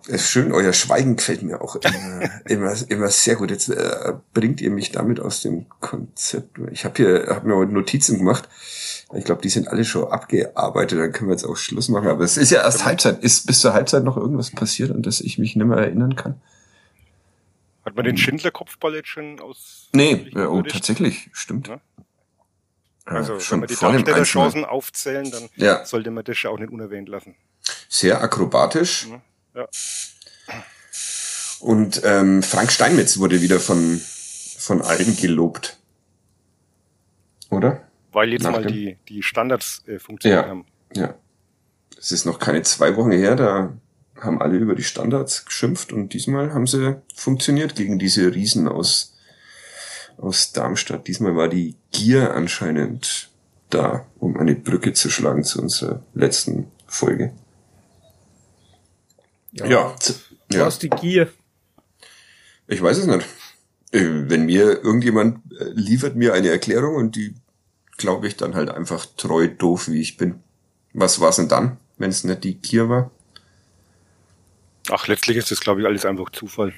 Ist 0.07 0.31
schön, 0.31 0.53
euer 0.53 0.73
Schweigen 0.73 1.17
gefällt 1.17 1.43
mir 1.43 1.61
auch 1.63 1.77
immer, 1.77 2.31
immer, 2.47 2.75
immer 2.91 3.09
sehr 3.09 3.37
gut. 3.37 3.51
Jetzt 3.51 3.69
äh, 3.71 4.15
bringt 4.33 4.61
ihr 4.61 4.71
mich 4.71 4.93
damit 4.93 5.21
aus 5.21 5.43
dem 5.43 5.67
Konzept. 5.81 6.59
Ich 6.71 6.85
habe 6.85 6.95
hier 6.97 7.27
hab 7.29 7.45
mir 7.45 7.57
heute 7.57 7.73
Notizen 7.73 8.19
gemacht. 8.19 8.49
Ich 9.15 9.25
glaube, 9.25 9.43
die 9.43 9.49
sind 9.49 9.69
alle 9.69 9.85
schon 9.85 10.09
abgearbeitet. 10.11 10.99
Dann 10.99 11.13
können 11.13 11.29
wir 11.31 11.35
jetzt 11.35 11.45
auch 11.45 11.57
Schluss 11.57 11.89
machen. 11.89 12.09
Aber 12.09 12.25
es 12.25 12.37
ist 12.37 12.51
ja 12.51 12.63
erst 12.63 12.85
Halbzeit. 12.85 13.23
Ist 13.23 13.47
bis 13.47 13.61
zur 13.61 13.73
Halbzeit 13.73 14.05
noch 14.05 14.17
irgendwas 14.17 14.51
passiert, 14.51 14.91
an 14.91 15.03
das 15.03 15.21
ich 15.21 15.39
mich 15.39 15.57
nicht 15.57 15.67
mehr 15.67 15.79
erinnern 15.79 16.17
kann? 16.17 16.41
Hat 17.85 17.95
man 17.97 18.05
den 18.05 18.17
Schindler-Kopfball 18.17 18.95
jetzt 18.95 19.09
schon 19.09 19.39
aus? 19.41 19.89
Nee, 19.93 20.31
äh, 20.35 20.47
oh, 20.47 20.63
tatsächlich, 20.63 21.29
stimmt. 21.33 21.69
Ja. 21.69 21.75
Äh, 21.75 21.79
Also, 23.05 23.35
wenn 23.35 23.41
schon 23.41 23.61
wir 23.61 23.67
die 23.69 23.75
vor 23.75 23.93
dem 23.93 24.05
Darmstädter 24.05 24.23
1-0. 24.23 24.25
Chancen 24.25 24.65
aufzählen, 24.65 25.31
dann 25.31 25.49
Ja. 25.57 25.85
sollte 25.85 26.11
man 26.11 26.25
das 26.25 26.43
ja 26.43 26.51
auch 26.51 26.59
nicht 26.59 26.73
unerwähnt 26.73 27.09
lassen. 27.11 27.35
Sehr 27.89 28.23
akrobatisch. 28.23 29.09
Ja. 29.55 29.69
Und 31.61 32.03
ähm, 32.05 32.43
Frank 32.43 32.73
Steinmetz 32.73 33.19
wurde 33.19 33.41
wieder 33.41 33.61
von, 33.61 34.01
von 34.59 34.83
allen 34.83 35.17
gelobt. 35.17 35.79
Oder? 37.51 37.83
Weil 38.13 38.33
jetzt 38.33 38.43
Nach 38.43 38.53
mal 38.53 38.63
dem- 38.63 38.73
die, 38.73 38.99
die 39.09 39.23
Standards 39.23 39.83
äh, 39.87 39.99
funktioniert 39.99 40.45
Ja. 40.45 40.49
haben. 40.51 40.67
Ja. 40.95 41.15
Es 41.99 42.13
ist 42.13 42.27
noch 42.27 42.39
keine 42.39 42.63
zwei 42.63 42.97
Wochen 42.97 43.13
her, 43.13 43.35
da 43.35 43.73
haben 44.21 44.43
alle 44.43 44.57
über 44.59 44.75
die 44.75 44.83
Standards 44.85 45.45
geschimpft 45.47 45.93
und 45.93 46.13
diesmal 46.13 46.53
haben 46.53 46.67
sie 46.67 46.97
funktioniert 47.15 47.75
gegen 47.77 47.99
diese 47.99 48.35
Riesen 48.35 48.69
aus, 48.69 49.15
aus 50.19 50.53
Darmstadt. 50.53 51.07
Diesmal 51.09 51.35
war 51.35 51.49
die 51.49 51.77
Gier 51.93 52.35
anscheinend 52.35 53.31
da, 53.71 54.07
um 54.19 54.37
eine 54.37 54.55
Brücke 54.55 54.93
zu 54.93 55.09
schlagen 55.11 55.45
zu 55.45 55.61
unserer 55.63 56.03
letzten 56.15 56.71
Folge. 56.87 57.33
Ja, 59.55 59.95
z- 59.99 60.21
Du 60.49 60.59
ja 60.59 60.67
hast 60.67 60.83
die 60.83 60.91
Gier. 60.91 61.33
ich 62.67 62.83
weiß 62.83 62.99
es 62.99 63.07
nicht. 63.07 63.27
Äh, 63.93 64.29
wenn 64.29 64.47
mir 64.47 64.83
irgendjemand 64.85 65.41
äh, 65.59 65.65
liefert 65.75 66.17
mir 66.17 66.35
eine 66.35 66.49
Erklärung 66.51 66.97
und 66.97 67.17
die 67.17 67.35
glaube 67.97 68.27
ich 68.29 68.37
dann 68.37 68.55
halt 68.55 68.69
einfach 68.71 69.07
treu 69.17 69.49
doof, 69.49 69.89
wie 69.89 70.01
ich 70.01 70.17
bin. 70.17 70.43
Was 70.93 71.21
war's 71.21 71.37
denn 71.37 71.49
dann, 71.49 71.79
wenn 71.99 72.11
es 72.11 72.25
nicht 72.25 72.45
die 72.45 72.57
Kier 72.59 72.89
war? 72.89 73.11
Ach, 74.91 75.07
letztlich 75.09 75.37
ist 75.39 75.51
das, 75.51 75.61
glaube 75.61 75.81
ich, 75.81 75.87
alles 75.87 76.05
einfach 76.05 76.31
Zufall. 76.31 76.75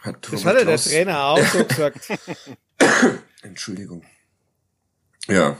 Hat 0.00 0.26
das 0.32 0.44
hat 0.44 0.56
ja 0.58 0.64
der 0.64 0.78
Trainer 0.78 1.24
auch 1.24 1.44
so 1.46 1.64
gesagt. 1.68 2.08
Entschuldigung. 3.42 4.04
Ja. 5.28 5.56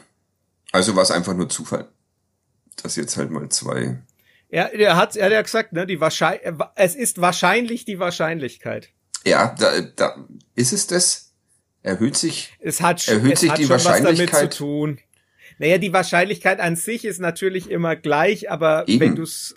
Also 0.72 0.96
war 0.96 1.02
es 1.02 1.10
einfach 1.10 1.34
nur 1.34 1.48
Zufall. 1.48 1.88
Dass 2.82 2.96
jetzt 2.96 3.16
halt 3.16 3.30
mal 3.30 3.48
zwei. 3.50 4.02
Er, 4.52 4.72
er 4.78 4.96
hat, 4.96 5.16
er 5.16 5.24
hat 5.26 5.32
ja 5.32 5.40
gesagt, 5.42 5.72
ne, 5.72 5.86
die 5.86 5.98
Wahrscheinlich, 6.00 6.42
es 6.76 6.94
ist 6.94 7.20
wahrscheinlich 7.22 7.84
die 7.86 7.98
Wahrscheinlichkeit. 7.98 8.90
Ja, 9.24 9.54
da, 9.58 9.80
da 9.80 10.16
ist 10.54 10.72
es 10.72 10.86
das. 10.86 11.32
Erhöht 11.82 12.16
sich. 12.16 12.52
Es 12.60 12.80
hat, 12.80 13.08
erhöht 13.08 13.32
es 13.32 13.40
sich 13.40 13.50
hat 13.50 13.58
die 13.58 13.62
schon 13.62 13.70
Wahrscheinlichkeit. 13.70 14.32
was 14.32 14.38
damit 14.40 14.52
zu 14.52 14.58
tun. 14.58 14.98
Naja, 15.58 15.78
die 15.78 15.92
Wahrscheinlichkeit 15.92 16.60
an 16.60 16.76
sich 16.76 17.04
ist 17.04 17.18
natürlich 17.18 17.70
immer 17.70 17.96
gleich, 17.96 18.50
aber 18.50 18.84
Eben. 18.88 19.00
wenn 19.00 19.16
du's 19.16 19.56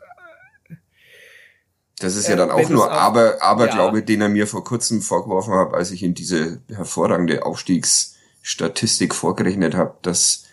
Das 2.00 2.16
ist 2.16 2.28
Äh, 2.28 2.32
ja 2.32 2.36
dann 2.38 2.52
auch 2.52 2.68
nur 2.70 2.86
auch- 2.92 2.98
aber 2.98 3.42
Aberglaube, 3.42 4.00
Ja. 4.00 4.06
den 4.06 4.22
er 4.22 4.30
mir 4.30 4.48
vor 4.48 4.64
kurzem 4.64 5.02
vorgeworfen 5.02 5.54
hat, 5.54 5.74
als 5.74 5.92
ich 5.92 6.04
ihm 6.04 6.14
diese 6.14 6.62
hervorragende 6.74 7.46
Aufstiegsstatistik 7.46 9.14
vorgerechnet 9.14 9.76
habe, 9.76 9.98
dass 10.02 10.45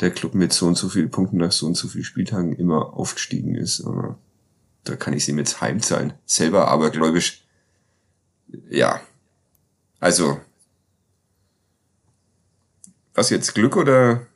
der 0.00 0.10
Club 0.10 0.34
mit 0.34 0.52
so 0.52 0.66
und 0.66 0.76
so 0.76 0.88
vielen 0.88 1.10
Punkten 1.10 1.38
nach 1.38 1.52
so 1.52 1.66
und 1.66 1.76
so 1.76 1.88
vielen 1.88 2.04
Spieltagen 2.04 2.54
immer 2.54 2.94
aufgestiegen 2.94 3.54
ist. 3.54 3.84
Aber 3.84 4.18
da 4.84 4.96
kann 4.96 5.12
ich 5.12 5.22
es 5.24 5.28
ihm 5.28 5.38
jetzt 5.38 5.60
heimzahlen. 5.60 6.12
Selber 6.24 6.68
abergläubisch. 6.68 7.44
Ja. 8.68 9.00
Also. 10.00 10.40
Was 13.14 13.30
jetzt 13.30 13.54
Glück 13.54 13.76
oder? 13.76 14.26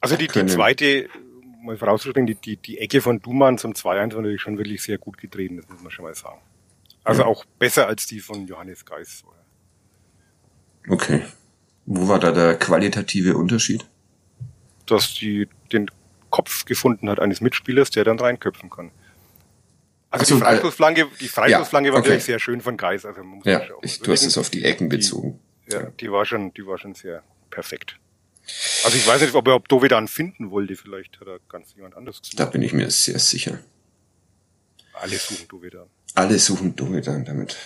Also 0.00 0.16
die, 0.16 0.28
die 0.28 0.46
zweite, 0.46 1.08
mal 1.62 1.78
vorauszuspringen, 1.78 2.26
die, 2.26 2.34
die, 2.34 2.56
die 2.58 2.78
Ecke 2.78 3.00
von 3.00 3.20
Duman 3.20 3.56
zum 3.56 3.72
2-1 3.72 3.84
war 3.84 3.94
natürlich 4.06 4.42
schon 4.42 4.58
wirklich 4.58 4.82
sehr 4.82 4.98
gut 4.98 5.16
getreten, 5.16 5.56
das 5.56 5.68
muss 5.68 5.80
man 5.80 5.90
schon 5.90 6.04
mal 6.04 6.14
sagen. 6.14 6.40
Also 7.02 7.22
Ja. 7.22 7.26
auch 7.26 7.44
besser 7.58 7.86
als 7.86 8.06
die 8.06 8.20
von 8.20 8.46
Johannes 8.46 8.84
Geis. 8.84 9.24
Okay. 10.88 11.22
Wo 11.86 12.08
war 12.08 12.18
da 12.18 12.32
der 12.32 12.58
qualitative 12.58 13.36
Unterschied? 13.36 13.84
Dass 14.86 15.14
die 15.14 15.48
den 15.72 15.90
Kopf 16.30 16.64
gefunden 16.64 17.08
hat 17.08 17.20
eines 17.20 17.40
Mitspielers, 17.40 17.90
der 17.90 18.04
dann 18.04 18.18
reinköpfen 18.18 18.70
kann. 18.70 18.90
Also 20.10 20.24
so, 20.26 20.34
die 20.36 20.40
Freistoßflanke, 20.42 21.06
die 21.20 21.28
Freistoßflanke 21.28 21.90
war 21.92 21.98
okay. 21.98 22.08
natürlich 22.08 22.24
sehr 22.24 22.38
schön 22.38 22.60
von 22.60 22.76
Geis. 22.76 23.04
Also 23.04 23.20
man 23.22 23.38
muss 23.38 23.46
Ja, 23.46 23.62
ich, 23.82 24.00
du 24.00 24.12
hast 24.12 24.24
es 24.24 24.38
auf 24.38 24.50
die 24.50 24.64
Ecken 24.64 24.88
bezogen. 24.88 25.40
Ja, 25.68 25.90
die 26.00 26.10
war 26.10 26.24
schon, 26.24 26.52
die 26.54 26.66
war 26.66 26.78
schon 26.78 26.94
sehr 26.94 27.22
perfekt. 27.50 27.98
Also 28.84 28.96
ich 28.96 29.06
weiß 29.06 29.22
nicht, 29.22 29.34
ob 29.34 29.46
er 29.48 29.54
ob 29.54 29.68
Dovedan 29.68 30.08
finden 30.08 30.50
wollte, 30.50 30.76
vielleicht 30.76 31.18
hat 31.20 31.26
er 31.26 31.38
ganz 31.48 31.74
jemand 31.74 31.96
anderes 31.96 32.20
gesucht. 32.20 32.38
Da 32.38 32.44
bin 32.44 32.62
ich 32.62 32.72
mir 32.72 32.90
sehr 32.90 33.18
sicher. 33.18 33.58
Alle 34.92 35.16
suchen 35.16 35.48
Dovedan. 35.48 35.86
Alle 36.14 36.38
suchen 36.38 36.76
Domidan. 36.76 37.24
Damit 37.24 37.56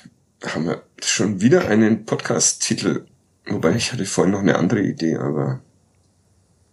haben 0.44 0.66
wir 0.66 0.82
schon 1.02 1.40
wieder 1.40 1.68
einen 1.68 2.06
Podcast-Titel. 2.06 3.06
Wobei 3.48 3.74
ich 3.74 3.92
hatte 3.92 4.04
vorhin 4.04 4.32
noch 4.32 4.40
eine 4.40 4.56
andere 4.56 4.80
Idee, 4.80 5.16
aber 5.16 5.60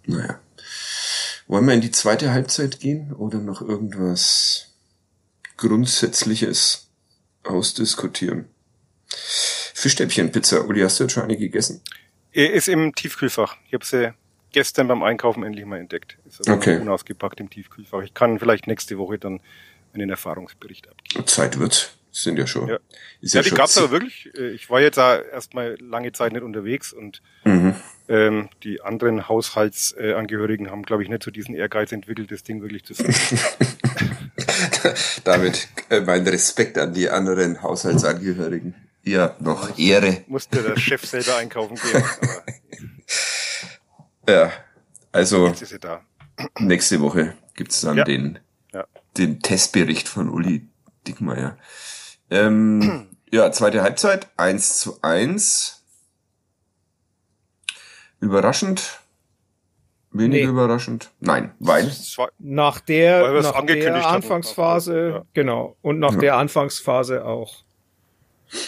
naja. 0.06 0.40
Wollen 1.48 1.66
wir 1.68 1.74
in 1.76 1.82
die 1.82 1.92
zweite 1.92 2.32
Halbzeit 2.32 2.80
gehen 2.80 3.14
oder 3.14 3.38
noch 3.38 3.62
irgendwas 3.62 4.74
Grundsätzliches 5.58 6.90
ausdiskutieren? 7.44 8.46
Fischstäbchen-Pizza. 9.74 10.66
Uli, 10.66 10.82
hast 10.82 11.00
du 11.00 11.04
jetzt 11.04 11.14
schon 11.14 11.24
eine 11.24 11.38
gegessen? 11.38 11.82
Er 12.32 12.52
ist 12.54 12.68
im 12.68 12.96
Tiefkühlfach. 12.96 13.58
Ich 13.68 13.74
habe 13.74 13.86
sie 13.86 14.14
gestern 14.52 14.88
beim 14.88 15.04
Einkaufen 15.04 15.44
endlich 15.44 15.66
mal 15.66 15.80
entdeckt. 15.80 16.18
Ist 16.28 16.48
aber 16.48 16.58
Okay. 16.58 16.76
noch 16.76 16.82
unausgepackt 16.82 17.40
im 17.40 17.50
Tiefkühlfach. 17.50 18.02
Ich 18.02 18.14
kann 18.14 18.40
vielleicht 18.40 18.68
nächste 18.68 18.98
Woche 18.98 19.20
dann 19.20 19.40
einen 19.94 20.10
Erfahrungsbericht 20.10 20.90
abgeben. 20.90 21.28
Zeit 21.28 21.60
wird. 21.60 21.96
Sind 22.18 22.40
ja 22.40 22.48
schon. 22.48 22.70
Ja. 22.70 22.80
Ist 23.20 23.34
Ja, 23.34 23.42
die 23.42 23.50
schon 23.50 23.58
gab's 23.58 23.78
aber 23.78 23.92
wirklich. 23.92 24.30
Äh, 24.38 24.52
Ich 24.52 24.70
war 24.70 24.80
jetzt 24.80 24.98
da 24.98 25.20
erstmal 25.20 25.76
lange 25.82 26.14
Zeit 26.14 26.32
nicht 26.32 26.44
unterwegs 26.44 26.94
und 26.94 27.22
Mhm. 27.44 27.76
ähm, 28.08 28.50
die 28.64 28.80
anderen 28.82 29.28
Haushaltsangehörigen 29.28 30.72
haben, 30.72 30.84
glaube 30.84 31.04
ich, 31.04 31.10
nicht 31.10 31.24
so 31.24 31.32
diesen 31.32 31.56
Ehrgeiz 31.56 31.92
entwickelt, 31.92 32.32
das 32.32 32.44
Ding 32.44 32.62
wirklich 32.62 32.86
zu 32.86 32.94
finden. 32.94 33.14
Damit 35.26 35.68
äh, 35.90 36.00
mein 36.02 36.26
Respekt 36.26 36.78
an 36.78 36.94
die 36.94 37.10
anderen 37.10 37.62
Haushaltsangehörigen. 37.62 38.76
Habt 39.08 39.42
noch 39.42 39.78
Ehre. 39.78 40.24
Musste 40.28 40.64
der 40.64 40.78
Chef 40.80 41.06
selber 41.06 41.36
einkaufen 41.36 41.76
gehen, 41.76 42.04
Ja, 44.28 44.52
also 45.12 45.54
nächste 46.60 47.02
Woche 47.02 47.36
gibt's 47.56 47.82
dann 47.82 47.98
Ja. 47.98 48.04
den, 48.06 48.40
Ja. 48.74 48.86
den 49.18 49.42
Testbericht 49.42 50.08
von 50.08 50.30
Uli 50.30 50.66
Dickmeier. 51.06 51.58
Ähm, 52.36 53.08
ja, 53.32 53.52
zweite 53.52 53.82
Halbzeit, 53.82 54.28
1 54.38 54.80
zu 54.80 55.02
1. 55.02 55.84
Überraschend? 58.20 59.00
Wenig 60.12 60.44
Nee. 60.44 60.50
überraschend? 60.50 61.12
Nein, 61.20 61.54
weil. 61.60 61.88
Es 61.88 62.18
nach 62.40 62.80
der, 62.80 63.34
es 63.36 63.44
nach 63.46 63.56
angekündigt 63.56 63.88
der 63.96 64.04
hatten. 64.04 64.16
Anfangsphase, 64.16 65.10
Ja. 65.10 65.26
genau, 65.34 65.76
und 65.82 66.00
nach 66.00 66.14
Ja. 66.14 66.20
der 66.20 66.38
Anfangsphase 66.38 67.26
auch. 67.26 67.64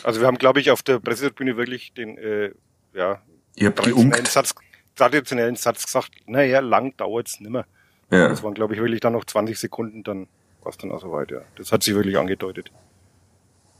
Also 0.04 0.20
wir 0.20 0.28
haben, 0.28 0.38
glaube 0.38 0.60
ich, 0.60 0.72
auf 0.72 0.84
der 0.84 1.00
Pressetribüne 1.00 1.56
wirklich 1.56 1.94
den 1.94 2.18
äh, 2.18 2.52
ja, 2.94 3.22
Ihr 3.56 3.68
habt 3.68 3.78
traditionellen. 3.80 4.26
Satz, 4.26 4.54
traditionellen 4.96 5.56
Satz 5.56 5.86
gesagt, 5.86 6.12
naja, 6.26 6.60
lang 6.60 6.98
dauert's 6.98 7.40
nimmer. 7.40 7.66
Ja. 8.12 8.28
Das 8.28 8.44
waren, 8.44 8.54
glaube 8.54 8.74
ich, 8.74 8.82
wirklich 8.82 9.00
dann 9.00 9.14
noch 9.14 9.24
20 9.24 9.58
Sekunden, 9.58 10.04
dann 10.04 10.28
war 10.64 10.72
es 10.72 10.78
dann 10.78 10.92
auch 10.92 11.00
soweit, 11.00 11.32
ja. 11.32 11.42
Das 11.56 11.72
hat 11.72 11.84
sich 11.84 11.96
wirklich 11.96 12.18
angedeutet. 12.18 12.72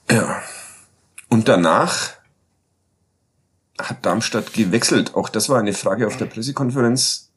Ja. 0.10 0.42
Und 1.30 1.48
danach 1.48 2.14
hat 3.80 4.06
Darmstadt 4.06 4.54
gewechselt. 4.54 5.16
Auch 5.16 5.30
das 5.30 5.50
war 5.50 5.60
eine 5.60 5.74
Frage 5.74 6.08
auf 6.08 6.18
der 6.18 6.26
Pressekonferenz, 6.26 7.32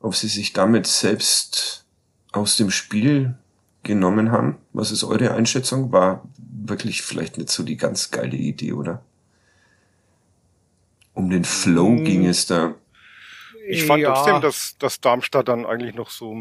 ob 0.00 0.14
sie 0.14 0.28
sich 0.28 0.52
damit 0.52 0.86
selbst 0.86 1.84
aus 2.32 2.56
dem 2.56 2.70
Spiel 2.70 3.34
genommen 3.82 4.30
haben. 4.32 4.58
Was 4.72 4.90
ist 4.90 5.04
eure 5.04 5.32
Einschätzung? 5.34 5.92
War 5.92 6.22
wirklich 6.38 7.02
vielleicht 7.02 7.38
nicht 7.38 7.50
so 7.50 7.62
die 7.62 7.76
ganz 7.76 8.10
geile 8.10 8.36
Idee, 8.36 8.72
oder? 8.72 9.02
Um 11.14 11.30
den 11.30 11.44
Flow 11.44 11.90
Mm. 11.90 12.04
ging 12.04 12.26
es 12.26 12.46
da. 12.46 12.74
Ich 13.68 13.84
fand 13.84 14.02
Ja. 14.02 14.12
trotzdem, 14.14 14.40
dass, 14.40 14.76
dass 14.78 15.00
Darmstadt 15.00 15.48
dann 15.48 15.66
eigentlich 15.66 15.94
noch 15.94 16.10
so 16.10 16.36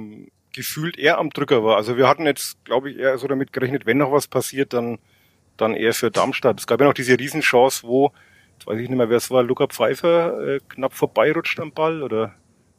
gefühlt 0.53 0.97
eher 0.97 1.17
am 1.17 1.29
Drücker 1.29 1.63
war. 1.63 1.77
Also 1.77 1.97
wir 1.97 2.07
hatten 2.07 2.25
jetzt, 2.25 2.63
glaube 2.65 2.89
ich, 2.91 2.97
eher 2.97 3.17
so 3.17 3.27
damit 3.27 3.53
gerechnet, 3.53 3.85
wenn 3.85 3.97
noch 3.97 4.11
was 4.11 4.27
passiert, 4.27 4.73
dann, 4.73 4.99
dann 5.57 5.73
eher 5.73 5.93
für 5.93 6.11
Darmstadt. 6.11 6.59
Es 6.59 6.67
gab 6.67 6.79
ja 6.81 6.87
noch 6.87 6.93
diese 6.93 7.17
Riesenchance, 7.19 7.83
wo, 7.87 8.11
jetzt 8.57 8.67
weiß 8.67 8.79
ich 8.79 8.89
nicht 8.89 8.97
mehr, 8.97 9.09
wer 9.09 9.17
es 9.17 9.29
war, 9.31 9.43
Luca 9.43 9.67
Pfeiffer 9.67 10.55
äh, 10.55 10.59
knapp 10.69 10.93
vorbeirutscht 10.93 11.59
am 11.59 11.71
Ball 11.71 12.01
oder 12.03 12.33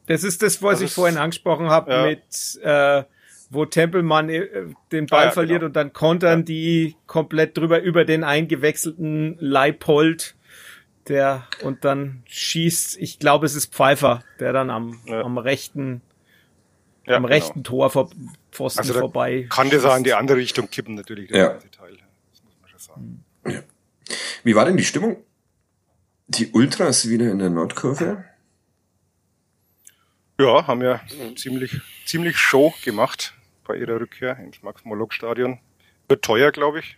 Das 0.07 0.23
ist 0.23 0.41
das, 0.41 0.61
was 0.61 0.73
Das 0.73 0.81
ich 0.81 0.85
ist- 0.87 0.95
vorhin 0.95 1.17
angesprochen 1.17 1.69
habe, 1.69 1.91
Ja. 1.91 2.05
mit 2.05 2.59
äh, 2.63 3.03
wo 3.49 3.65
Tempelmann 3.65 4.29
äh, 4.29 4.47
den 4.91 5.05
Ball 5.05 5.23
Ah, 5.23 5.25
ja, 5.25 5.31
verliert 5.31 5.59
genau. 5.59 5.67
und 5.67 5.75
dann 5.75 5.93
kontern 5.93 6.43
die 6.43 6.95
komplett 7.05 7.55
drüber 7.57 7.81
über 7.81 8.03
den 8.03 8.23
eingewechselten 8.23 9.37
Leipold, 9.39 10.35
der 11.07 11.43
und 11.63 11.85
dann 11.85 12.23
schießt, 12.27 12.97
ich 12.97 13.19
glaube, 13.19 13.45
es 13.45 13.55
ist 13.55 13.73
Pfeiffer, 13.73 14.23
der 14.39 14.53
dann 14.53 14.69
am, 14.69 14.99
Ja. 15.05 15.21
am 15.21 15.37
rechten, 15.37 16.01
ja, 17.05 17.15
am 17.17 17.23
genau. 17.23 17.33
rechten 17.35 17.63
Tor 17.63 17.89
vor, 17.91 18.09
Pfosten 18.51 18.79
Also 18.79 18.93
vorbei. 18.93 19.47
Kann 19.49 19.69
das 19.69 19.83
auch 19.85 19.97
in 19.97 20.03
die 20.03 20.13
andere 20.13 20.37
Richtung 20.37 20.69
kippen, 20.69 20.95
natürlich, 20.95 21.29
der 21.29 21.37
Ja. 21.37 21.47
ganze 21.49 21.69
Teil. 21.71 21.97
Sagen. 22.95 23.23
Wie 24.43 24.55
war 24.55 24.65
denn 24.65 24.77
die 24.77 24.83
Stimmung? 24.85 25.17
Die 26.27 26.51
Ultras 26.51 27.07
wieder 27.09 27.31
in 27.31 27.39
der 27.39 27.49
Nordkurve? 27.49 28.23
Ja, 30.39 30.67
haben 30.67 30.81
ja 30.81 31.01
ziemlich, 31.35 31.79
ziemlich 32.05 32.37
Show 32.37 32.73
gemacht 32.83 33.33
bei 33.65 33.77
ihrer 33.77 33.99
Rückkehr 33.99 34.37
ins 34.39 34.61
Max-Morlock-Stadion. 34.63 35.59
Wird 36.07 36.23
teuer, 36.23 36.51
glaube 36.51 36.79
ich. 36.79 36.97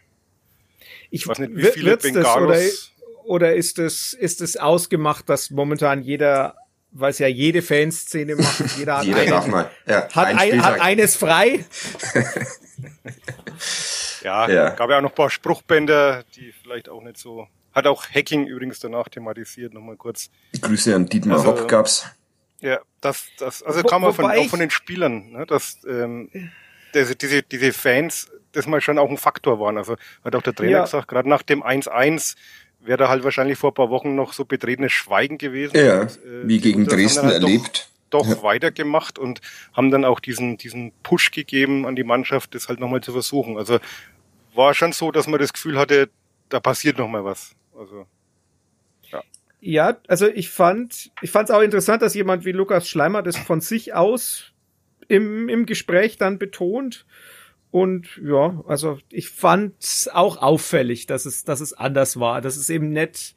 Ich 1.09 1.27
weiß 1.27 1.39
nicht, 1.39 1.51
wie 1.55 1.63
wird- 1.63 1.73
viele 1.75 1.97
Bengalos- 1.97 2.93
oder, 3.23 3.25
oder 3.25 3.55
ist 3.55 3.77
es 3.79 4.13
ist 4.13 4.41
es 4.41 4.55
ausgemacht, 4.57 5.27
dass 5.29 5.49
momentan 5.51 6.01
jeder, 6.01 6.55
weil 6.91 7.11
es 7.11 7.19
ja 7.19 7.27
jede 7.27 7.61
Fanszene 7.61 8.35
macht, 8.35 8.59
jeder 8.77 8.97
hat, 8.97 9.05
Jeder 9.05 9.19
einen, 9.21 9.29
darf 9.29 9.47
mal. 9.47 9.69
Ja, 9.87 10.07
hat, 10.13 10.27
ein 10.27 10.63
hat 10.63 10.79
eines 10.79 11.15
frei. 11.15 11.65
Ja, 14.25 14.49
Ja. 14.49 14.69
gab 14.71 14.89
ja 14.89 14.97
auch 14.97 15.01
noch 15.01 15.11
ein 15.11 15.15
paar 15.15 15.29
Spruchbänder, 15.29 16.23
die 16.35 16.51
vielleicht 16.51 16.89
auch 16.89 17.01
nicht 17.03 17.17
so. 17.17 17.47
Hat 17.73 17.85
auch 17.87 18.05
Hacking 18.09 18.47
übrigens 18.47 18.79
danach 18.79 19.07
thematisiert, 19.09 19.73
nochmal 19.73 19.97
kurz. 19.97 20.29
Grüße 20.59 20.95
an 20.95 21.05
Dietmar 21.05 21.37
Also- 21.37 21.49
Hopp 21.49 21.67
gab's. 21.67 22.05
Ja, 22.61 22.79
das, 23.01 23.25
das, 23.37 23.61
also 23.61 23.83
Wo- 23.83 23.87
kam 23.87 24.03
auch 24.03 24.15
von, 24.15 24.25
auch 24.25 24.47
von 24.47 24.59
den 24.59 24.71
Spielern, 24.71 25.31
ne, 25.31 25.45
dass, 25.45 25.77
ähm, 25.87 26.29
dass 26.93 27.15
diese, 27.17 27.43
diese 27.43 27.71
Fans 27.73 28.31
das 28.53 28.65
mal 28.65 28.81
schon 28.81 28.97
auch 28.97 29.09
ein 29.09 29.17
Faktor 29.17 29.59
waren. 29.59 29.77
Also 29.77 29.97
hat 30.23 30.35
auch 30.35 30.41
der 30.41 30.55
Trainer 30.55 30.71
ja. 30.71 30.81
gesagt, 30.83 31.07
gerade 31.09 31.29
nach 31.29 31.43
dem 31.43 31.61
1-1 31.63 32.35
wäre 32.79 32.97
da 32.97 33.09
halt 33.09 33.23
wahrscheinlich 33.23 33.57
vor 33.59 33.71
ein 33.71 33.75
paar 33.75 33.89
Wochen 33.89 34.15
noch 34.15 34.33
so 34.33 34.45
betretenes 34.45 34.93
Schweigen 34.93 35.37
gewesen. 35.37 35.75
Ja, 35.77 36.01
und, 36.01 36.11
äh, 36.25 36.47
wie 36.47 36.59
gegen 36.59 36.85
Dresden 36.87 37.23
halt 37.25 37.33
erlebt. 37.43 37.89
Doch, 38.09 38.21
doch 38.25 38.37
ja. 38.37 38.41
weitergemacht 38.43 39.19
und 39.19 39.41
haben 39.73 39.91
dann 39.91 40.05
auch 40.05 40.19
diesen, 40.21 40.57
diesen 40.57 40.93
Push 41.03 41.31
gegeben 41.31 41.85
an 41.85 41.95
die 41.97 42.03
Mannschaft, 42.05 42.55
das 42.55 42.69
halt 42.69 42.79
nochmal 42.79 43.01
zu 43.01 43.11
versuchen. 43.11 43.57
Also 43.57 43.79
war 44.55 44.73
schon 44.73 44.91
so, 44.91 45.11
dass 45.11 45.27
man 45.27 45.39
das 45.39 45.53
Gefühl 45.53 45.77
hatte, 45.77 46.09
da 46.49 46.59
passiert 46.59 46.97
nochmal 46.97 47.23
was. 47.23 47.55
Also 47.77 48.05
ja. 49.11 49.23
Ja, 49.59 49.97
also 50.07 50.27
ich 50.27 50.49
fand, 50.49 51.11
ich 51.21 51.31
fand 51.31 51.49
es 51.49 51.55
auch 51.55 51.61
interessant, 51.61 52.01
dass 52.01 52.13
jemand 52.13 52.45
wie 52.45 52.51
Lukas 52.51 52.87
Schleimer 52.87 53.23
das 53.23 53.37
von 53.37 53.61
sich 53.61 53.93
aus 53.93 54.53
im, 55.07 55.49
im 55.49 55.65
Gespräch 55.65 56.17
dann 56.17 56.37
betont. 56.37 57.05
Und 57.71 58.21
ja, 58.23 58.63
also 58.67 58.99
ich 59.11 59.29
fand 59.29 59.73
es 59.81 60.07
auch 60.07 60.37
auffällig, 60.37 61.07
dass 61.07 61.25
es, 61.25 61.43
dass 61.43 61.59
es 61.59 61.73
anders 61.73 62.19
war. 62.19 62.41
Das 62.41 62.57
ist 62.57 62.69
eben 62.69 62.91
nett. 62.91 63.35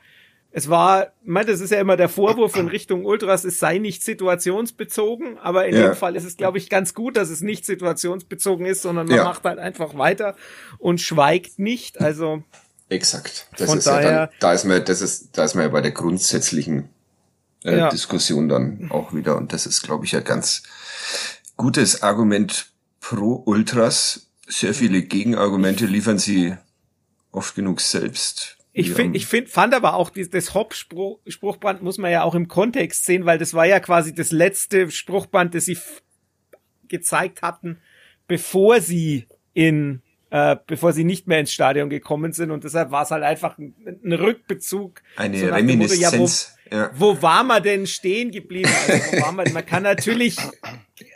Es 0.50 0.70
war, 0.70 1.12
meine, 1.24 1.50
das 1.50 1.60
ist 1.60 1.70
ja 1.70 1.80
immer 1.80 1.96
der 1.96 2.08
Vorwurf 2.08 2.56
in 2.56 2.68
Richtung 2.68 3.04
Ultras, 3.04 3.44
es 3.44 3.58
sei 3.58 3.78
nicht 3.78 4.02
situationsbezogen, 4.02 5.38
aber 5.38 5.66
in 5.66 5.76
ja. 5.76 5.88
dem 5.88 5.94
Fall 5.94 6.16
ist 6.16 6.24
es, 6.24 6.36
glaube 6.36 6.58
ich, 6.58 6.70
ganz 6.70 6.94
gut, 6.94 7.16
dass 7.16 7.28
es 7.28 7.42
nicht 7.42 7.66
situationsbezogen 7.66 8.64
ist, 8.64 8.82
sondern 8.82 9.08
man 9.08 9.16
ja. 9.16 9.24
macht 9.24 9.44
halt 9.44 9.58
einfach 9.58 9.96
weiter 9.98 10.34
und 10.78 11.00
schweigt 11.00 11.58
nicht. 11.58 12.00
Also 12.00 12.42
exakt. 12.88 13.48
Das 13.58 13.74
ist 13.74 13.86
daher, 13.86 14.10
ja 14.10 14.26
dann, 14.26 14.34
da 14.40 14.52
ist 14.54 14.64
man, 14.64 14.84
das 14.84 15.02
ist, 15.02 15.36
da 15.36 15.44
ist 15.44 15.54
man 15.54 15.64
ja 15.64 15.68
bei 15.68 15.82
der 15.82 15.92
grundsätzlichen 15.92 16.88
äh, 17.64 17.76
ja. 17.76 17.88
Diskussion 17.90 18.48
dann 18.48 18.90
auch 18.90 19.12
wieder 19.12 19.36
und 19.36 19.52
das 19.52 19.66
ist, 19.66 19.82
glaube 19.82 20.06
ich, 20.06 20.12
ja 20.12 20.20
ganz 20.20 20.62
gutes 21.56 22.02
Argument 22.02 22.70
pro 23.00 23.42
Ultras 23.44 24.28
sehr 24.48 24.74
viele 24.74 25.02
Gegenargumente 25.02 25.86
liefern 25.86 26.18
sie 26.18 26.56
oft 27.30 27.54
genug 27.54 27.80
selbst. 27.80 28.57
Ich 28.78 28.92
finde, 28.92 29.16
ich 29.16 29.26
find, 29.26 29.48
fand 29.48 29.74
aber 29.74 29.94
auch 29.94 30.10
das 30.10 30.54
Hop-Spruchband 30.54 31.82
muss 31.82 31.98
man 31.98 32.12
ja 32.12 32.22
auch 32.22 32.36
im 32.36 32.46
Kontext 32.46 33.04
sehen, 33.04 33.26
weil 33.26 33.36
das 33.36 33.52
war 33.52 33.66
ja 33.66 33.80
quasi 33.80 34.14
das 34.14 34.30
letzte 34.30 34.90
Spruchband, 34.90 35.54
das 35.54 35.64
sie 35.64 35.76
gezeigt 36.86 37.42
hatten, 37.42 37.78
bevor 38.28 38.80
sie 38.80 39.26
in, 39.52 40.02
äh, 40.30 40.56
bevor 40.66 40.92
sie 40.92 41.02
nicht 41.02 41.26
mehr 41.26 41.40
ins 41.40 41.52
Stadion 41.52 41.90
gekommen 41.90 42.32
sind 42.32 42.52
und 42.52 42.62
deshalb 42.62 42.92
war 42.92 43.02
es 43.02 43.10
halt 43.10 43.24
einfach 43.24 43.58
ein, 43.58 43.74
ein 44.04 44.12
Rückbezug. 44.12 45.02
Eine 45.16 45.38
so 45.38 45.46
Reminiszenz. 45.46 46.54
Motto, 46.70 46.76
ja, 46.76 46.76
wo, 46.76 46.76
ja. 46.76 46.90
wo 46.94 47.22
war 47.22 47.42
man 47.42 47.62
denn 47.62 47.86
stehen 47.88 48.30
geblieben? 48.30 48.70
Also, 48.86 49.32
man, 49.32 49.52
man 49.52 49.66
kann 49.66 49.82
natürlich 49.82 50.36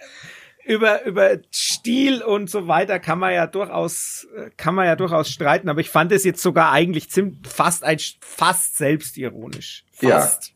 über, 0.64 1.04
über 1.04 1.38
Stil 1.52 2.22
und 2.22 2.48
so 2.48 2.68
weiter 2.68 2.98
kann 2.98 3.18
man 3.18 3.32
ja 3.32 3.46
durchaus, 3.46 4.26
kann 4.56 4.74
man 4.74 4.86
ja 4.86 4.96
durchaus 4.96 5.28
streiten, 5.28 5.68
aber 5.68 5.80
ich 5.80 5.90
fand 5.90 6.12
es 6.12 6.24
jetzt 6.24 6.42
sogar 6.42 6.70
eigentlich 6.72 7.10
ziemlich, 7.10 7.38
fast 7.48 7.84
ein, 7.84 7.98
fast 8.20 8.76
selbstironisch. 8.76 9.84
Fast. 9.92 10.52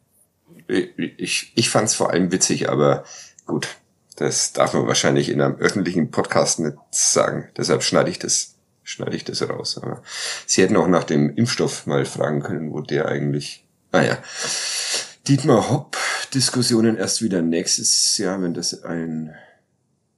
Ja. 0.69 0.77
Ich, 1.17 1.53
ich 1.55 1.71
fand 1.71 1.89
es 1.89 1.95
vor 1.95 2.11
allem 2.11 2.33
witzig, 2.33 2.69
aber 2.69 3.05
gut. 3.47 3.69
Das 4.17 4.55
darf 4.55 4.73
man 4.73 4.87
wahrscheinlich 4.87 5.29
in 5.29 5.43
einem 5.43 5.57
öffentlichen 5.57 6.11
Podcast 6.11 6.59
nicht 6.59 6.79
sagen. 6.91 7.51
Deshalb 7.57 7.83
schneide 7.83 8.11
ich 8.11 8.19
das, 8.19 8.55
schneide 8.83 9.15
ich 9.15 9.25
das 9.25 9.47
raus. 9.47 9.77
Aber 9.77 10.03
Sie 10.47 10.63
hätten 10.63 10.77
auch 10.77 10.89
nach 10.89 11.05
dem 11.05 11.37
Impfstoff 11.37 11.87
mal 11.87 12.07
fragen 12.07 12.41
können, 12.43 12.73
wo 12.73 12.81
der 12.81 13.09
eigentlich, 13.09 13.67
ah 13.93 14.01
ja. 14.01 14.19
Dietmar 15.29 15.69
Hopp, 15.71 15.99
Diskussionen 16.33 16.97
erst 16.97 17.21
wieder 17.21 17.43
nächstes 17.43 18.17
Jahr, 18.17 18.41
wenn 18.41 18.55
das 18.55 18.85
ein 18.85 19.35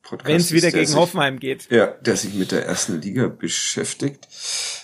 Podcast. 0.09 0.29
Wenn 0.29 0.37
es 0.37 0.53
wieder 0.53 0.71
gegen 0.71 0.87
sich, 0.87 0.97
Hoffenheim 0.97 1.39
geht. 1.39 1.71
Ja, 1.71 1.87
der 1.87 2.17
sich 2.17 2.35
mit 2.35 2.51
der 2.51 2.65
ersten 2.65 3.01
Liga 3.01 3.29
beschäftigt. 3.29 4.27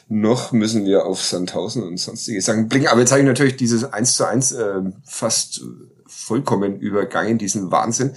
Noch 0.09 0.53
müssen 0.53 0.85
wir 0.85 1.07
auf 1.07 1.22
Sandhausen 1.22 1.83
und 1.83 1.97
sonstige 1.97 2.43
Sachen 2.43 2.68
blicken. 2.68 2.89
Aber 2.89 3.01
jetzt 3.01 3.11
habe 3.11 3.20
ich 3.20 3.27
natürlich 3.27 3.57
dieses 3.57 3.85
1 3.85 4.16
zu 4.16 4.29
1 4.29 4.53
äh, 4.53 4.83
fast 5.05 5.62
vollkommen 6.07 6.79
übergangen, 6.79 7.39
diesen 7.39 7.70
Wahnsinn. 7.70 8.14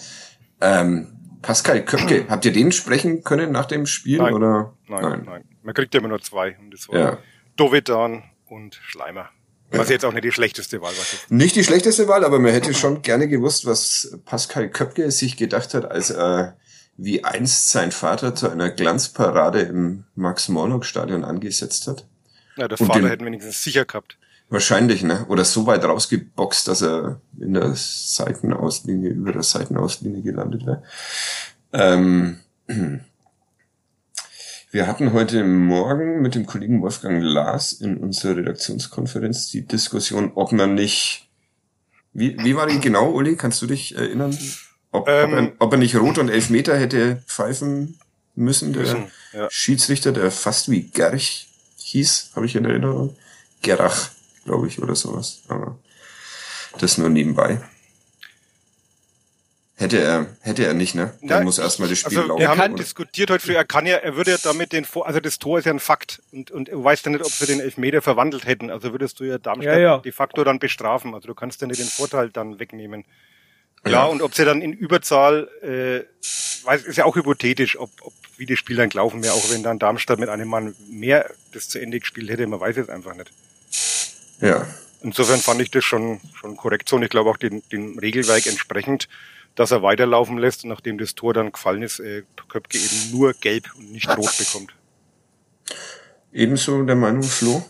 Ähm, 0.60 1.14
Pascal 1.42 1.86
Köpke, 1.86 2.26
habt 2.30 2.46
ihr 2.46 2.52
den 2.52 2.72
sprechen 2.72 3.24
können 3.24 3.52
nach 3.52 3.66
dem 3.66 3.86
Spiel? 3.86 4.18
Nein, 4.18 4.34
oder? 4.34 4.74
Nein, 4.88 5.02
nein, 5.02 5.24
nein. 5.26 5.44
Man 5.64 5.74
kriegt 5.74 5.94
ja 5.94 6.00
immer 6.00 6.10
nur 6.10 6.22
zwei. 6.22 6.58
Und 6.60 6.72
das 6.72 6.90
war 6.90 7.00
ja. 7.00 7.18
Dovedan 7.56 8.24
und 8.48 8.76
Schleimer. 8.84 9.30
Was 9.72 9.90
ja. 9.90 9.96
jetzt 9.96 10.06
auch 10.06 10.14
nicht 10.14 10.24
die 10.24 10.32
schlechteste 10.32 10.82
Wahl 10.82 10.94
war. 10.94 11.06
Nicht 11.30 11.56
die 11.56 11.64
schlechteste 11.64 12.08
Wahl, 12.08 12.24
aber 12.24 12.40
man 12.40 12.52
hätte 12.52 12.74
schon 12.74 13.02
gerne 13.02 13.28
gewusst, 13.28 13.66
was 13.66 14.18
Pascal 14.26 14.70
Köpke 14.70 15.12
sich 15.12 15.36
gedacht 15.36 15.74
hat, 15.74 15.90
als 15.92 16.10
er 16.10 16.58
wie 16.98 17.24
einst 17.24 17.70
sein 17.70 17.92
Vater 17.92 18.34
zu 18.34 18.50
einer 18.50 18.72
Glanzparade 18.72 19.62
im 19.62 20.04
Max-Morlock-Stadion 20.16 21.24
angesetzt 21.24 21.88
hat. 21.88 22.06
Ja, 22.56 22.68
der 22.68 22.78
Vater 22.78 23.08
hätten 23.08 23.26
wenigstens 23.26 23.64
sicher 23.64 23.86
gehabt. 23.86 24.18
Wahrscheinlich, 24.50 25.04
ne? 25.04 25.26
Oder 25.28 25.46
so 25.46 25.68
weit 25.68 25.84
rausgeboxt, 25.84 26.68
dass 26.68 26.82
er 26.82 27.22
in 27.40 27.54
der 27.54 27.74
Seitenauslinie, 27.76 29.12
über 29.12 29.32
der 29.32 29.44
Seitenauslinie 29.44 30.24
gelandet 30.24 30.66
wäre. 30.66 30.84
Ähm, 31.74 32.40
wir 34.72 34.88
hatten 34.88 35.14
heute 35.14 35.44
Morgen 35.44 36.22
mit 36.22 36.34
dem 36.34 36.46
Kollegen 36.46 36.82
Wolfgang 36.82 37.22
Lars 37.22 37.74
in 37.74 37.98
unserer 37.98 38.38
Redaktionskonferenz 38.38 39.52
die 39.52 39.68
Diskussion, 39.68 40.32
ob 40.34 40.52
man 40.52 40.74
nicht, 40.74 41.30
wie, 42.14 42.38
wie 42.40 42.56
war 42.56 42.68
die 42.68 42.80
genau, 42.80 43.12
Uli? 43.12 43.36
Kannst 43.36 43.62
du 43.62 43.68
dich 43.68 43.96
erinnern? 43.96 44.36
Ob, 44.92 45.08
ähm, 45.08 45.32
ob, 45.32 45.40
er, 45.40 45.52
ob, 45.60 45.72
er, 45.74 45.78
nicht 45.78 45.96
Rot 45.96 46.18
und 46.18 46.30
Elfmeter 46.30 46.78
hätte 46.78 47.24
pfeifen 47.28 48.00
müssen, 48.36 48.74
der 48.74 48.84
müssen, 48.84 49.12
ja. 49.34 49.50
Schiedsrichter, 49.50 50.12
der 50.12 50.32
fast 50.32 50.70
wie 50.72 50.84
Gerch 50.84 51.48
hieß, 51.78 52.32
habe 52.36 52.46
ich 52.46 52.56
in 52.56 52.66
Erinnerung. 52.66 53.16
Gerach, 53.62 54.10
glaube 54.46 54.68
ich, 54.68 54.82
oder 54.82 54.96
sowas. 54.96 55.42
Aber 55.48 55.78
das 56.80 56.98
nur 56.98 57.10
nebenbei. 57.10 57.62
Hätte 59.80 60.00
er, 60.00 60.26
hätte 60.42 60.66
er 60.66 60.74
nicht, 60.74 60.96
ne? 60.96 61.14
Dann 61.22 61.30
ja, 61.30 61.44
muss 61.44 61.60
erstmal 61.60 61.88
das 61.88 62.00
Spiel 62.00 62.18
also, 62.18 62.30
laufen. 62.30 62.40
Wir 62.40 62.50
haben 62.50 62.74
oder? 62.74 62.84
diskutiert 62.84 63.30
heute 63.30 63.46
früh, 63.46 63.54
er 63.54 63.64
kann 63.64 63.86
ja, 63.86 63.98
er 63.98 64.16
würde 64.16 64.32
ja 64.32 64.38
damit 64.42 64.74
den, 64.74 64.88
also 65.04 65.20
das 65.20 65.38
Tor 65.38 65.60
ist 65.60 65.66
ja 65.66 65.72
ein 65.72 65.80
Fakt 65.80 66.20
und, 66.32 66.50
und 66.50 66.70
du 66.70 66.84
weißt 66.84 67.06
ja 67.06 67.12
nicht, 67.12 67.24
ob 67.24 67.32
sie 67.32 67.46
den 67.46 67.60
Elfmeter 67.60 68.02
verwandelt 68.02 68.48
hätten. 68.48 68.72
Also 68.72 68.92
würdest 68.92 69.20
du 69.20 69.26
ja 69.26 69.38
Darmstadt 69.38 69.76
ja, 69.76 69.80
ja. 69.80 69.98
de 70.00 70.12
facto 70.12 70.44
dann 70.44 70.58
bestrafen. 70.58 71.14
Also 71.14 71.28
du 71.28 71.36
kannst 71.36 71.62
ja 71.62 71.68
nicht 71.68 71.80
den 71.80 71.88
Vorteil 71.88 72.32
dann 72.32 72.58
wegnehmen. 72.58 73.06
Ja, 73.92 74.06
und 74.06 74.22
ob 74.22 74.34
sie 74.36 74.46
dann 74.46 74.62
in 74.62 74.74
Überzahl, 74.74 75.50
äh, 75.62 76.66
weiß, 76.66 76.84
ist 76.84 76.98
ja 76.98 77.06
auch 77.06 77.16
hypothetisch, 77.16 77.78
ob, 77.80 77.90
ob 78.02 78.14
wie 78.38 78.46
das 78.46 78.60
Spiel 78.60 78.78
dann 78.78 78.90
gelaufen 78.90 79.24
wäre, 79.24 79.34
auch 79.34 79.50
wenn 79.52 79.64
dann 79.64 79.80
Darmstadt 79.80 80.20
mit 80.20 80.30
einem 80.30 80.48
Mann 80.48 80.76
mehr 80.90 81.30
das 81.54 81.70
zu 81.70 81.80
Ende 81.80 82.00
gespielt 82.00 82.30
hätte, 82.30 82.46
man 82.48 82.60
weiß 82.60 82.78
es 82.78 82.90
einfach 82.90 83.16
nicht. 83.16 83.32
Ja. 84.42 84.68
Insofern 85.02 85.40
fand 85.40 85.62
ich 85.62 85.72
das 85.72 85.84
schon, 85.84 86.22
schon 86.36 86.58
korrekt 86.58 86.90
so 86.90 86.96
und 86.96 87.04
ich 87.04 87.10
glaube 87.10 87.30
auch 87.30 87.38
den, 87.38 87.64
dem 87.72 87.98
Regelwerk 87.98 88.46
entsprechend, 88.48 89.08
dass 89.56 89.72
er 89.72 89.82
weiterlaufen 89.82 90.38
lässt 90.38 90.64
und 90.64 90.70
nachdem 90.70 90.98
das 90.98 91.16
Tor 91.16 91.34
dann 91.34 91.52
gefallen 91.52 91.82
ist, 91.82 92.00
äh, 92.00 92.24
Köpke 92.48 92.78
eben 92.78 93.12
nur 93.12 93.34
gelb 93.34 93.72
und 93.76 93.92
nicht 93.92 94.08
rot 94.10 94.38
bekommt. 94.38 94.74
Ebenso 96.32 96.84
der 96.84 96.96
Meinung, 96.96 97.24
Flo? 97.24 97.64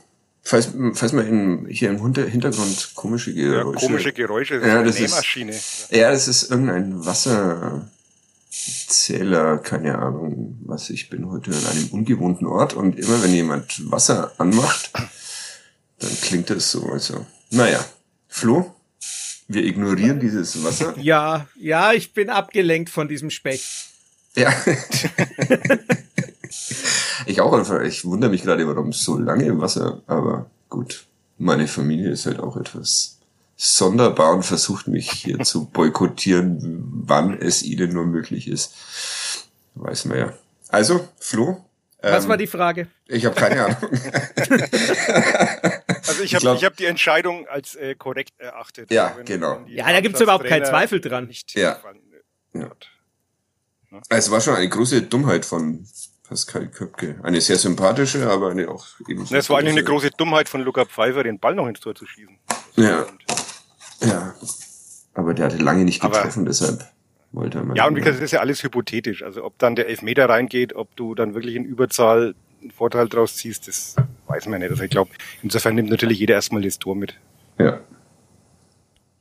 Falls, 0.47 0.69
falls 0.93 1.11
man 1.11 1.27
in, 1.27 1.67
hier 1.67 1.89
im 1.89 1.99
Hintergrund 1.99 2.91
komische 2.95 3.33
Geräusche. 3.33 3.81
Ja, 3.81 3.87
komische 3.87 4.13
Geräusche, 4.13 4.61
das 4.61 4.69
ja, 4.69 4.81
das 4.81 4.97
ist, 4.97 5.91
ja, 5.91 6.09
das 6.09 6.29
ist 6.29 6.49
irgendein 6.49 7.05
Wasserzähler, 7.05 9.57
keine 9.57 9.99
Ahnung, 9.99 10.57
was. 10.63 10.89
Ich 10.89 11.09
bin 11.09 11.29
heute 11.29 11.51
an 11.51 11.65
einem 11.65 11.89
ungewohnten 11.89 12.47
Ort 12.47 12.75
und 12.75 12.97
immer 12.97 13.21
wenn 13.21 13.33
jemand 13.33 13.91
Wasser 13.91 14.31
anmacht, 14.37 14.93
dann 15.99 16.17
klingt 16.21 16.49
das 16.49 16.71
so. 16.71 16.93
Also, 16.93 17.25
naja. 17.49 17.83
Flo, 18.29 18.73
wir 19.49 19.65
ignorieren 19.65 20.21
dieses 20.21 20.63
Wasser. 20.63 20.95
Ja, 20.97 21.45
ja, 21.59 21.91
ich 21.91 22.13
bin 22.13 22.29
abgelenkt 22.29 22.89
von 22.89 23.09
diesem 23.09 23.31
Specht. 23.31 23.67
Ja. 24.37 24.53
Ich 27.25 27.41
auch 27.41 27.53
einfach, 27.53 27.81
ich 27.81 28.05
wundere 28.05 28.29
mich 28.29 28.43
gerade, 28.43 28.67
warum 28.67 28.93
so 28.93 29.17
lange 29.17 29.45
im 29.45 29.61
Wasser, 29.61 30.01
aber 30.07 30.49
gut. 30.69 31.05
Meine 31.39 31.67
Familie 31.67 32.09
ist 32.09 32.25
halt 32.25 32.39
auch 32.39 32.57
etwas 32.57 33.17
sonderbar 33.57 34.33
und 34.33 34.43
versucht 34.43 34.87
mich 34.87 35.11
hier 35.11 35.39
zu 35.39 35.65
boykottieren, 35.73 36.59
wann 37.05 37.33
es 37.37 37.63
ihnen 37.63 37.91
nur 37.93 38.05
möglich 38.05 38.47
ist. 38.47 38.75
Weiß 39.75 40.05
man 40.05 40.19
ja. 40.19 40.33
Also, 40.69 41.07
Flo. 41.19 41.63
Was 42.01 42.23
ähm, 42.23 42.29
war 42.29 42.37
die 42.37 42.47
Frage? 42.47 42.87
Ich 43.07 43.25
habe 43.25 43.35
keine 43.35 43.65
Ahnung. 43.65 43.77
also 46.07 46.23
ich 46.23 46.35
habe 46.35 46.55
ich 46.55 46.63
hab 46.63 46.77
die 46.77 46.85
Entscheidung 46.85 47.47
als 47.47 47.75
äh, 47.75 47.95
korrekt 47.95 48.39
erachtet. 48.39 48.91
Ja, 48.91 49.15
wenn, 49.17 49.25
genau. 49.25 49.61
Wenn 49.65 49.73
ja, 49.73 49.91
da 49.91 49.99
gibt's 50.01 50.21
überhaupt 50.21 50.45
keinen 50.45 50.65
Zweifel 50.65 51.01
dran. 51.01 51.25
Nicht 51.25 51.55
ja. 51.55 51.79
ja. 52.53 52.71
Also, 53.91 54.05
es 54.09 54.31
war 54.31 54.41
schon 54.41 54.55
eine 54.55 54.69
große 54.69 55.03
Dummheit 55.03 55.45
von 55.45 55.87
Pascal 56.27 56.67
Köpke. 56.67 57.15
Eine 57.23 57.39
sehr 57.41 57.57
sympathische, 57.57 58.29
aber 58.29 58.51
eine 58.51 58.69
auch 58.69 58.85
eben. 59.07 59.25
So 59.25 59.35
es 59.35 59.49
war 59.49 59.59
eigentlich 59.59 59.73
eine 59.73 59.83
große 59.83 60.11
Dummheit 60.11 60.49
von 60.49 60.61
Luca 60.61 60.85
Pfeiffer, 60.85 61.23
den 61.23 61.39
Ball 61.39 61.55
noch 61.55 61.67
ins 61.67 61.79
Tor 61.79 61.95
zu 61.95 62.05
schießen. 62.05 62.37
Ja. 62.75 63.05
Ja. 64.01 64.35
Aber 65.13 65.33
der 65.33 65.45
hatte 65.45 65.57
lange 65.57 65.85
nicht 65.85 66.01
getroffen, 66.01 66.41
aber 66.41 66.49
deshalb 66.49 66.85
wollte 67.31 67.63
man. 67.63 67.75
Ja, 67.75 67.87
und 67.87 67.95
wie 67.95 68.01
gesagt, 68.01 68.17
das 68.17 68.25
ist 68.25 68.31
ja 68.31 68.39
alles 68.39 68.61
hypothetisch. 68.61 69.23
Also 69.23 69.43
ob 69.43 69.57
dann 69.57 69.75
der 69.75 69.87
Elfmeter 69.87 70.29
reingeht, 70.29 70.75
ob 70.75 70.95
du 70.95 71.15
dann 71.15 71.33
wirklich 71.33 71.55
in 71.55 71.65
Überzahl 71.65 72.35
einen 72.61 72.71
Vorteil 72.71 73.07
draus 73.07 73.35
ziehst, 73.35 73.67
das 73.67 73.95
weiß 74.27 74.47
man 74.47 74.59
nicht. 74.59 74.69
Also 74.69 74.83
ich 74.83 74.91
glaube, 74.91 75.11
insofern 75.43 75.75
nimmt 75.75 75.89
natürlich 75.89 76.19
jeder 76.19 76.35
erstmal 76.35 76.61
das 76.61 76.77
Tor 76.77 76.95
mit. 76.95 77.15
Ja. 77.57 77.79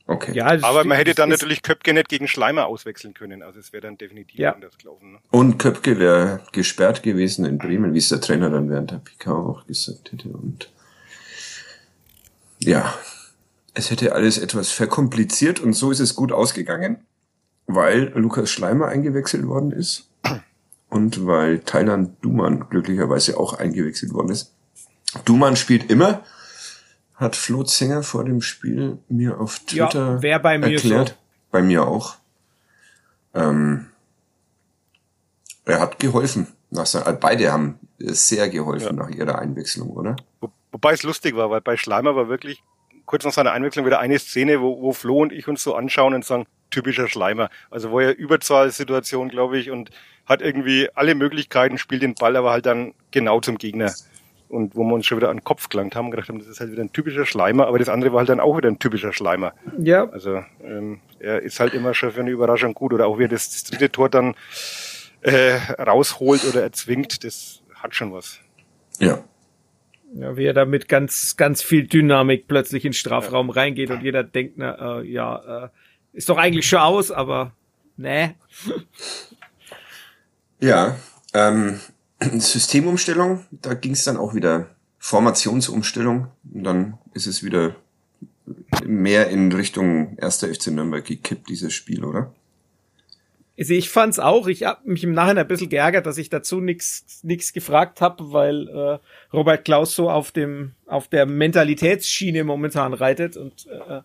Okay. 0.07 0.33
Ja, 0.33 0.45
Aber 0.63 0.85
man 0.85 0.97
hätte 0.97 1.13
dann 1.13 1.29
natürlich 1.29 1.61
Köpke 1.61 1.93
nicht 1.93 2.07
gegen 2.07 2.29
Schleimer 2.29 2.67
auswechseln 2.67 3.13
können. 3.13 3.43
Also 3.43 3.59
es 3.59 3.73
wäre 3.73 3.81
dann 3.81 3.97
definitiv 3.97 4.39
ja. 4.39 4.53
anders 4.53 4.77
gelaufen. 4.77 5.11
Ne? 5.13 5.19
Und 5.31 5.57
Köpke 5.59 5.99
wäre 5.99 6.39
gesperrt 6.53 7.03
gewesen 7.03 7.45
in 7.45 7.57
Bremen, 7.57 7.93
wie 7.93 7.97
es 7.97 8.07
der 8.07 8.21
Trainer 8.21 8.49
dann 8.49 8.69
während 8.69 8.91
der 8.91 8.97
PK 8.97 9.31
auch 9.33 9.67
gesagt 9.67 10.13
hätte. 10.13 10.29
Und 10.29 10.69
ja, 12.59 12.93
es 13.73 13.91
hätte 13.91 14.13
alles 14.13 14.37
etwas 14.37 14.71
verkompliziert 14.71 15.59
und 15.59 15.73
so 15.73 15.91
ist 15.91 15.99
es 15.99 16.15
gut 16.15 16.31
ausgegangen, 16.31 17.05
weil 17.67 18.13
Lukas 18.15 18.49
Schleimer 18.49 18.87
eingewechselt 18.87 19.45
worden 19.45 19.71
ist 19.71 20.09
und 20.89 21.25
weil 21.25 21.59
Thailand 21.59 22.15
Duman 22.21 22.69
glücklicherweise 22.69 23.37
auch 23.37 23.53
eingewechselt 23.53 24.13
worden 24.13 24.29
ist. 24.29 24.53
Duman 25.25 25.57
spielt 25.57 25.91
immer 25.91 26.23
hat 27.17 27.35
Flo 27.35 27.63
Zenger 27.63 28.03
vor 28.03 28.23
dem 28.23 28.41
Spiel 28.41 28.99
mir 29.09 29.39
auf 29.39 29.59
Twitter 29.59 30.19
ja, 30.23 30.37
bei 30.37 30.57
mir 30.57 30.73
erklärt. 30.73 31.09
So. 31.09 31.15
Bei 31.51 31.61
mir 31.61 31.85
auch. 31.85 32.15
Ähm, 33.33 33.87
er 35.65 35.79
hat 35.79 35.99
geholfen. 35.99 36.47
Nach 36.69 36.85
seiner, 36.85 37.07
äh, 37.07 37.17
beide 37.19 37.51
haben 37.51 37.79
sehr 37.97 38.49
geholfen 38.49 38.97
ja. 38.97 39.03
nach 39.03 39.09
ihrer 39.09 39.39
Einwechslung, 39.39 39.89
oder? 39.89 40.15
Wo, 40.39 40.51
wobei 40.71 40.93
es 40.93 41.03
lustig 41.03 41.35
war, 41.35 41.49
weil 41.49 41.61
bei 41.61 41.75
Schleimer 41.75 42.15
war 42.15 42.29
wirklich 42.29 42.63
kurz 43.05 43.23
nach 43.25 43.33
seiner 43.33 43.51
Einwechslung 43.51 43.85
wieder 43.85 43.99
eine 43.99 44.19
Szene, 44.19 44.61
wo, 44.61 44.81
wo 44.81 44.93
Flo 44.93 45.21
und 45.21 45.31
ich 45.31 45.47
uns 45.47 45.63
so 45.63 45.73
anschauen 45.73 46.13
und 46.13 46.23
sagen, 46.23 46.45
typischer 46.69 47.07
Schleimer. 47.07 47.49
Also 47.71 47.89
wo 47.89 47.99
er 47.99 48.15
Überzahlsituation, 48.15 49.29
glaube 49.29 49.57
ich, 49.57 49.71
und 49.71 49.89
hat 50.25 50.41
irgendwie 50.41 50.89
alle 50.93 51.15
Möglichkeiten, 51.15 51.77
spielt 51.77 52.03
den 52.03 52.13
Ball 52.13 52.35
aber 52.35 52.51
halt 52.51 52.65
dann 52.65 52.93
genau 53.11 53.39
zum 53.39 53.57
Gegner 53.57 53.93
und 54.49 54.75
wo 54.75 54.83
wir 54.83 54.93
uns 54.93 55.05
schon 55.05 55.17
wieder 55.17 55.29
an 55.29 55.37
den 55.37 55.43
Kopf 55.43 55.69
gelangt 55.69 55.95
haben, 55.95 56.11
gedacht 56.11 56.29
haben, 56.29 56.39
das 56.39 56.47
ist 56.47 56.59
halt 56.59 56.71
wieder 56.71 56.83
ein 56.83 56.91
typischer 56.91 57.25
Schleimer, 57.25 57.67
aber 57.67 57.79
das 57.79 57.89
andere 57.89 58.11
war 58.11 58.19
halt 58.19 58.29
dann 58.29 58.39
auch 58.39 58.57
wieder 58.57 58.69
ein 58.69 58.79
typischer 58.79 59.13
Schleimer. 59.13 59.53
Ja. 59.77 60.09
Also 60.09 60.43
ähm, 60.63 61.01
er 61.19 61.41
ist 61.41 61.59
halt 61.59 61.73
immer 61.73 61.93
schon 61.93 62.11
für 62.11 62.21
eine 62.21 62.31
Überraschung 62.31 62.73
gut 62.73 62.93
oder 62.93 63.07
auch 63.07 63.19
wie 63.19 63.25
er 63.25 63.29
das, 63.29 63.49
das 63.49 63.63
dritte 63.65 63.91
Tor 63.91 64.09
dann 64.09 64.35
äh, 65.21 65.55
rausholt 65.81 66.45
oder 66.45 66.61
erzwingt, 66.61 67.23
das 67.23 67.61
hat 67.75 67.95
schon 67.95 68.13
was. 68.13 68.39
Ja. 68.99 69.23
Ja, 70.13 70.37
wie 70.37 70.45
er 70.45 70.53
da 70.53 70.65
mit 70.65 70.87
ganz, 70.87 71.35
ganz 71.35 71.61
viel 71.61 71.85
Dynamik 71.85 72.47
plötzlich 72.47 72.85
in 72.85 72.91
den 72.91 72.95
Strafraum 72.95 73.49
ja. 73.49 73.55
reingeht 73.55 73.91
und 73.91 74.01
jeder 74.01 74.23
denkt, 74.23 74.53
na, 74.57 74.99
äh, 74.99 75.03
ja, 75.03 75.65
äh, 75.65 75.69
ist 76.13 76.29
doch 76.29 76.37
eigentlich 76.37 76.67
schon 76.67 76.79
aus, 76.79 77.11
aber 77.11 77.51
ne. 77.97 78.35
Ja, 80.59 80.95
ähm, 81.33 81.79
Systemumstellung, 82.21 83.45
da 83.51 83.73
ging 83.73 83.93
es 83.93 84.03
dann 84.03 84.17
auch 84.17 84.33
wieder 84.33 84.69
Formationsumstellung 84.99 86.27
und 86.53 86.63
dann 86.63 86.97
ist 87.13 87.27
es 87.27 87.43
wieder 87.43 87.75
mehr 88.85 89.29
in 89.29 89.51
Richtung 89.51 90.17
1. 90.19 90.37
FC 90.37 90.67
Nürnberg 90.67 91.05
gekippt, 91.05 91.49
dieses 91.49 91.73
Spiel, 91.73 92.03
oder? 92.03 92.33
Also 93.59 93.73
ich 93.73 93.89
fand's 93.89 94.19
auch. 94.19 94.47
Ich 94.47 94.63
habe 94.63 94.87
mich 94.89 95.03
im 95.03 95.13
Nachhinein 95.13 95.39
ein 95.39 95.47
bisschen 95.47 95.69
geärgert, 95.69 96.05
dass 96.05 96.19
ich 96.19 96.29
dazu 96.29 96.59
nichts 96.61 97.21
nix 97.23 97.53
gefragt 97.53 98.01
habe, 98.01 98.31
weil 98.31 98.67
äh, 98.67 98.99
Robert 99.33 99.65
Klaus 99.65 99.95
so 99.95 100.11
auf 100.11 100.31
dem 100.31 100.73
auf 100.85 101.07
der 101.07 101.25
Mentalitätsschiene 101.25 102.43
momentan 102.43 102.93
reitet 102.93 103.35
und 103.35 103.65
äh, 103.67 104.01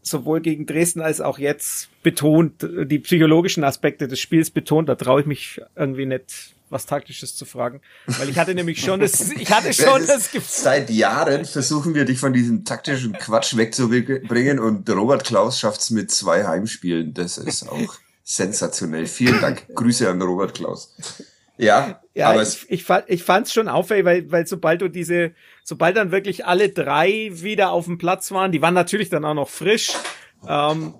sowohl 0.00 0.40
gegen 0.40 0.64
Dresden 0.64 1.02
als 1.02 1.20
auch 1.20 1.38
jetzt 1.38 1.90
betont 2.02 2.66
die 2.86 2.98
psychologischen 3.00 3.62
Aspekte 3.62 4.08
des 4.08 4.20
Spiels 4.20 4.50
betont. 4.50 4.88
Da 4.88 4.94
traue 4.94 5.20
ich 5.20 5.26
mich 5.26 5.60
irgendwie 5.76 6.06
nicht 6.06 6.54
was 6.70 6.86
Taktisches 6.86 7.34
zu 7.36 7.44
fragen. 7.44 7.80
Weil 8.06 8.28
ich 8.28 8.38
hatte 8.38 8.54
nämlich 8.54 8.80
schon 8.80 9.00
das, 9.00 9.30
ich 9.32 9.50
hatte 9.50 9.72
schon 9.72 10.06
das 10.06 10.30
Gefühl. 10.30 10.62
Seit 10.62 10.90
Jahren 10.90 11.44
versuchen 11.44 11.94
wir 11.94 12.04
dich 12.04 12.18
von 12.18 12.32
diesem 12.32 12.64
taktischen 12.64 13.12
Quatsch 13.12 13.56
wegzubringen 13.56 14.58
und 14.58 14.88
Robert 14.90 15.24
Klaus 15.24 15.58
schafft's 15.58 15.90
mit 15.90 16.10
zwei 16.10 16.46
Heimspielen. 16.46 17.14
Das 17.14 17.38
ist 17.38 17.68
auch 17.68 17.96
sensationell. 18.22 19.06
Vielen 19.06 19.40
Dank. 19.40 19.66
Grüße 19.74 20.08
an 20.08 20.20
Robert 20.20 20.54
Klaus. 20.54 20.94
Ja, 21.58 22.00
ja 22.14 22.30
aber 22.30 22.42
ich, 22.42 22.70
ich, 22.70 22.84
fand, 22.84 23.04
ich 23.08 23.24
fand's 23.24 23.52
schon 23.52 23.68
auffällig, 23.68 24.04
weil, 24.04 24.30
weil 24.30 24.46
sobald 24.46 24.80
du 24.80 24.88
diese, 24.88 25.32
sobald 25.64 25.96
dann 25.96 26.12
wirklich 26.12 26.46
alle 26.46 26.68
drei 26.68 27.30
wieder 27.32 27.72
auf 27.72 27.86
dem 27.86 27.98
Platz 27.98 28.30
waren, 28.30 28.52
die 28.52 28.62
waren 28.62 28.74
natürlich 28.74 29.10
dann 29.10 29.24
auch 29.24 29.34
noch 29.34 29.48
frisch, 29.48 29.92
ähm, 30.46 30.94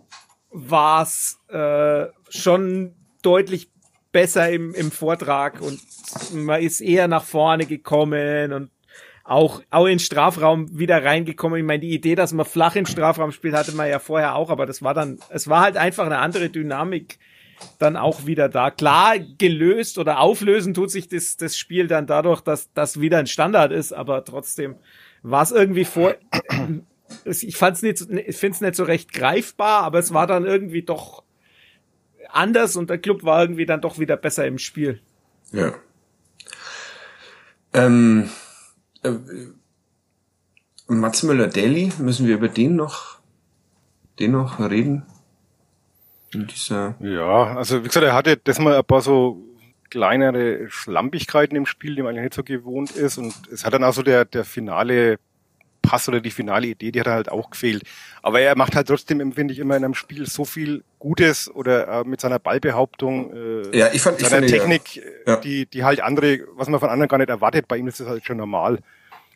war's 0.50 1.38
äh, 1.48 2.06
schon 2.28 2.94
deutlich 3.22 3.70
besser 4.12 4.50
im, 4.50 4.74
im 4.74 4.90
Vortrag 4.90 5.60
und 5.60 5.80
man 6.32 6.62
ist 6.62 6.80
eher 6.80 7.08
nach 7.08 7.24
vorne 7.24 7.66
gekommen 7.66 8.52
und 8.52 8.70
auch, 9.24 9.60
auch 9.70 9.86
in 9.86 9.98
Strafraum 9.98 10.78
wieder 10.78 11.04
reingekommen. 11.04 11.58
Ich 11.58 11.64
meine, 11.64 11.80
die 11.80 11.94
Idee, 11.94 12.14
dass 12.14 12.32
man 12.32 12.46
flach 12.46 12.76
im 12.76 12.86
Strafraum 12.86 13.30
spielt, 13.30 13.54
hatte 13.54 13.72
man 13.72 13.88
ja 13.88 13.98
vorher 13.98 14.34
auch, 14.34 14.48
aber 14.48 14.64
das 14.64 14.82
war 14.82 14.94
dann, 14.94 15.18
es 15.28 15.48
war 15.48 15.60
halt 15.60 15.76
einfach 15.76 16.06
eine 16.06 16.18
andere 16.18 16.48
Dynamik 16.48 17.18
dann 17.78 17.96
auch 17.96 18.24
wieder 18.24 18.48
da. 18.48 18.70
Klar, 18.70 19.18
gelöst 19.18 19.98
oder 19.98 20.20
auflösen 20.20 20.72
tut 20.72 20.90
sich 20.90 21.08
das, 21.08 21.36
das 21.36 21.58
Spiel 21.58 21.88
dann 21.88 22.06
dadurch, 22.06 22.40
dass 22.40 22.72
das 22.72 23.00
wieder 23.00 23.18
ein 23.18 23.26
Standard 23.26 23.72
ist, 23.72 23.92
aber 23.92 24.24
trotzdem 24.24 24.76
war 25.22 25.42
es 25.42 25.50
irgendwie 25.50 25.84
vor, 25.84 26.14
ich 27.24 27.56
fand's 27.56 27.82
nicht, 27.82 28.00
ich 28.00 28.36
finde 28.36 28.54
es 28.54 28.60
nicht 28.60 28.76
so 28.76 28.84
recht 28.84 29.12
greifbar, 29.12 29.82
aber 29.82 29.98
es 29.98 30.14
war 30.14 30.26
dann 30.26 30.46
irgendwie 30.46 30.82
doch 30.82 31.22
anders 32.30 32.76
und 32.76 32.90
der 32.90 32.98
Club 32.98 33.24
war 33.24 33.42
irgendwie 33.42 33.66
dann 33.66 33.80
doch 33.80 33.98
wieder 33.98 34.16
besser 34.16 34.46
im 34.46 34.58
Spiel. 34.58 35.00
Ja. 35.52 35.74
Ähm, 37.72 38.30
äh, 39.02 39.12
Mats 40.88 41.22
Müller-Daly, 41.22 41.92
müssen 41.98 42.26
wir 42.26 42.34
über 42.34 42.48
den 42.48 42.76
noch, 42.76 43.18
den 44.18 44.32
noch 44.32 44.58
reden? 44.58 45.04
In 46.32 46.46
dieser 46.46 46.94
ja, 47.00 47.56
also 47.56 47.82
wie 47.82 47.88
gesagt, 47.88 48.04
er 48.04 48.14
hatte 48.14 48.36
das 48.36 48.58
mal 48.58 48.76
ein 48.76 48.84
paar 48.84 49.00
so 49.00 49.42
kleinere 49.90 50.68
Schlampigkeiten 50.68 51.56
im 51.56 51.66
Spiel, 51.66 51.94
die 51.94 52.02
man 52.02 52.10
eigentlich 52.10 52.24
nicht 52.24 52.34
so 52.34 52.44
gewohnt 52.44 52.90
ist. 52.90 53.16
Und 53.16 53.34
es 53.50 53.64
hat 53.64 53.72
dann 53.72 53.84
auch 53.84 53.92
so 53.92 54.02
der, 54.02 54.24
der 54.26 54.44
finale 54.44 55.18
Pass 55.88 56.06
oder 56.06 56.20
die 56.20 56.30
finale 56.30 56.66
Idee, 56.66 56.92
die 56.92 57.00
hat 57.00 57.06
halt 57.06 57.30
auch 57.30 57.48
gefehlt. 57.48 57.82
Aber 58.22 58.40
er 58.40 58.54
macht 58.56 58.76
halt 58.76 58.88
trotzdem, 58.88 59.20
empfinde 59.20 59.54
ich, 59.54 59.58
immer 59.58 59.74
in 59.74 59.84
einem 59.84 59.94
Spiel 59.94 60.26
so 60.26 60.44
viel 60.44 60.84
Gutes 60.98 61.50
oder 61.50 61.88
äh, 61.88 62.04
mit 62.04 62.20
seiner 62.20 62.38
Ballbehauptung, 62.38 63.32
äh, 63.32 63.78
ja, 63.78 63.88
ich 63.90 64.02
fand, 64.02 64.20
seiner 64.20 64.44
ich 64.44 64.52
fand, 64.52 64.68
Technik, 64.68 65.02
ja. 65.26 65.36
die, 65.36 65.64
die 65.64 65.84
halt 65.84 66.02
andere, 66.02 66.40
was 66.56 66.68
man 66.68 66.78
von 66.78 66.90
anderen 66.90 67.08
gar 67.08 67.16
nicht 67.16 67.30
erwartet, 67.30 67.68
bei 67.68 67.78
ihm 67.78 67.88
ist 67.88 68.00
das 68.00 68.06
halt 68.06 68.26
schon 68.26 68.36
normal. 68.36 68.80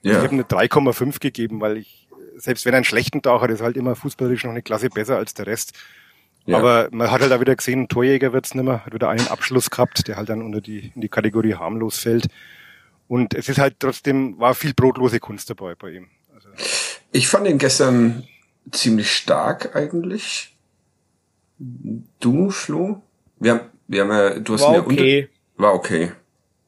Ja. 0.03 0.13
Ich 0.13 0.19
habe 0.19 0.29
eine 0.29 0.43
3,5 0.43 1.21
gegeben, 1.21 1.63
weil 1.63 1.79
ich, 1.79 2.07
selbst 2.37 2.67
wenn 2.67 2.75
er 2.75 2.79
einen 2.79 2.85
schlechten 2.85 3.23
Tag 3.23 3.41
hat, 3.41 3.51
ist 3.51 3.63
halt 3.63 3.79
immer 3.79 3.97
fußballerisch 3.97 4.45
noch 4.45 4.51
eine 4.51 4.61
Klasse 4.61 4.91
besser 4.91 5.17
als 5.17 5.33
der 5.33 5.47
Rest. 5.47 5.73
Ja. 6.45 6.59
Aber 6.59 6.89
man 6.91 7.11
hat 7.11 7.23
halt 7.23 7.33
auch 7.33 7.41
wieder 7.41 7.57
gesehen, 7.57 7.83
ein 7.85 7.89
Torjäger 7.89 8.35
wird's 8.35 8.55
nimmer, 8.55 8.85
hat 8.85 8.93
wieder 8.93 9.09
einen 9.09 9.29
Abschluss 9.29 9.71
gehabt, 9.71 10.07
der 10.07 10.17
halt 10.17 10.29
dann 10.29 10.43
unter 10.43 10.61
die, 10.61 10.93
in 10.95 11.01
die 11.01 11.09
Kategorie 11.09 11.55
harmlos 11.55 11.99
fällt. 11.99 12.27
Und 13.09 13.35
es 13.35 13.49
ist 13.49 13.59
halt 13.59 13.77
trotzdem, 13.79 14.39
war 14.39 14.55
viel 14.55 14.75
brotlose 14.75 15.21
Kunst 15.21 15.51
dabei 15.51 15.75
bei 15.75 15.91
ihm. 15.91 16.09
Ich 17.13 17.29
fand 17.29 17.47
ihn 17.47 17.59
gestern 17.59 18.25
ziemlich 18.71 19.13
stark 19.13 19.77
eigentlich. 19.77 20.57
Du, 21.59 22.51
Flo? 22.51 23.03
Wir 23.39 23.53
haben, 23.53 23.61
wir 23.87 24.01
haben 24.03 24.11
ja, 24.11 24.39
du 24.39 24.55
hast 24.55 24.63
war 24.63 24.73
mir 24.73 24.87
okay. 24.87 25.29
unter, 25.57 25.63
war 25.63 25.75
okay. 25.75 26.13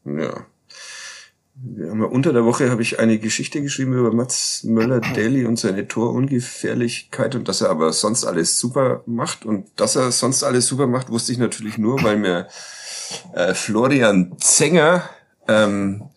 Ja. 0.05 0.47
Wir 1.57 1.91
haben 1.91 2.01
ja 2.01 2.07
unter 2.09 2.35
der 2.35 2.45
Woche 2.45 2.71
habe 2.71 2.83
ich 2.83 2.99
eine 2.99 3.19
Geschichte 3.19 3.63
geschrieben 3.63 3.95
über 3.95 4.13
Mats 4.13 4.65
Möller-Daly 4.65 5.47
und 5.47 5.59
seine 5.59 5.89
Torungefährlichkeit 5.89 7.37
und 7.37 7.49
dass 7.49 7.63
er 7.63 7.71
aber 7.71 7.93
sonst 7.93 8.25
alles 8.25 8.59
super 8.59 9.03
macht 9.07 9.47
und 9.47 9.69
dass 9.77 9.97
er 9.97 10.13
sonst 10.13 10.43
alles 10.43 10.67
super 10.67 10.87
macht, 10.87 11.11
wusste 11.11 11.33
ich 11.33 11.39
natürlich 11.39 11.79
nur, 11.79 12.03
weil 12.03 12.19
mir 12.19 12.49
äh, 13.35 13.55
Florian 13.55 14.37
Zenger 14.39 15.09
ähm, 15.49 16.11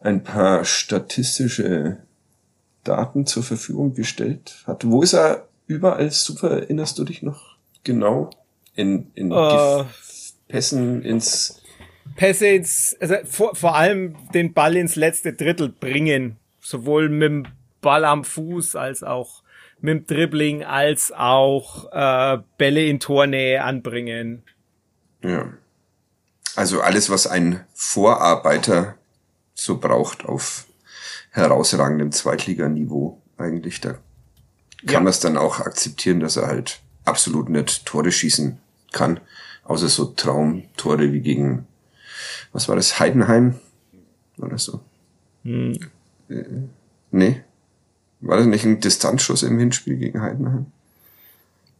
ein 0.00 0.22
paar 0.22 0.64
statistische 0.64 2.02
Daten 2.84 3.26
zur 3.26 3.42
Verfügung 3.42 3.94
gestellt 3.94 4.62
hat. 4.66 4.84
Wo 4.86 5.02
ist 5.02 5.12
er 5.12 5.46
überall 5.66 6.10
super? 6.10 6.50
Erinnerst 6.50 6.98
du 6.98 7.04
dich 7.04 7.22
noch 7.22 7.56
genau? 7.84 8.30
In, 8.74 9.10
in 9.14 9.32
uh, 9.32 9.84
Pässen 10.48 11.02
ins 11.02 11.60
Pässe 12.16 12.48
ins, 12.48 12.96
also 13.00 13.16
vor, 13.24 13.54
vor 13.54 13.76
allem 13.76 14.16
den 14.34 14.52
Ball 14.52 14.76
ins 14.76 14.96
letzte 14.96 15.32
Drittel 15.32 15.68
bringen. 15.68 16.36
Sowohl 16.60 17.08
mit 17.08 17.22
dem 17.22 17.46
Ball 17.80 18.04
am 18.04 18.24
Fuß 18.24 18.76
als 18.76 19.02
auch 19.02 19.42
mit 19.80 19.94
dem 19.94 20.06
Dribbling 20.06 20.62
als 20.62 21.12
auch 21.12 21.90
äh, 21.92 22.38
Bälle 22.58 22.84
in 22.84 23.00
Tornähe 23.00 23.62
anbringen. 23.62 24.42
Ja. 25.22 25.52
Also 26.56 26.80
alles, 26.80 27.08
was 27.10 27.26
ein 27.26 27.64
Vorarbeiter 27.74 28.96
so 29.54 29.78
braucht 29.78 30.24
auf 30.24 30.66
herausragendem 31.30 32.12
Zweitliganiveau 32.12 33.20
eigentlich. 33.38 33.80
Da 33.80 33.92
kann 33.92 34.00
ja. 34.88 35.00
man 35.00 35.08
es 35.08 35.20
dann 35.20 35.36
auch 35.36 35.60
akzeptieren, 35.60 36.20
dass 36.20 36.36
er 36.36 36.46
halt 36.46 36.80
absolut 37.04 37.48
nicht 37.48 37.86
Tore 37.86 38.12
schießen 38.12 38.58
kann. 38.92 39.20
Außer 39.64 39.88
so 39.88 40.06
Traumtore 40.06 41.12
wie 41.12 41.20
gegen, 41.20 41.66
was 42.52 42.68
war 42.68 42.76
das, 42.76 42.98
Heidenheim? 42.98 43.60
Oder 44.38 44.58
so? 44.58 44.80
Hm. 45.44 45.78
Äh, 46.28 46.44
nee. 47.10 47.42
War 48.20 48.36
das 48.36 48.46
nicht 48.46 48.64
ein 48.64 48.80
Distanzschuss 48.80 49.42
im 49.42 49.58
Hinspiel 49.58 49.96
gegen 49.96 50.20
Heidenheim? 50.20 50.66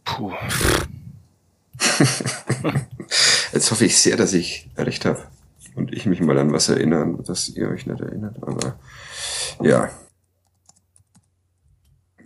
Puh. 0.05 0.32
Jetzt 3.53 3.70
hoffe 3.70 3.84
ich 3.84 3.98
sehr, 3.98 4.16
dass 4.16 4.32
ich 4.32 4.68
recht 4.76 5.05
habe 5.05 5.26
und 5.80 5.94
ich 5.94 6.04
mich 6.04 6.20
mal 6.20 6.38
an 6.38 6.52
was 6.52 6.68
erinnern, 6.68 7.22
dass 7.24 7.48
ihr 7.48 7.68
euch 7.68 7.86
nicht 7.86 8.00
erinnert. 8.00 8.36
Aber 8.42 8.78
ja. 9.62 9.90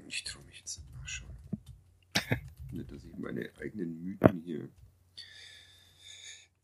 Ich 0.08 0.24
traue 0.24 0.42
mich 0.44 0.58
jetzt 0.58 0.80
nachschauen. 0.92 1.30
nicht, 2.72 2.90
dass 2.90 3.04
ich 3.04 3.16
meine 3.16 3.48
eigenen 3.62 4.02
Mythen 4.02 4.42
hier 4.44 4.68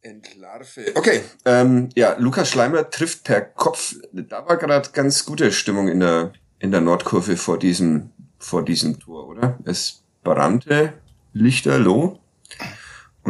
entlarve. 0.02 0.92
Okay, 0.96 1.20
ähm, 1.44 1.90
ja, 1.94 2.16
Lukas 2.18 2.50
Schleimer 2.50 2.90
trifft 2.90 3.22
per 3.22 3.40
Kopf. 3.40 3.94
Da 4.12 4.48
war 4.48 4.56
gerade 4.56 4.90
ganz 4.92 5.24
gute 5.24 5.52
Stimmung 5.52 5.88
in 5.88 6.00
der 6.00 6.32
in 6.58 6.72
der 6.72 6.80
Nordkurve 6.80 7.36
vor 7.36 7.58
diesem 7.58 8.10
vor 8.38 8.64
diesem 8.64 8.98
Tor, 8.98 9.28
oder? 9.28 9.58
Es 9.64 10.02
brannte 10.24 10.94
lichterloh 11.32 12.18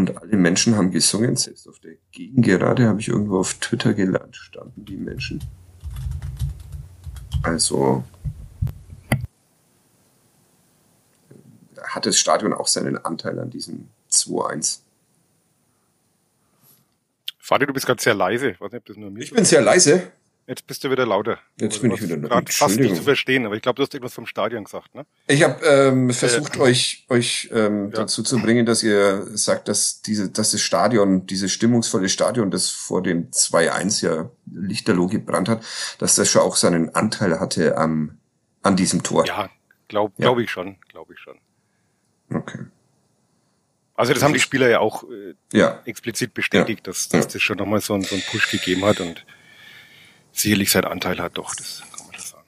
und 0.01 0.17
alle 0.17 0.37
Menschen 0.37 0.77
haben 0.77 0.91
gesungen. 0.91 1.37
Selbst 1.37 1.69
auf 1.69 1.79
der 1.79 1.95
Gegengerade 2.13 2.89
habe 2.89 3.01
ich 3.01 3.09
irgendwo 3.09 3.39
auf 3.39 3.55
Twitter 3.55 3.95
gelernt, 3.95 4.37
standen 4.37 4.85
die 4.85 4.97
Menschen. 4.97 5.43
Also 7.43 8.05
hat 11.83 12.07
das 12.07 12.19
Stadion 12.19 12.53
auch 12.53 12.67
seinen 12.67 12.99
Anteil 12.99 13.39
an 13.39 13.51
diesem 13.51 13.89
2-1. 14.11 14.81
Fadi, 17.39 17.67
du 17.67 17.73
bist 17.73 17.87
gerade 17.87 18.01
sehr 18.01 18.15
leise. 18.15 18.51
Ich, 18.51 18.61
weiß 18.61 18.73
nicht, 18.73 18.81
ob 18.81 18.87
das 18.87 18.97
nur 18.97 19.11
mir 19.11 19.23
ich 19.23 19.33
bin 19.33 19.45
sehr 19.45 19.61
leise. 19.61 20.13
Jetzt 20.51 20.67
bist 20.67 20.83
du 20.83 20.91
wieder 20.91 21.07
lauter. 21.07 21.39
Jetzt 21.61 21.75
also, 21.75 21.83
bin 21.83 21.93
ich 21.93 22.03
wieder 22.03 22.17
lauter. 22.17 22.51
fast 22.51 22.81
nicht 22.81 22.97
zu 22.97 23.03
verstehen, 23.05 23.47
aber 23.47 23.55
ich 23.55 23.63
glaube, 23.63 23.77
du 23.77 23.85
hast 23.85 23.95
irgendwas 23.95 24.15
vom 24.15 24.27
Stadion 24.27 24.65
gesagt, 24.65 24.93
ne? 24.97 25.07
Ich 25.29 25.45
habe 25.45 25.65
ähm, 25.65 26.11
versucht, 26.11 26.57
äh, 26.57 26.61
euch 26.61 27.07
euch 27.09 27.49
ähm, 27.53 27.93
ja. 27.93 27.99
dazu 27.99 28.25
zu 28.25 28.41
bringen, 28.41 28.67
dass 28.67 28.83
ihr 28.83 29.29
sagt, 29.39 29.69
dass 29.69 30.03
diese, 30.03 30.29
dass 30.29 30.51
das 30.51 30.61
Stadion, 30.61 31.25
dieses 31.25 31.53
stimmungsvolle 31.53 32.09
Stadion, 32.09 32.51
das 32.51 32.69
vor 32.69 33.01
dem 33.01 33.31
2-1 33.31 34.05
ja 34.05 34.29
lichterloh 34.53 35.07
gebrannt 35.07 35.49
hat, 35.49 35.63
dass 35.99 36.17
das 36.17 36.29
schon 36.29 36.43
auch 36.43 36.57
seinen 36.57 36.97
Anteil 36.97 37.39
hatte 37.39 37.79
am 37.79 38.19
an 38.65 38.75
diesem 38.75 39.05
Tor. 39.05 39.25
Ja, 39.29 39.51
glaube 39.87 40.15
ja. 40.19 40.25
glaub 40.25 40.41
ich 40.41 40.51
schon, 40.51 40.79
glaube 40.89 41.15
ich 41.15 41.21
schon. 41.21 41.39
Okay. 42.35 42.59
Also 43.95 44.15
das, 44.15 44.25
haben 44.25 44.35
die 44.35 44.41
Spieler 44.41 44.69
ja 44.69 44.81
auch 44.81 45.05
äh, 45.05 45.35
ja. 45.53 45.81
explizit 45.85 46.35
bestätigt, 46.35 46.89
dass, 46.89 47.09
dass 47.09 47.29
das 47.29 47.41
schon 47.41 47.59
nochmal 47.59 47.81
so, 47.81 48.01
so 48.01 48.17
einen 48.17 48.25
Push 48.33 48.51
gegeben 48.51 48.85
hat 48.85 48.99
und 48.99 49.25
sicherlich 50.41 50.71
seinen 50.71 50.87
Anteil 50.87 51.19
hat, 51.19 51.39
doch, 51.39 51.55
das 51.55 51.83
kann 51.97 52.07
man 52.07 52.17
das 52.17 52.31
sagen. 52.31 52.45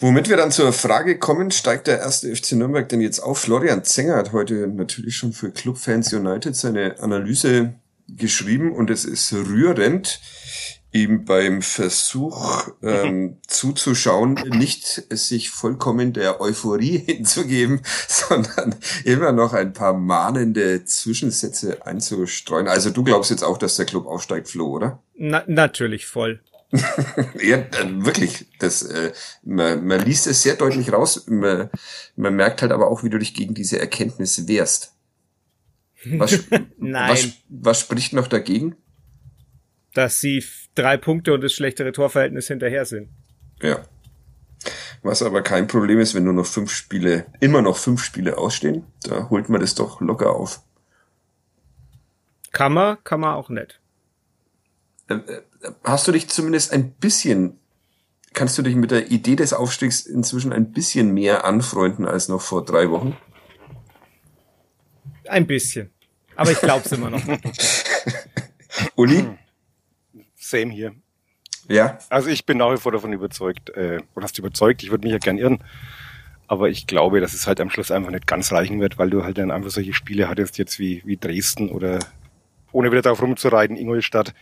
Womit 0.00 0.28
wir 0.28 0.36
dann 0.36 0.50
zur 0.50 0.72
Frage 0.72 1.18
kommen, 1.18 1.50
steigt 1.50 1.86
der 1.86 1.98
erste 1.98 2.34
FC 2.34 2.52
Nürnberg 2.52 2.88
denn 2.88 3.00
jetzt 3.00 3.20
auf? 3.20 3.38
Florian 3.38 3.84
Zenger 3.84 4.16
hat 4.16 4.32
heute 4.32 4.66
natürlich 4.66 5.16
schon 5.16 5.32
für 5.32 5.50
Clubfans 5.50 6.12
United 6.12 6.54
seine 6.56 6.98
Analyse 7.00 7.74
geschrieben 8.08 8.72
und 8.72 8.90
es 8.90 9.04
ist 9.04 9.32
rührend, 9.32 10.20
ihm 10.94 11.24
beim 11.24 11.60
Versuch 11.60 12.68
ähm, 12.82 13.38
zuzuschauen, 13.46 14.34
nicht 14.34 15.02
sich 15.10 15.50
vollkommen 15.50 16.12
der 16.12 16.40
Euphorie 16.40 16.98
hinzugeben, 17.06 17.82
sondern 18.08 18.76
immer 19.04 19.32
noch 19.32 19.52
ein 19.52 19.72
paar 19.72 19.92
mahnende 19.92 20.84
Zwischensätze 20.84 21.84
einzustreuen. 21.86 22.68
Also 22.68 22.90
du 22.90 23.02
glaubst 23.02 23.30
jetzt 23.30 23.42
auch, 23.42 23.58
dass 23.58 23.76
der 23.76 23.86
Club 23.86 24.06
aufsteigt, 24.06 24.48
Flo, 24.48 24.68
oder? 24.68 25.02
Na, 25.16 25.42
natürlich 25.46 26.06
voll. 26.06 26.40
ja, 27.40 27.58
äh, 27.58 28.04
wirklich. 28.04 28.46
Das, 28.58 28.82
äh, 28.82 29.12
man, 29.42 29.86
man 29.86 30.00
liest 30.04 30.26
es 30.26 30.42
sehr 30.42 30.56
deutlich 30.56 30.92
raus. 30.92 31.26
Man, 31.28 31.70
man 32.16 32.34
merkt 32.34 32.62
halt 32.62 32.72
aber 32.72 32.88
auch, 32.90 33.04
wie 33.04 33.10
du 33.10 33.18
dich 33.18 33.34
gegen 33.34 33.54
diese 33.54 33.78
Erkenntnis 33.78 34.48
wehrst. 34.48 34.94
Was, 36.04 36.44
Nein. 36.78 37.10
Was, 37.10 37.32
was 37.48 37.80
spricht 37.80 38.12
noch 38.12 38.26
dagegen? 38.26 38.76
Dass 39.94 40.20
sie 40.20 40.44
drei 40.74 40.96
Punkte 40.96 41.32
und 41.32 41.42
das 41.42 41.52
schlechtere 41.52 41.92
Torverhältnis 41.92 42.48
hinterher 42.48 42.84
sind. 42.84 43.10
Ja. 43.62 43.84
Was 45.02 45.22
aber 45.22 45.42
kein 45.42 45.66
Problem 45.66 46.00
ist, 46.00 46.14
wenn 46.14 46.24
nur 46.24 46.32
noch 46.32 46.46
fünf 46.46 46.72
Spiele, 46.72 47.26
immer 47.40 47.62
noch 47.62 47.76
fünf 47.76 48.02
Spiele 48.02 48.38
ausstehen, 48.38 48.84
da 49.02 49.28
holt 49.30 49.48
man 49.48 49.60
das 49.60 49.74
doch 49.74 50.00
locker 50.00 50.34
auf. 50.34 50.62
Kann 52.50 52.72
man, 52.72 52.96
kann 53.04 53.20
man 53.20 53.34
auch 53.34 53.50
nicht. 53.50 53.80
Äh, 55.08 55.18
hast 55.84 56.08
du 56.08 56.12
dich 56.12 56.28
zumindest 56.28 56.72
ein 56.72 56.92
bisschen, 56.92 57.58
kannst 58.32 58.58
du 58.58 58.62
dich 58.62 58.76
mit 58.76 58.90
der 58.90 59.10
Idee 59.10 59.36
des 59.36 59.52
Aufstiegs 59.52 60.02
inzwischen 60.02 60.52
ein 60.52 60.72
bisschen 60.72 61.12
mehr 61.12 61.44
anfreunden 61.44 62.06
als 62.06 62.28
noch 62.28 62.40
vor 62.40 62.64
drei 62.64 62.90
Wochen? 62.90 63.16
Ein 65.28 65.46
bisschen. 65.46 65.90
Aber 66.36 66.50
ich 66.50 66.60
glaub's 66.60 66.92
immer 66.92 67.10
noch. 67.10 67.22
Uli? 68.96 69.26
Same 70.34 70.72
hier. 70.72 70.94
Ja. 71.68 71.98
Also 72.10 72.28
ich 72.28 72.44
bin 72.44 72.58
nach 72.58 72.72
wie 72.72 72.76
vor 72.76 72.92
davon 72.92 73.12
überzeugt, 73.12 73.70
äh, 73.70 74.00
oder 74.14 74.24
hast 74.24 74.36
du 74.36 74.42
überzeugt, 74.42 74.82
ich 74.82 74.90
würde 74.90 75.06
mich 75.06 75.12
ja 75.12 75.18
gern 75.18 75.38
irren. 75.38 75.64
Aber 76.46 76.68
ich 76.68 76.86
glaube, 76.86 77.20
dass 77.20 77.32
es 77.32 77.46
halt 77.46 77.60
am 77.60 77.70
Schluss 77.70 77.90
einfach 77.90 78.10
nicht 78.10 78.26
ganz 78.26 78.52
reichen 78.52 78.80
wird, 78.80 78.98
weil 78.98 79.08
du 79.08 79.24
halt 79.24 79.38
dann 79.38 79.50
einfach 79.50 79.70
solche 79.70 79.94
Spiele 79.94 80.28
hattest 80.28 80.58
jetzt 80.58 80.78
wie, 80.78 81.02
wie 81.06 81.16
Dresden 81.16 81.70
oder 81.70 82.00
ohne 82.70 82.90
wieder 82.90 83.02
darauf 83.02 83.22
rumzureiten, 83.22 83.76
Ingolstadt, 83.76 84.34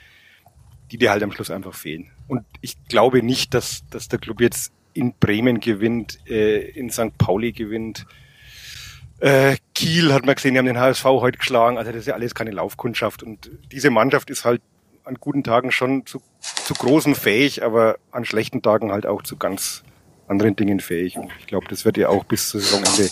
die 0.93 0.99
dir 0.99 1.11
halt 1.11 1.23
am 1.23 1.33
Schluss 1.33 1.51
einfach 1.51 1.75
fehlen. 1.75 2.11
Und 2.29 2.45
ich 2.61 2.77
glaube 2.89 3.23
nicht, 3.23 3.55
dass, 3.55 3.83
dass 3.89 4.09
der 4.09 4.19
Club 4.19 4.43
jetzt 4.43 4.73
in 4.93 5.15
Bremen 5.15 5.59
gewinnt, 5.61 6.19
äh, 6.29 6.69
in 6.69 6.91
St. 6.91 7.17
Pauli 7.17 7.53
gewinnt. 7.53 8.05
Äh, 9.19 9.57
Kiel 9.75 10.13
hat 10.13 10.27
man 10.27 10.35
gesehen, 10.35 10.53
die 10.53 10.59
haben 10.59 10.67
den 10.67 10.79
HSV 10.79 11.05
heute 11.05 11.39
geschlagen. 11.39 11.79
Also 11.79 11.93
das 11.93 12.03
ist 12.03 12.09
ja 12.09 12.15
alles 12.15 12.35
keine 12.35 12.51
Laufkundschaft. 12.51 13.23
Und 13.23 13.51
diese 13.73 13.89
Mannschaft 13.89 14.29
ist 14.29 14.45
halt 14.45 14.61
an 15.05 15.15
guten 15.15 15.43
Tagen 15.43 15.73
schon 15.73 16.05
zu, 16.05 16.21
zu 16.41 16.75
großem 16.75 17.15
fähig, 17.15 17.65
aber 17.65 17.97
an 18.11 18.27
schlechten 18.27 18.61
Tagen 18.61 18.93
halt 18.93 19.07
auch 19.07 19.23
zu 19.23 19.39
ganz 19.39 19.85
anderen 20.29 20.57
Dingen 20.57 20.81
fähig. 20.81 21.17
Und 21.17 21.31
ich 21.41 21.47
glaube, 21.47 21.69
das 21.71 21.87
wird 21.87 21.97
ja 21.97 22.11
auch 22.11 22.25
bis 22.25 22.51
zur 22.51 22.61
Saisonende 22.61 23.09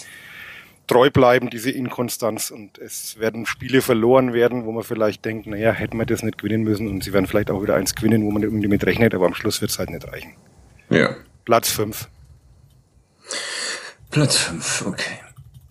treu 0.91 1.11
bleiben, 1.11 1.51
diese 1.51 1.70
Inkonstanz. 1.70 2.51
Und 2.51 2.78
es 2.78 3.18
werden 3.18 3.47
Spiele 3.47 3.80
verloren 3.80 4.32
werden, 4.32 4.64
wo 4.64 4.72
man 4.72 4.82
vielleicht 4.82 5.24
denkt, 5.24 5.47
naja, 5.47 5.72
hätten 5.72 5.97
wir 5.97 6.07
das 6.07 6.22
nicht 6.22 6.38
gewinnen 6.38 6.64
müssen. 6.64 6.88
Und 6.88 7.05
sie 7.05 7.12
werden 7.12 7.26
vielleicht 7.26 7.51
auch 7.51 7.62
wieder 7.62 7.76
eins 7.76 7.95
gewinnen, 7.95 8.24
wo 8.24 8.30
man 8.30 8.43
irgendwie 8.43 8.68
mit 8.68 8.84
rechnet, 8.84 9.14
aber 9.14 9.26
am 9.26 9.34
Schluss 9.34 9.61
wird 9.61 9.70
es 9.70 9.78
halt 9.78 9.91
nicht 9.91 10.07
reichen. 10.07 10.34
Ja. 10.88 11.14
Platz 11.45 11.70
fünf. 11.70 12.09
Platz 14.11 14.36
fünf, 14.36 14.86
okay. 14.86 15.20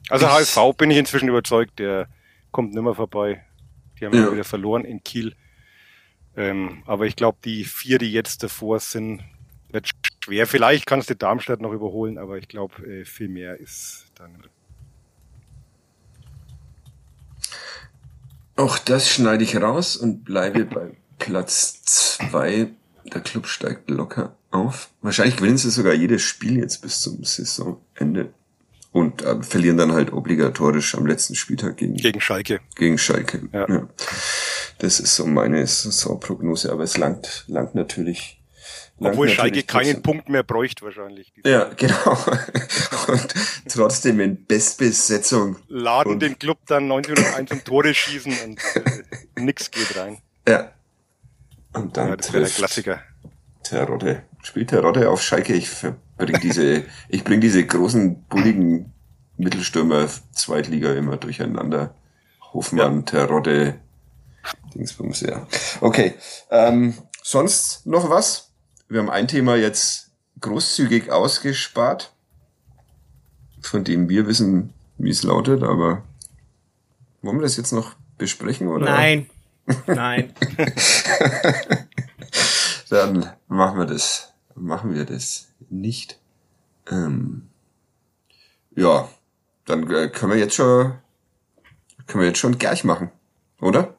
Also 0.10 0.26
ich 0.26 0.32
HSV 0.32 0.78
bin 0.78 0.90
ich 0.90 0.98
inzwischen 0.98 1.28
überzeugt, 1.28 1.78
der 1.80 2.08
kommt 2.52 2.74
nimmer 2.74 2.96
vorbei. 2.96 3.44
Die 4.00 4.06
haben 4.06 4.16
ja. 4.16 4.32
wieder 4.32 4.46
verloren 4.46 4.86
in 4.86 5.04
Kiel. 5.04 5.36
Ähm, 6.38 6.84
aber 6.86 7.06
ich 7.06 7.18
glaube, 7.18 7.38
die 7.44 7.66
vier, 7.66 7.98
die 7.98 8.12
jetzt 8.12 8.42
davor 8.44 8.80
sind, 8.80 9.22
wird 9.70 9.90
schwer. 10.24 10.48
Vielleicht 10.48 10.86
kannst 10.86 11.10
du 11.10 11.16
Darmstadt 11.16 11.60
noch 11.60 11.74
überholen, 11.74 12.18
aber 12.18 12.38
ich 12.38 12.48
glaube, 12.48 12.82
äh, 12.88 13.04
viel 13.04 13.28
mehr 13.28 13.60
ist 13.60 14.06
dann 14.16 14.32
Auch 18.60 18.78
das 18.78 19.10
schneide 19.10 19.45
ich 19.45 19.55
raus 19.55 19.95
und 19.95 20.26
bleibe 20.26 20.66
bei 20.66 20.91
Platz 21.18 21.82
zwei. 21.86 22.68
Der 23.05 23.22
Club 23.22 23.47
steigt 23.47 23.89
locker 23.89 24.36
auf. 24.51 24.89
Wahrscheinlich 25.01 25.38
gewinnen 25.38 25.57
sie 25.57 25.70
sogar 25.70 25.93
jedes 25.93 26.24
Spiel 26.24 26.57
jetzt 26.57 26.82
bis 26.82 26.99
zum 26.99 27.24
Saisonende. 27.24 28.34
Und 28.91 29.22
äh, 29.22 29.41
verlieren 29.43 29.78
dann 29.78 29.93
halt 29.93 30.12
obligatorisch 30.12 30.93
am 30.95 31.05
letzten 31.05 31.36
Spieltag 31.36 31.78
gegen, 31.78 31.95
gegen 31.95 32.20
Schalke. 32.20 32.60
Gegen 32.76 32.97
Schalke. 32.97 33.47
Ja. 33.53 33.66
ja. 33.70 33.88
Das 34.80 34.99
ist 34.99 35.16
so 35.16 35.26
meine 35.26 35.66
Saisonprognose, 35.66 36.70
aber 36.70 36.84
es 36.84 36.97
langt, 36.97 37.45
langt 37.47 37.76
natürlich 37.76 38.39
obwohl 39.00 39.30
Schalke 39.30 39.64
keinen 39.64 40.02
Punkt 40.02 40.30
mehr 40.30 40.43
bräuchte 40.43 40.86
wahrscheinlich. 40.86 41.32
Ja, 41.45 41.70
genau. 41.76 41.95
Und 43.08 43.34
trotzdem 43.68 44.20
in 44.20 44.45
Bestbesetzung. 44.45 45.58
Laden 45.68 46.14
und 46.14 46.20
den 46.22 46.38
Club 46.38 46.60
dann 46.68 46.84
1901 46.84 47.52
um 47.52 47.64
Tore 47.64 47.93
schießen 47.93 48.34
und 48.45 48.60
äh, 48.76 49.41
nix 49.41 49.72
geht 49.72 49.97
rein. 49.97 50.20
Ja. 50.47 50.72
Und 51.74 51.97
dann 51.97 52.10
ja, 52.10 52.16
das 52.16 52.32
wäre 52.34 52.43
der 52.43 52.54
Klassiker. 52.54 53.02
Terodde. 53.64 54.24
Spielt 54.43 54.70
Terodde 54.70 55.10
auf 55.10 55.22
Schalke. 55.22 55.54
Ich 55.54 55.70
bring 56.18 56.39
diese, 56.41 56.84
ich 57.08 57.24
bring 57.24 57.41
diese 57.41 57.66
großen, 57.66 58.24
bulligen 58.26 58.93
Mittelstürmer 59.38 60.08
Zweitliga 60.34 60.93
immer 60.93 61.18
durcheinander. 61.18 61.95
Hofmann, 62.54 62.97
ja. 62.97 63.02
Terodde, 63.04 63.80
Dingsbums, 64.74 65.22
ja. 65.22 65.47
Okay. 65.82 66.16
Ähm, 66.52 66.95
sonst 67.24 67.86
noch 67.86 68.10
was? 68.10 68.49
Wir 68.90 69.00
haben 69.00 69.10
ein 69.10 69.28
Thema 69.28 69.56
jetzt 69.56 70.10
großzügig 70.42 71.12
ausgespart, 71.12 72.12
von 73.62 73.84
dem 73.84 74.10
wir 74.10 74.28
wissen, 74.28 74.74
wie 74.98 75.12
es 75.12 75.24
lautet, 75.24 75.64
aber 75.64 76.04
wollen 77.22 77.38
wir 77.38 77.44
das 77.44 77.58
jetzt 77.58 77.72
noch 77.72 77.96
besprechen, 78.18 78.68
oder? 78.68 78.86
Nein. 78.86 79.30
Nein. 79.88 80.34
Dann 82.90 83.32
machen 83.48 83.78
wir 83.78 83.86
das. 83.86 84.34
Machen 84.56 84.94
wir 84.96 85.06
das 85.06 85.48
nicht. 85.70 86.20
Ähm, 86.90 87.48
ja, 88.76 89.08
dann 89.66 89.90
äh, 89.92 90.10
können 90.10 90.32
wir 90.32 90.40
jetzt 90.40 90.56
schon, 90.56 90.94
können 92.08 92.22
wir 92.22 92.28
jetzt 92.28 92.40
schon 92.40 92.58
gleich 92.58 92.84
machen, 92.84 93.12
oder? 93.62 93.96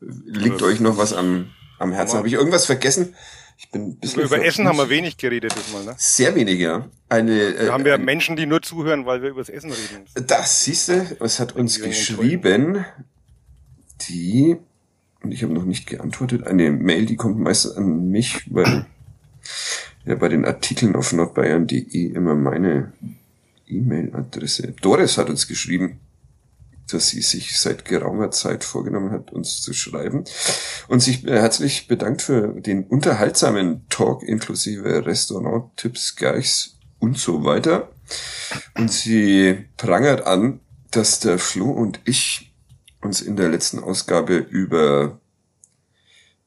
Liegt 0.00 0.62
euch 0.62 0.80
noch 0.80 0.96
was 0.96 1.12
am, 1.12 1.52
am 1.78 1.92
Herzen? 1.92 2.16
Habe 2.16 2.26
ich 2.26 2.34
irgendwas 2.34 2.66
vergessen? 2.66 3.14
Ich 3.62 3.68
bin 3.70 3.88
ein 3.88 3.96
bisschen 3.98 4.22
Über 4.22 4.42
Essen 4.42 4.66
haben 4.66 4.78
wir 4.78 4.88
wenig 4.88 5.18
geredet 5.18 5.54
diesmal, 5.54 5.84
ne? 5.84 5.94
Sehr 5.98 6.34
wenig, 6.34 6.58
ja. 6.60 6.88
Eine, 7.10 7.38
äh, 7.42 7.66
Da 7.66 7.72
haben 7.74 7.84
wir 7.84 7.92
ein- 7.92 8.04
Menschen, 8.06 8.34
die 8.34 8.46
nur 8.46 8.62
zuhören, 8.62 9.04
weil 9.04 9.20
wir 9.20 9.28
über 9.28 9.42
das 9.42 9.50
Essen 9.50 9.70
reden. 9.70 10.06
Das 10.26 10.64
siehst 10.64 10.88
du, 10.88 11.16
es 11.20 11.38
hat 11.38 11.54
uns 11.54 11.76
Irgendwie 11.76 11.90
geschrieben, 11.90 12.86
die, 14.08 14.56
und 15.22 15.32
ich 15.32 15.42
habe 15.42 15.52
noch 15.52 15.66
nicht 15.66 15.86
geantwortet, 15.86 16.46
eine 16.46 16.70
Mail, 16.70 17.04
die 17.04 17.16
kommt 17.16 17.38
meist 17.38 17.76
an 17.76 18.08
mich, 18.10 18.50
weil 18.50 18.86
ja 20.06 20.14
bei 20.14 20.28
den 20.28 20.46
Artikeln 20.46 20.96
auf 20.96 21.12
nordbayern.de 21.12 22.06
immer 22.14 22.34
meine 22.34 22.94
E-Mail-Adresse. 23.68 24.72
Doris 24.80 25.18
hat 25.18 25.28
uns 25.28 25.46
geschrieben, 25.46 26.00
dass 26.90 27.08
sie 27.08 27.22
sich 27.22 27.58
seit 27.58 27.84
geraumer 27.84 28.30
Zeit 28.30 28.64
vorgenommen 28.64 29.10
hat, 29.10 29.32
uns 29.32 29.62
zu 29.62 29.72
schreiben 29.72 30.24
und 30.88 31.00
sich 31.00 31.26
äh, 31.26 31.38
herzlich 31.38 31.88
bedankt 31.88 32.22
für 32.22 32.48
den 32.48 32.84
unterhaltsamen 32.84 33.86
Talk 33.88 34.22
inklusive 34.22 35.06
Restaurant-Tipps, 35.06 36.16
Geichs 36.16 36.78
und 36.98 37.18
so 37.18 37.44
weiter. 37.44 37.90
Und 38.76 38.92
sie 38.92 39.66
prangert 39.76 40.26
an, 40.26 40.60
dass 40.90 41.20
der 41.20 41.38
Flo 41.38 41.70
und 41.70 42.00
ich 42.04 42.52
uns 43.00 43.20
in 43.20 43.36
der 43.36 43.48
letzten 43.48 43.78
Ausgabe 43.78 44.36
über, 44.36 45.20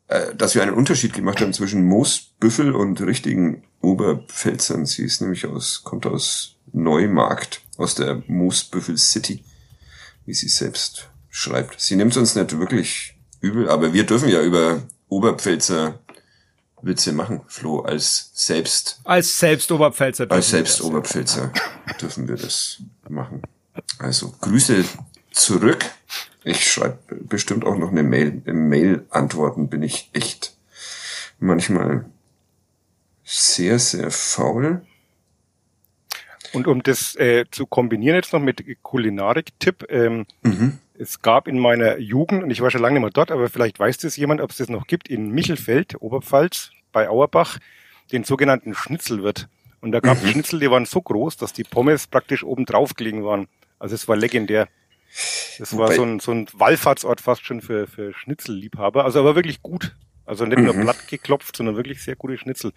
äh, 0.07 0.35
dass 0.35 0.55
wir 0.55 0.61
einen 0.61 0.75
Unterschied 0.75 1.13
gemacht 1.13 1.41
haben 1.41 1.53
zwischen 1.53 1.85
Moosbüffel 1.85 2.75
und 2.75 3.01
richtigen 3.01 3.63
Oberpfälzern. 3.81 4.85
Sie 4.85 5.03
ist 5.03 5.21
nämlich 5.21 5.45
aus, 5.45 5.83
kommt 5.83 6.05
aus 6.05 6.57
Neumarkt, 6.71 7.61
aus 7.77 7.95
der 7.95 8.23
Moosbüffel 8.27 8.97
City, 8.97 9.43
wie 10.25 10.33
sie 10.33 10.49
selbst 10.49 11.09
schreibt. 11.29 11.79
Sie 11.79 11.95
nimmt 11.95 12.15
uns 12.17 12.35
nicht 12.35 12.57
wirklich 12.57 13.15
übel, 13.41 13.69
aber 13.69 13.93
wir 13.93 14.05
dürfen 14.05 14.29
ja 14.29 14.41
über 14.41 14.81
Oberpfälzer 15.09 15.99
Witze 16.81 17.13
machen, 17.13 17.41
Flo, 17.47 17.79
als 17.81 18.31
selbst 18.33 18.99
Als 19.05 19.39
Selbstoberpfälzer. 19.39 20.29
als 20.29 20.49
dürfen 20.49 20.51
wir 20.51 20.65
selbst 20.65 20.79
das. 20.79 20.85
Oberpfälzer 20.85 21.53
dürfen 22.01 22.27
wir 22.27 22.35
das 22.35 22.81
machen. 23.07 23.41
Also 23.99 24.33
Grüße 24.41 24.83
zurück. 25.31 25.85
Ich 26.43 26.69
schreibe 26.69 26.99
bestimmt 27.21 27.65
auch 27.65 27.77
noch 27.77 27.89
eine 27.91 28.03
Mail. 28.03 28.41
Im 28.45 28.67
Mail-Antworten 28.67 29.69
bin 29.69 29.81
ich 29.81 30.09
echt 30.13 30.57
manchmal 31.39 32.05
sehr, 33.23 33.79
sehr 33.79 34.11
faul. 34.11 34.85
Und 36.53 36.67
um 36.67 36.83
das 36.83 37.15
äh, 37.15 37.45
zu 37.51 37.65
kombinieren 37.65 38.15
jetzt 38.15 38.31
noch 38.33 38.39
mit 38.39 38.63
Kulinarik-Tipp, 38.83 39.85
ähm, 39.89 40.25
Mhm. 40.43 40.79
es 40.97 41.21
gab 41.21 41.47
in 41.47 41.57
meiner 41.59 41.97
Jugend, 41.97 42.43
und 42.43 42.51
ich 42.51 42.61
war 42.61 42.69
schon 42.71 42.81
lange 42.81 42.93
nicht 42.95 43.01
mehr 43.01 43.11
dort, 43.11 43.31
aber 43.31 43.49
vielleicht 43.49 43.79
weiß 43.79 43.97
das 43.97 44.15
jemand, 44.17 44.39
ob 44.41 44.51
es 44.51 44.57
das 44.57 44.69
noch 44.69 44.87
gibt, 44.87 45.09
in 45.09 45.31
Michelfeld, 45.31 46.01
Oberpfalz, 46.01 46.71
bei 46.91 47.09
Auerbach, 47.09 47.57
den 48.11 48.23
sogenannten 48.23 48.73
Schnitzelwirt. 48.75 49.47
Und 49.81 49.91
da 49.91 49.99
gab 49.99 50.17
es 50.17 50.23
Mhm. 50.23 50.27
Schnitzel, 50.29 50.59
die 50.59 50.69
waren 50.71 50.85
so 50.85 51.01
groß, 51.01 51.37
dass 51.37 51.53
die 51.53 51.63
Pommes 51.63 52.07
praktisch 52.07 52.43
oben 52.43 52.65
drauf 52.65 52.93
gelegen 52.95 53.23
waren. 53.25 53.47
Also 53.79 53.95
es 53.95 54.07
war 54.07 54.15
legendär. 54.15 54.67
Das 55.59 55.75
war 55.77 55.91
so 55.91 56.03
ein, 56.03 56.19
so 56.19 56.31
ein 56.31 56.47
Wallfahrtsort 56.53 57.19
fast 57.21 57.45
schon 57.45 57.61
für, 57.61 57.85
für 57.87 58.13
Schnitzelliebhaber. 58.13 59.03
Also 59.05 59.19
aber 59.19 59.35
wirklich 59.35 59.61
gut. 59.61 59.95
Also 60.25 60.45
nicht 60.45 60.59
nur 60.59 60.73
Mhm. 60.73 60.81
platt 60.81 61.07
geklopft, 61.07 61.55
sondern 61.57 61.75
wirklich 61.75 62.01
sehr 62.01 62.15
gute 62.15 62.37
Schnitzel. 62.37 62.71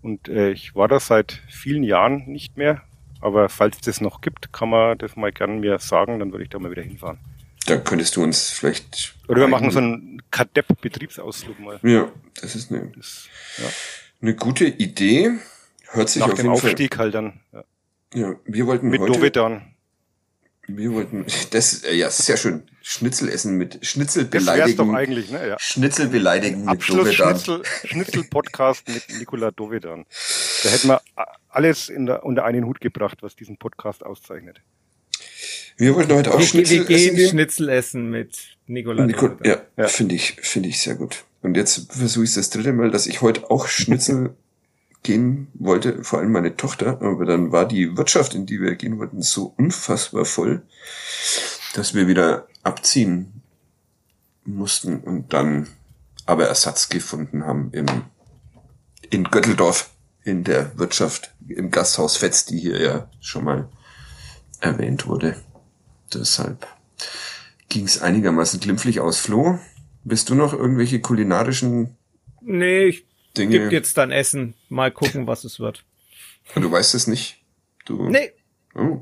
Und 0.00 0.28
äh, 0.28 0.50
ich 0.52 0.74
war 0.74 0.88
da 0.88 1.00
seit 1.00 1.42
vielen 1.48 1.82
Jahren 1.82 2.24
nicht 2.26 2.56
mehr. 2.56 2.82
Aber 3.20 3.48
falls 3.48 3.80
das 3.80 4.00
noch 4.00 4.20
gibt, 4.20 4.52
kann 4.52 4.70
man 4.70 4.98
das 4.98 5.16
mal 5.16 5.32
gerne 5.32 5.54
mir 5.54 5.78
sagen, 5.78 6.18
dann 6.18 6.32
würde 6.32 6.44
ich 6.44 6.50
da 6.50 6.58
mal 6.58 6.70
wieder 6.70 6.82
hinfahren. 6.82 7.18
Da 7.66 7.76
könntest 7.76 8.16
du 8.16 8.22
uns 8.22 8.50
vielleicht. 8.50 9.14
Oder 9.28 9.42
wir 9.42 9.48
machen 9.48 9.70
so 9.70 9.78
einen 9.78 10.22
Kadepp-Betriebsausflug 10.30 11.58
mal. 11.60 11.78
Ja, 11.82 12.10
das 12.40 12.54
ist 12.54 12.70
eine, 12.72 12.90
Das, 12.96 13.28
ja. 13.58 13.64
eine 14.22 14.34
gute 14.34 14.66
Idee. 14.66 15.32
Hört 15.90 16.08
sich 16.08 16.20
Nach 16.20 16.28
auf 16.28 16.34
dem 16.34 16.46
jeden 16.46 16.54
Aufstieg 16.54 16.96
halt 16.98 17.14
dann. 17.14 17.40
Ja. 17.52 17.60
Fall. 17.60 17.64
Ja, 18.14 18.34
wir 18.44 18.66
wollten 18.66 18.88
Mit 18.88 19.00
heute. 19.00 19.12
Dovedan. 19.12 19.74
Wir 20.70 20.92
wollten. 20.92 21.24
Das, 21.50 21.82
äh, 21.84 21.94
ja, 21.94 22.10
sehr 22.10 22.36
schön. 22.36 22.62
Schnitzel 22.82 23.28
essen 23.30 23.56
mit 23.56 23.78
Schnitzel 23.86 24.26
Das 24.26 24.44
wär's 24.46 24.76
doch 24.76 24.84
beleidigen. 24.86 24.94
eigentlich, 24.94 25.30
ne? 25.30 25.48
Ja. 25.48 25.56
Schnitzel 25.58 26.08
beleidigen 26.08 26.64
mit 26.66 26.88
Dovedan. 26.88 27.00
Abschluss-Schnitzel- 27.08 27.62
Schnitzel-Podcast 27.84 28.86
mit 28.88 29.02
Nicola 29.18 29.50
Dovedan. 29.50 30.04
Da 30.62 30.68
hätten 30.68 30.88
wir 30.88 31.00
alles 31.48 31.88
in 31.88 32.04
der, 32.06 32.24
unter 32.24 32.44
einen 32.44 32.66
Hut 32.66 32.80
gebracht, 32.80 33.18
was 33.22 33.34
diesen 33.34 33.56
Podcast 33.56 34.04
auszeichnet. 34.04 34.60
Wir 35.78 35.94
wollten 35.94 36.12
heute 36.14 36.34
auch 36.34 36.38
Wir, 36.38 36.46
Schnitzel 36.46 36.80
wir 36.80 36.84
gehen 36.96 37.16
essen. 37.16 37.28
Schnitzel 37.30 37.68
essen 37.70 38.10
mit 38.10 38.36
Nikola. 38.66 39.06
Nico, 39.06 39.28
Dovedan. 39.28 39.46
ja, 39.76 39.82
Ja. 39.84 39.88
finde 39.88 40.14
ich, 40.16 40.36
finde 40.42 40.68
ich 40.68 40.80
sehr 40.80 40.96
gut. 40.96 41.24
Und 41.40 41.56
jetzt 41.56 41.92
versuche 41.92 42.24
ich 42.24 42.34
das 42.34 42.50
dritte 42.50 42.72
Mal, 42.72 42.90
dass 42.90 43.06
ich 43.06 43.22
heute 43.22 43.50
auch 43.50 43.68
Schnitzel 43.68 44.34
gehen 45.02 45.48
wollte, 45.54 46.04
vor 46.04 46.18
allem 46.18 46.32
meine 46.32 46.56
Tochter, 46.56 47.00
aber 47.00 47.24
dann 47.24 47.52
war 47.52 47.66
die 47.66 47.96
Wirtschaft, 47.96 48.34
in 48.34 48.46
die 48.46 48.60
wir 48.60 48.74
gehen 48.74 48.98
wollten, 48.98 49.22
so 49.22 49.54
unfassbar 49.56 50.24
voll, 50.24 50.62
dass 51.74 51.94
wir 51.94 52.08
wieder 52.08 52.46
abziehen 52.62 53.42
mussten 54.44 55.00
und 55.00 55.32
dann 55.32 55.68
aber 56.26 56.46
Ersatz 56.46 56.88
gefunden 56.88 57.44
haben 57.44 57.70
im, 57.72 57.86
in 59.10 59.24
Götteldorf, 59.24 59.90
in 60.24 60.44
der 60.44 60.76
Wirtschaft, 60.78 61.34
im 61.48 61.70
Gasthaus 61.70 62.16
Fetz, 62.16 62.44
die 62.44 62.58
hier 62.58 62.80
ja 62.80 63.10
schon 63.20 63.44
mal 63.44 63.68
erwähnt 64.60 65.06
wurde. 65.06 65.36
Deshalb 66.12 66.66
ging 67.68 67.84
es 67.84 68.02
einigermaßen 68.02 68.60
glimpflich 68.60 69.00
aus. 69.00 69.18
Flo, 69.18 69.58
bist 70.04 70.28
du 70.28 70.34
noch 70.34 70.52
irgendwelche 70.52 71.00
kulinarischen 71.00 71.96
Nee, 72.40 72.86
ich 72.86 73.07
Dinge? 73.38 73.58
geb 73.58 73.72
jetzt 73.72 73.96
dann 73.96 74.10
Essen. 74.10 74.54
Mal 74.68 74.90
gucken, 74.90 75.26
was 75.26 75.44
es 75.44 75.60
wird. 75.60 75.84
Du 76.54 76.70
weißt 76.70 76.94
es 76.94 77.06
nicht. 77.06 77.42
Du. 77.84 78.08
Nee. 78.08 78.32
Oh. 78.74 79.00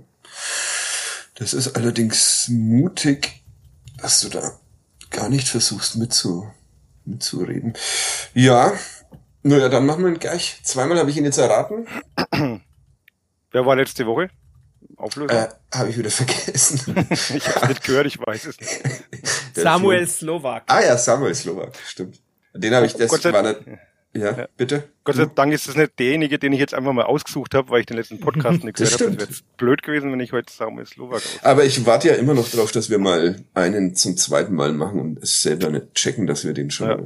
Das 1.34 1.52
ist 1.54 1.76
allerdings 1.76 2.48
mutig, 2.48 3.42
dass 3.98 4.20
du 4.20 4.28
da 4.28 4.58
gar 5.10 5.28
nicht 5.28 5.48
versuchst 5.48 5.96
mitzu, 5.96 6.50
mitzureden. 7.04 7.74
Ja, 8.34 8.72
naja, 9.42 9.68
dann 9.68 9.86
machen 9.86 10.04
wir 10.04 10.10
ihn 10.10 10.18
gleich. 10.18 10.60
Zweimal 10.62 10.98
habe 10.98 11.10
ich 11.10 11.16
ihn 11.16 11.24
jetzt 11.24 11.38
erraten. 11.38 11.86
Wer 13.52 13.66
war 13.66 13.76
letzte 13.76 14.06
Woche? 14.06 14.30
Auflösung? 14.96 15.36
Äh, 15.36 15.48
habe 15.74 15.90
ich 15.90 15.98
wieder 15.98 16.10
vergessen. 16.10 17.06
Ich 17.10 17.54
habe 17.54 17.68
nicht 17.68 17.84
gehört, 17.84 18.06
ich 18.06 18.18
weiß 18.18 18.46
es 18.46 18.56
Samuel 19.54 20.06
Flo. 20.06 20.40
Slowak. 20.40 20.64
Ah 20.66 20.80
ja, 20.80 20.96
Samuel 20.96 21.34
Slowak, 21.34 21.76
stimmt. 21.86 22.20
Den 22.54 22.74
habe 22.74 22.86
ich, 22.86 22.94
das 22.94 23.10
war 23.10 23.54
nicht, 24.18 24.36
ja, 24.38 24.48
bitte. 24.56 24.84
Gott 25.04 25.16
sei 25.16 25.26
Dank 25.26 25.52
ist 25.52 25.68
das 25.68 25.76
nicht 25.76 25.98
derjenige, 25.98 26.38
den 26.38 26.52
ich 26.52 26.58
jetzt 26.60 26.74
einfach 26.74 26.92
mal 26.92 27.04
ausgesucht 27.04 27.54
habe, 27.54 27.70
weil 27.70 27.80
ich 27.80 27.86
den 27.86 27.96
letzten 27.96 28.18
Podcast 28.20 28.64
nicht 28.64 28.78
Das 28.80 28.88
gehört 28.96 29.00
habe. 29.00 29.12
stimmt. 29.12 29.20
Das 29.22 29.28
wäre 29.28 29.30
jetzt 29.38 29.56
blöd 29.56 29.82
gewesen, 29.82 30.12
wenn 30.12 30.20
ich 30.20 30.32
heute 30.32 30.52
Samuel 30.52 30.86
Slowak 30.86 31.16
aus. 31.16 31.38
Aber 31.42 31.64
ich 31.64 31.84
warte 31.86 32.08
ja 32.08 32.14
immer 32.14 32.34
noch 32.34 32.48
drauf, 32.48 32.72
dass 32.72 32.90
wir 32.90 32.98
mal 32.98 33.42
einen 33.54 33.94
zum 33.94 34.16
zweiten 34.16 34.54
Mal 34.54 34.72
machen 34.72 35.00
und 35.00 35.22
es 35.22 35.42
selber 35.42 35.70
nicht 35.70 35.94
checken, 35.94 36.26
dass 36.26 36.44
wir 36.44 36.52
den 36.52 36.70
schon 36.70 36.88
Ja. 36.88 36.98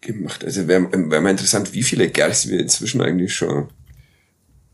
gemacht. 0.00 0.44
Also 0.44 0.68
wäre 0.68 0.88
wär 0.92 1.20
mal 1.20 1.30
interessant, 1.30 1.72
wie 1.74 1.82
viele 1.82 2.08
Gers 2.08 2.48
wir 2.48 2.60
inzwischen 2.60 3.00
eigentlich 3.02 3.34
schon 3.34 3.68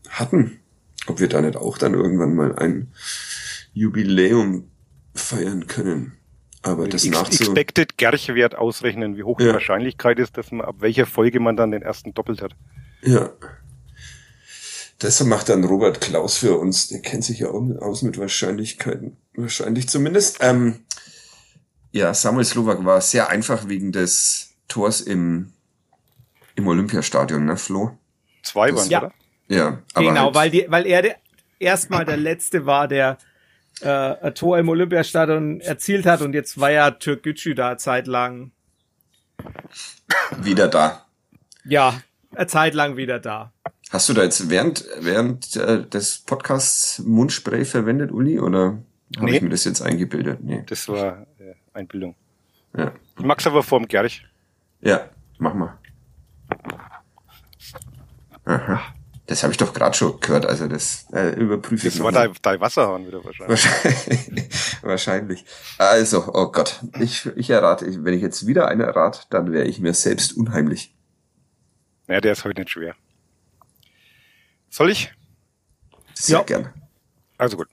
hatten. 0.09 0.59
Ob 1.07 1.19
wir 1.19 1.27
da 1.29 1.41
nicht 1.41 1.55
auch 1.57 1.77
dann 1.77 1.93
irgendwann 1.93 2.35
mal 2.35 2.55
ein 2.55 2.91
Jubiläum 3.73 4.69
feiern 5.13 5.67
können. 5.67 6.13
Aber 6.65 6.87
das 6.87 7.05
Ex 7.05 7.13
nachzu... 7.13 7.43
Expected 7.43 7.97
Gerchwert 7.97 8.55
ausrechnen, 8.55 9.15
wie 9.17 9.23
hoch 9.23 9.37
die 9.37 9.45
Ja. 9.45 9.53
Wahrscheinlichkeit 9.53 10.17
ist, 10.17 10.35
dass 10.35 10.51
man 10.51 10.65
ab 10.65 10.77
welcher 10.79 11.05
Folge 11.05 11.39
man 11.39 11.55
dann 11.55 11.69
den 11.69 11.83
ersten 11.83 12.13
doppelt 12.15 12.41
hat. 12.41 12.55
Ja. 13.03 13.29
Das 14.97 15.23
macht 15.23 15.49
dann 15.49 15.63
Robert 15.63 16.01
Klaus 16.01 16.37
für 16.37 16.57
uns. 16.57 16.87
Der 16.87 17.01
kennt 17.01 17.23
sich 17.23 17.39
ja 17.39 17.49
aus 17.49 18.01
mit 18.01 18.17
Wahrscheinlichkeiten. 18.17 19.17
Wahrscheinlich 19.35 19.87
zumindest. 19.89 20.39
Ähm, 20.41 20.85
ja, 21.91 22.13
Samuel 22.15 22.45
Slowak 22.45 22.83
war 22.83 22.99
sehr 23.01 23.29
einfach 23.29 23.67
wegen 23.67 23.91
des 23.91 24.55
Tors 24.67 25.01
im, 25.01 25.53
im 26.55 26.67
Olympiastadion, 26.67 27.45
ne, 27.45 27.57
Flo? 27.57 27.97
Zwei 28.41 28.73
waren 28.73 28.89
Ja. 28.89 28.99
oder? 28.99 29.13
Ja, 29.47 29.83
aber 29.93 30.07
genau, 30.07 30.25
halt, 30.25 30.35
weil, 30.35 30.49
die, 30.49 30.65
weil 30.69 30.87
er 30.87 31.03
der, 31.03 31.15
erstmal 31.59 32.05
der 32.05 32.17
Letzte 32.17 32.65
war, 32.65 32.87
der 32.87 33.19
äh, 33.81 33.87
ein 33.89 34.35
Tor 34.35 34.57
im 34.59 34.69
Olympiastadion 34.69 35.61
erzielt 35.61 36.05
hat 36.05 36.21
und 36.21 36.33
jetzt 36.33 36.59
war 36.59 36.71
ja 36.71 36.91
Türkgücü 36.91 37.53
da 37.55 37.77
zeitlang, 37.77 38.51
wieder 40.41 40.67
da. 40.67 41.05
ja, 41.65 42.01
eine 42.33 42.47
Zeit 42.47 42.73
lang 42.73 42.97
wieder 42.97 43.19
da. 43.19 43.51
Hast 43.91 44.09
du 44.09 44.13
da 44.13 44.23
jetzt 44.23 44.49
während, 44.49 44.85
während 44.99 45.55
äh, 45.55 45.85
des 45.87 46.19
Podcasts 46.19 46.99
Mundspray 46.99 47.65
verwendet, 47.65 48.11
Uli, 48.11 48.39
oder 48.39 48.79
habe 49.17 49.25
Nee. 49.25 49.35
ich 49.37 49.41
mir 49.41 49.49
das 49.49 49.63
jetzt 49.63 49.81
eingebildet? 49.81 50.39
Nee. 50.43 50.63
Das 50.67 50.87
war 50.89 51.27
äh, 51.39 51.53
Einbildung. 51.73 52.15
Ja. 52.75 52.91
Ich 53.17 53.23
mag's 53.23 53.45
aber 53.47 53.61
vorm 53.63 53.87
Gerch. 53.87 54.25
Ja, 54.81 55.09
mach 55.37 55.53
mal. 55.53 55.77
Aha. 58.45 58.81
Das 59.27 59.41
habe 59.41 59.51
ich 59.51 59.57
doch 59.57 59.73
gerade 59.73 59.97
schon 59.97 60.19
gehört, 60.19 60.45
also 60.45 60.67
das 60.67 61.07
äh, 61.11 61.29
überprüfe 61.31 61.87
ich 61.87 61.95
Das 61.95 62.03
war 62.03 62.11
dein, 62.11 62.31
dein 62.43 62.59
Wasserhahn 62.59 63.07
wieder 63.07 63.23
wahrscheinlich. 63.25 63.65
Wahrscheinlich. 63.65 64.49
Wahrscheinlich. 64.83 65.45
Also, 65.79 66.29
oh 66.31 66.51
Gott. 66.51 66.79
Ich, 66.99 67.25
ich 67.35 67.49
errate, 67.49 67.85
ich- 67.87 68.03
wenn 68.03 68.13
ich 68.13 68.21
jetzt 68.21 68.45
wieder 68.45 68.67
eine 68.67 68.83
errate, 68.83 69.21
dann 69.31 69.51
wäre 69.51 69.65
ich 69.65 69.79
mir 69.79 69.95
selbst 69.95 70.37
unheimlich. 70.37 70.93
Naja, 72.05 72.21
der 72.21 72.33
ist 72.33 72.45
heute 72.45 72.61
nicht 72.61 72.69
schwer. 72.71 72.95
Soll 74.69 74.91
ich? 74.91 75.11
Sehr 76.13 76.37
Ja. 76.39 76.43
gern. 76.43 76.73
Also 77.39 77.57
gut. 77.57 77.67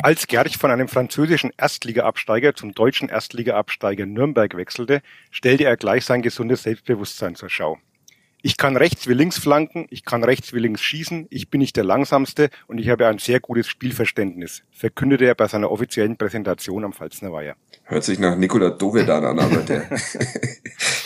Als 0.00 0.28
Gerch 0.28 0.58
von 0.58 0.70
einem 0.70 0.86
französischen 0.86 1.50
Erstliga-Absteiger 1.56 2.54
zum 2.54 2.72
deutschen 2.72 3.08
Erstliga-Absteiger 3.08 4.06
Nürnberg 4.06 4.56
wechselte, 4.56 5.02
stellte 5.32 5.64
er 5.64 5.76
gleich 5.76 6.04
sein 6.04 6.22
gesundes 6.22 6.62
Selbstbewusstsein 6.62 7.34
zur 7.34 7.50
Schau. 7.50 7.78
Ich 8.40 8.56
kann 8.56 8.76
rechts 8.76 9.08
wie 9.08 9.14
links 9.14 9.36
flanken, 9.36 9.86
ich 9.90 10.04
kann 10.04 10.22
rechts 10.22 10.52
wie 10.52 10.60
links 10.60 10.80
schießen, 10.80 11.26
ich 11.28 11.50
bin 11.50 11.58
nicht 11.58 11.76
der 11.76 11.82
Langsamste 11.82 12.50
und 12.68 12.78
ich 12.78 12.88
habe 12.88 13.08
ein 13.08 13.18
sehr 13.18 13.40
gutes 13.40 13.66
Spielverständnis, 13.66 14.62
verkündete 14.70 15.24
er 15.24 15.34
bei 15.34 15.48
seiner 15.48 15.72
offiziellen 15.72 16.16
Präsentation 16.16 16.84
am 16.84 16.92
Pfalzner 16.92 17.32
Weiher. 17.32 17.56
Hört 17.82 18.04
sich 18.04 18.20
nach 18.20 18.36
Nikola 18.36 18.70
Dovedan 18.70 19.24
an, 19.24 19.38
aber 19.40 19.56
der. 19.56 19.88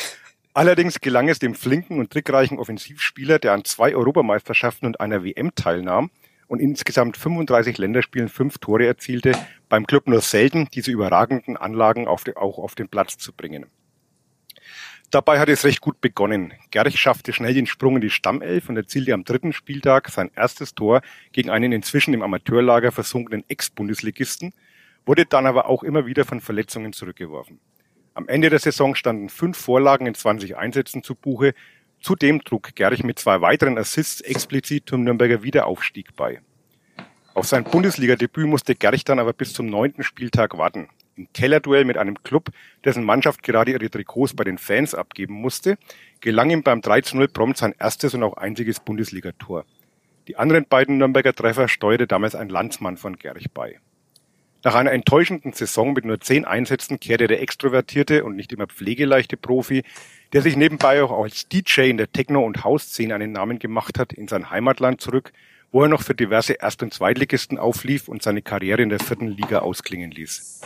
Allerdings 0.55 1.01
gelang 1.01 1.31
es 1.31 1.39
dem 1.39 1.55
flinken 1.55 1.99
und 1.99 2.11
trickreichen 2.11 2.59
Offensivspieler, 2.59 3.39
der 3.39 3.55
an 3.55 3.65
zwei 3.65 3.95
Europameisterschaften 3.95 4.87
und 4.87 5.01
einer 5.01 5.25
WM 5.25 5.55
teilnahm 5.55 6.11
und 6.49 6.61
insgesamt 6.61 7.17
35 7.17 7.79
Länderspielen 7.79 8.29
fünf 8.29 8.59
Tore 8.59 8.85
erzielte, 8.85 9.33
beim 9.71 9.87
Club 9.87 10.07
nur 10.07 10.21
selten 10.21 10.69
diese 10.75 10.91
überragenden 10.91 11.57
Anlagen 11.57 12.07
auf 12.07 12.25
de, 12.25 12.37
auch 12.37 12.59
auf 12.59 12.75
den 12.75 12.89
Platz 12.89 13.17
zu 13.17 13.33
bringen. 13.33 13.65
Dabei 15.13 15.39
hat 15.39 15.51
es 15.51 15.67
recht 15.67 15.83
gut 15.83 16.01
begonnen. 16.01 16.55
Gerch 16.71 16.99
schaffte 16.99 17.35
schnell 17.35 17.53
den 17.53 17.67
Sprung 17.67 17.97
in 17.97 18.01
die 18.01 18.09
Stammelf 18.09 18.71
und 18.71 18.79
erzielte 18.79 19.13
am 19.13 19.25
dritten 19.25 19.53
Spieltag 19.53 20.09
sein 20.09 20.31
erstes 20.35 20.75
Tor 20.75 21.03
gegen 21.33 21.51
einen 21.51 21.71
inzwischen 21.71 22.15
im 22.15 22.23
Amateurlager 22.23 22.93
versunkenen 22.93 23.45
Ex-Bundesligisten, 23.47 24.55
wurde 25.05 25.27
dann 25.27 25.45
aber 25.45 25.69
auch 25.69 25.83
immer 25.83 26.07
wieder 26.07 26.25
von 26.25 26.41
Verletzungen 26.41 26.95
zurückgeworfen. 26.95 27.61
Am 28.15 28.27
Ende 28.27 28.49
der 28.49 28.59
Saison 28.59 28.95
standen 28.95 29.29
fünf 29.29 29.59
Vorlagen 29.59 30.07
in 30.07 30.15
20 30.15 30.57
Einsätzen 30.57 31.03
zu 31.03 31.15
Buche. 31.15 31.53
Zudem 32.01 32.43
trug 32.43 32.75
Gerch 32.75 33.05
mit 33.05 33.19
zwei 33.19 33.43
weiteren 33.43 33.77
Assists 33.77 34.23
explizit 34.23 34.89
zum 34.89 35.05
Nürnberger 35.05 35.43
Wiederaufstieg 35.43 36.17
bei. 36.17 36.41
Auf 37.35 37.47
sein 37.47 37.65
Bundesliga-Debüt 37.65 38.47
musste 38.47 38.75
Gerch 38.75 39.05
dann 39.05 39.19
aber 39.19 39.35
bis 39.35 39.53
zum 39.53 39.67
neunten 39.67 40.05
Spieltag 40.05 40.57
warten. 40.57 40.89
Im 41.17 41.29
Kellerduell 41.33 41.85
mit 41.85 41.99
einem 41.99 42.23
Club, 42.23 42.51
dessen 42.85 43.05
Mannschaft 43.05 43.43
gerade 43.43 43.73
ihre 43.73 43.91
Trikots 43.91 44.35
bei 44.35 44.45
den 44.45 44.59
Fans 44.59 44.95
abgeben 44.95 45.35
musste, 45.35 45.77
gelang 46.21 46.51
ihm 46.51 46.63
beim 46.63 46.81
3-0 46.81 47.29
prompt 47.29 47.59
sein 47.59 47.75
erstes 47.79 48.15
und 48.15 48.23
auch 48.23 48.37
einziges 48.37 48.81
Bundesligator. 48.81 49.65
Die 50.29 50.37
anderen 50.37 50.67
beiden 50.67 50.99
Nürnberger 50.99 51.35
Treffer 51.35 51.69
steuerte 51.69 52.07
damals 52.07 52.35
ein 52.35 52.49
Landsmann 52.49 52.97
von 52.97 53.17
Gerch 53.17 53.51
bei. 53.53 53.79
Nach 54.65 54.77
einer 54.77 54.93
enttäuschenden 54.93 55.53
Saison 55.53 55.93
mit 55.93 56.05
nur 56.05 56.21
zehn 56.21 56.45
Einsätzen 56.45 57.01
kehrte 57.01 57.27
der 57.27 57.43
extrovertierte 57.43 58.25
und 58.25 58.37
nicht 58.37 58.53
immer 58.53 58.69
pflegeleichte 58.69 59.37
Profi, 59.37 59.83
der 60.33 60.43
sich 60.43 60.57
nebenbei 60.57 61.03
auch 61.03 61.11
als 61.25 61.49
DJ 61.49 61.91
in 61.91 61.97
der 61.97 62.13
Techno- 62.13 62.45
und 62.45 62.63
Hausszene 62.63 63.15
einen 63.15 63.33
Namen 63.33 63.59
gemacht 63.59 63.99
hat, 63.99 64.13
in 64.13 64.29
sein 64.29 64.51
Heimatland 64.51 65.01
zurück, 65.01 65.33
wo 65.73 65.83
er 65.83 65.89
noch 65.89 66.03
für 66.03 66.15
diverse 66.15 66.53
Erst- 66.53 66.83
und 66.83 66.95
Zweitligisten 66.95 67.59
auflief 67.59 68.07
und 68.07 68.23
seine 68.23 68.43
Karriere 68.43 68.83
in 68.83 68.89
der 68.89 69.01
vierten 69.01 69.29
Liga 69.29 69.61
ausklingen 69.61 70.13
ließ. 70.13 70.61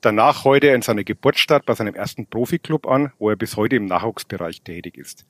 Danach 0.00 0.44
heulte 0.44 0.68
er 0.68 0.74
in 0.74 0.82
seiner 0.82 1.04
Geburtsstadt 1.04 1.66
bei 1.66 1.74
seinem 1.74 1.94
ersten 1.94 2.26
Profiklub 2.26 2.86
an, 2.86 3.12
wo 3.18 3.30
er 3.30 3.36
bis 3.36 3.56
heute 3.56 3.76
im 3.76 3.86
Nachwuchsbereich 3.86 4.62
tätig 4.62 4.96
ist. 4.96 5.24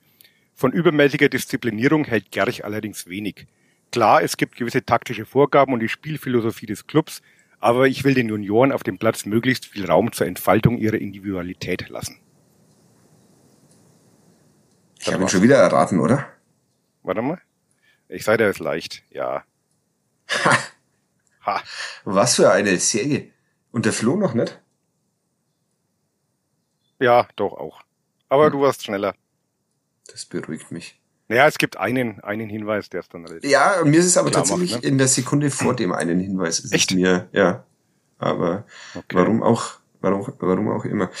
Von 0.53 0.71
übermäßiger 0.71 1.29
Disziplinierung 1.29 2.05
hält 2.05 2.31
Gerch 2.31 2.65
allerdings 2.65 3.07
wenig. 3.07 3.47
Klar, 3.91 4.21
es 4.21 4.37
gibt 4.37 4.57
gewisse 4.57 4.83
taktische 4.83 5.25
Vorgaben 5.25 5.73
und 5.73 5.79
die 5.79 5.89
Spielphilosophie 5.89 6.65
des 6.65 6.87
Clubs, 6.87 7.21
aber 7.59 7.87
ich 7.87 8.03
will 8.03 8.13
den 8.13 8.29
Junioren 8.29 8.71
auf 8.71 8.83
dem 8.83 8.97
Platz 8.97 9.25
möglichst 9.25 9.65
viel 9.65 9.85
Raum 9.85 10.11
zur 10.11 10.27
Entfaltung 10.27 10.77
ihrer 10.77 10.97
Individualität 10.97 11.89
lassen. 11.89 12.19
Ich 14.99 15.13
habe 15.13 15.23
ihn 15.23 15.29
schon 15.29 15.43
wieder 15.43 15.57
erraten, 15.57 15.99
oder? 15.99 16.27
Warte 17.03 17.21
mal. 17.21 17.39
Ich 18.09 18.23
sei 18.23 18.35
der 18.37 18.49
ist 18.49 18.59
leicht. 18.59 19.03
Ja. 19.11 19.43
Ha! 20.29 20.57
Ha. 21.45 21.63
Was 22.03 22.35
für 22.35 22.51
eine 22.51 22.75
Serie. 22.75 23.31
Und 23.77 23.85
der 23.85 23.93
Flo 23.93 24.15
noch 24.15 24.33
nicht? 24.33 24.59
Ja, 26.99 27.27
doch 27.35 27.53
auch. 27.53 27.83
Aber 28.27 28.49
du 28.49 28.59
warst 28.59 28.83
schneller. 28.83 29.13
Das 30.07 30.25
beruhigt 30.25 30.71
mich. 30.71 30.99
Naja, 31.27 31.45
es 31.47 31.59
gibt 31.59 31.77
einen, 31.77 32.19
einen 32.21 32.49
Hinweis, 32.49 32.89
der 32.89 33.01
ist 33.01 33.13
dann 33.13 33.23
relativ. 33.27 33.47
Ja, 33.47 33.83
mir 33.85 33.99
ist 33.99 34.07
es 34.07 34.17
aber 34.17 34.31
tatsächlich 34.31 34.71
macht, 34.71 34.81
ne? 34.81 34.89
in 34.89 34.97
der 34.97 35.07
Sekunde 35.07 35.51
vor 35.51 35.75
dem 35.75 35.91
einen 35.91 36.19
Hinweis. 36.19 36.59
Ist 36.59 36.73
Echt? 36.73 36.89
Es 36.89 36.97
mir, 36.97 37.29
ja. 37.33 37.65
Aber 38.17 38.65
Okay. 38.95 39.15
warum 39.15 39.43
auch, 39.43 39.73
warum, 40.01 40.33
warum 40.39 40.69
auch 40.71 40.85
immer. 40.85 41.11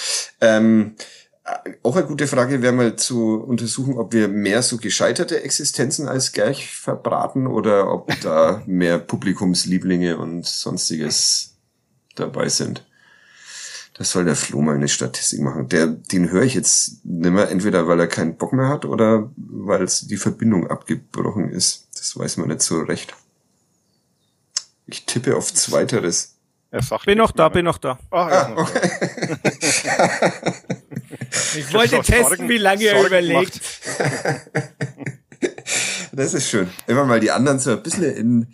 Ähm, 0.41 0.95
äh, 1.43 1.73
auch 1.83 1.95
eine 1.95 2.07
gute 2.07 2.25
Frage 2.25 2.63
wäre 2.63 2.73
mal 2.73 2.95
zu 2.95 3.35
untersuchen, 3.35 3.99
ob 3.99 4.13
wir 4.13 4.29
mehr 4.29 4.63
so 4.63 4.77
gescheiterte 4.77 5.43
Existenzen 5.43 6.07
als 6.07 6.31
Gerch 6.31 6.75
verbraten 6.75 7.45
oder 7.45 7.93
ob 7.93 8.19
da 8.21 8.63
mehr 8.65 8.97
Publikumslieblinge 8.97 10.17
und 10.17 10.43
sonstiges 10.47 11.53
dabei 12.19 12.49
sind. 12.49 12.85
Das 13.95 14.11
soll 14.11 14.25
der 14.25 14.35
Flo 14.35 14.61
mal 14.61 14.75
eine 14.75 14.87
Statistik 14.87 15.41
machen. 15.41 15.69
Der, 15.69 15.87
den 15.87 16.29
höre 16.29 16.43
ich 16.43 16.53
jetzt 16.53 17.03
nimmer, 17.03 17.49
entweder 17.49 17.87
weil 17.87 17.99
er 17.99 18.07
keinen 18.07 18.37
Bock 18.37 18.53
mehr 18.53 18.67
hat 18.67 18.85
oder 18.85 19.31
weil 19.35 19.81
es 19.81 20.01
die 20.07 20.17
Verbindung 20.17 20.67
abgebrochen 20.69 21.49
ist. 21.51 21.87
Das 21.95 22.15
weiß 22.17 22.37
man 22.37 22.49
nicht 22.49 22.61
so 22.61 22.79
recht. 22.81 23.15
Ich 24.85 25.05
tippe 25.05 25.35
auf 25.35 25.51
Zweiteres. 25.53 26.35
Er 26.69 26.83
sagt 26.83 27.05
Bin 27.05 27.17
noch 27.17 27.31
da, 27.31 27.43
mehr. 27.45 27.49
bin 27.53 27.65
noch 27.65 27.77
da. 27.79 27.97
Ah, 28.11 28.29
er 28.29 28.49
ist 28.49 28.55
noch 28.55 28.69
da. 28.69 28.81
Ich 31.57 31.73
wollte 31.73 31.95
testen, 32.01 32.23
Sorgen- 32.23 32.49
wie 32.49 32.57
lange 32.57 32.83
er 32.85 33.05
überlegt. 33.05 33.59
Das 36.13 36.33
ist 36.33 36.49
schön. 36.49 36.67
Immer 36.87 37.05
mal 37.05 37.19
die 37.19 37.29
anderen 37.29 37.59
so 37.59 37.71
ein 37.71 37.83
bisschen 37.83 38.03
in, 38.15 38.47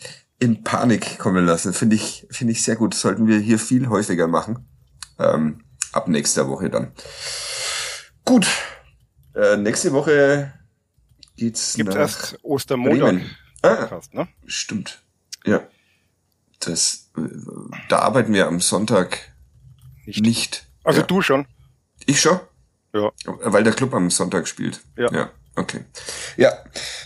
in 0.44 0.62
Panik 0.62 1.20
kommen 1.20 1.46
lassen. 1.46 1.74
Finde 1.74 1.96
ich, 1.96 2.28
finde 2.30 2.52
ich 2.52 2.64
sehr 2.64 2.76
gut. 2.76 2.94
Sollten 2.94 3.28
wir 3.28 3.40
hier 3.40 3.58
viel 3.58 3.88
häufiger 3.88 4.28
machen. 4.28 4.68
Ähm, 5.18 5.64
ab 5.94 6.10
nächster 6.10 6.50
Woche 6.50 6.70
dann. 6.70 6.92
Gut. 8.26 8.46
Äh, 9.34 9.56
nächste 9.56 9.94
Woche 9.94 10.54
geht's 11.38 11.76
Gibt 11.76 11.90
nach 11.90 11.96
erst 11.96 12.38
Ostermontag. 12.44 13.22
Ah, 13.62 14.02
ne? 14.12 14.28
stimmt. 14.46 15.02
Ja. 15.46 15.66
Das, 16.60 17.10
äh, 17.18 17.22
da 17.88 18.00
arbeiten 18.00 18.34
wir 18.34 18.48
am 18.48 18.60
Sonntag 18.60 19.34
Nicht. 20.06 20.22
nicht. 20.22 20.68
Also 20.84 21.00
ja. 21.02 21.08
du 21.08 21.22
schon. 21.22 21.46
Ich 22.06 22.20
schon? 22.20 22.40
Ja. 22.94 23.12
Weil 23.26 23.64
der 23.64 23.74
Club 23.74 23.94
am 23.94 24.10
Sonntag 24.10 24.48
spielt. 24.50 24.82
Ja. 24.98 25.10
Ja, 25.12 25.30
okay. 25.56 25.86
Ja, 26.36 26.52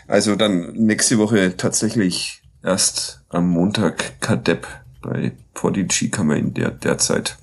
also 0.07 0.35
dann 0.35 0.73
nächste 0.73 1.19
Woche 1.19 1.55
tatsächlich 1.55 2.41
erst 2.67 3.21
am 3.29 3.47
Montag 3.49 4.19
Kadepp. 4.21 4.67
Bei 5.01 5.31
Podigy 5.53 6.11
kann 6.11 6.27
man 6.27 6.37
ihn 6.37 6.53
der, 6.53 6.71
derzeit 6.71 7.37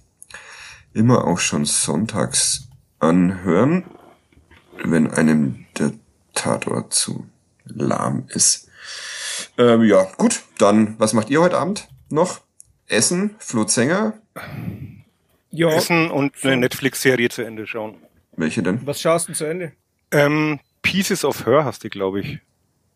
immer 0.92 1.24
auch 1.26 1.38
schon 1.38 1.64
sonntags 1.64 2.68
anhören, 2.98 3.84
wenn 4.84 5.10
einem 5.10 5.64
der 5.78 5.92
Tatort 6.34 6.92
zu 6.92 7.26
lahm 7.64 8.24
ist. 8.28 8.68
Ähm, 9.56 9.82
ja, 9.84 10.04
gut, 10.18 10.42
dann, 10.58 10.94
was 10.98 11.14
macht 11.14 11.30
ihr 11.30 11.40
heute 11.40 11.58
Abend 11.58 11.88
noch? 12.10 12.40
Essen, 12.86 13.34
Flo 13.38 13.64
Zenger, 13.64 14.12
Ja, 15.50 15.70
Essen 15.70 16.10
und 16.10 16.34
eine 16.44 16.58
Netflix-Serie 16.58 17.30
zu 17.30 17.42
Ende 17.42 17.66
schauen. 17.66 17.96
welche 18.36 18.62
denn? 18.62 18.86
was 18.86 19.00
schaust 19.00 19.28
du 19.28 19.32
zu 19.32 19.44
Ende? 19.46 19.72
Ähm, 20.10 20.60
Pieces 20.82 21.24
of 21.24 21.46
Her 21.46 21.64
hast 21.64 21.82
du, 21.82 21.88
glaube 21.88 22.20
ich. 22.20 22.38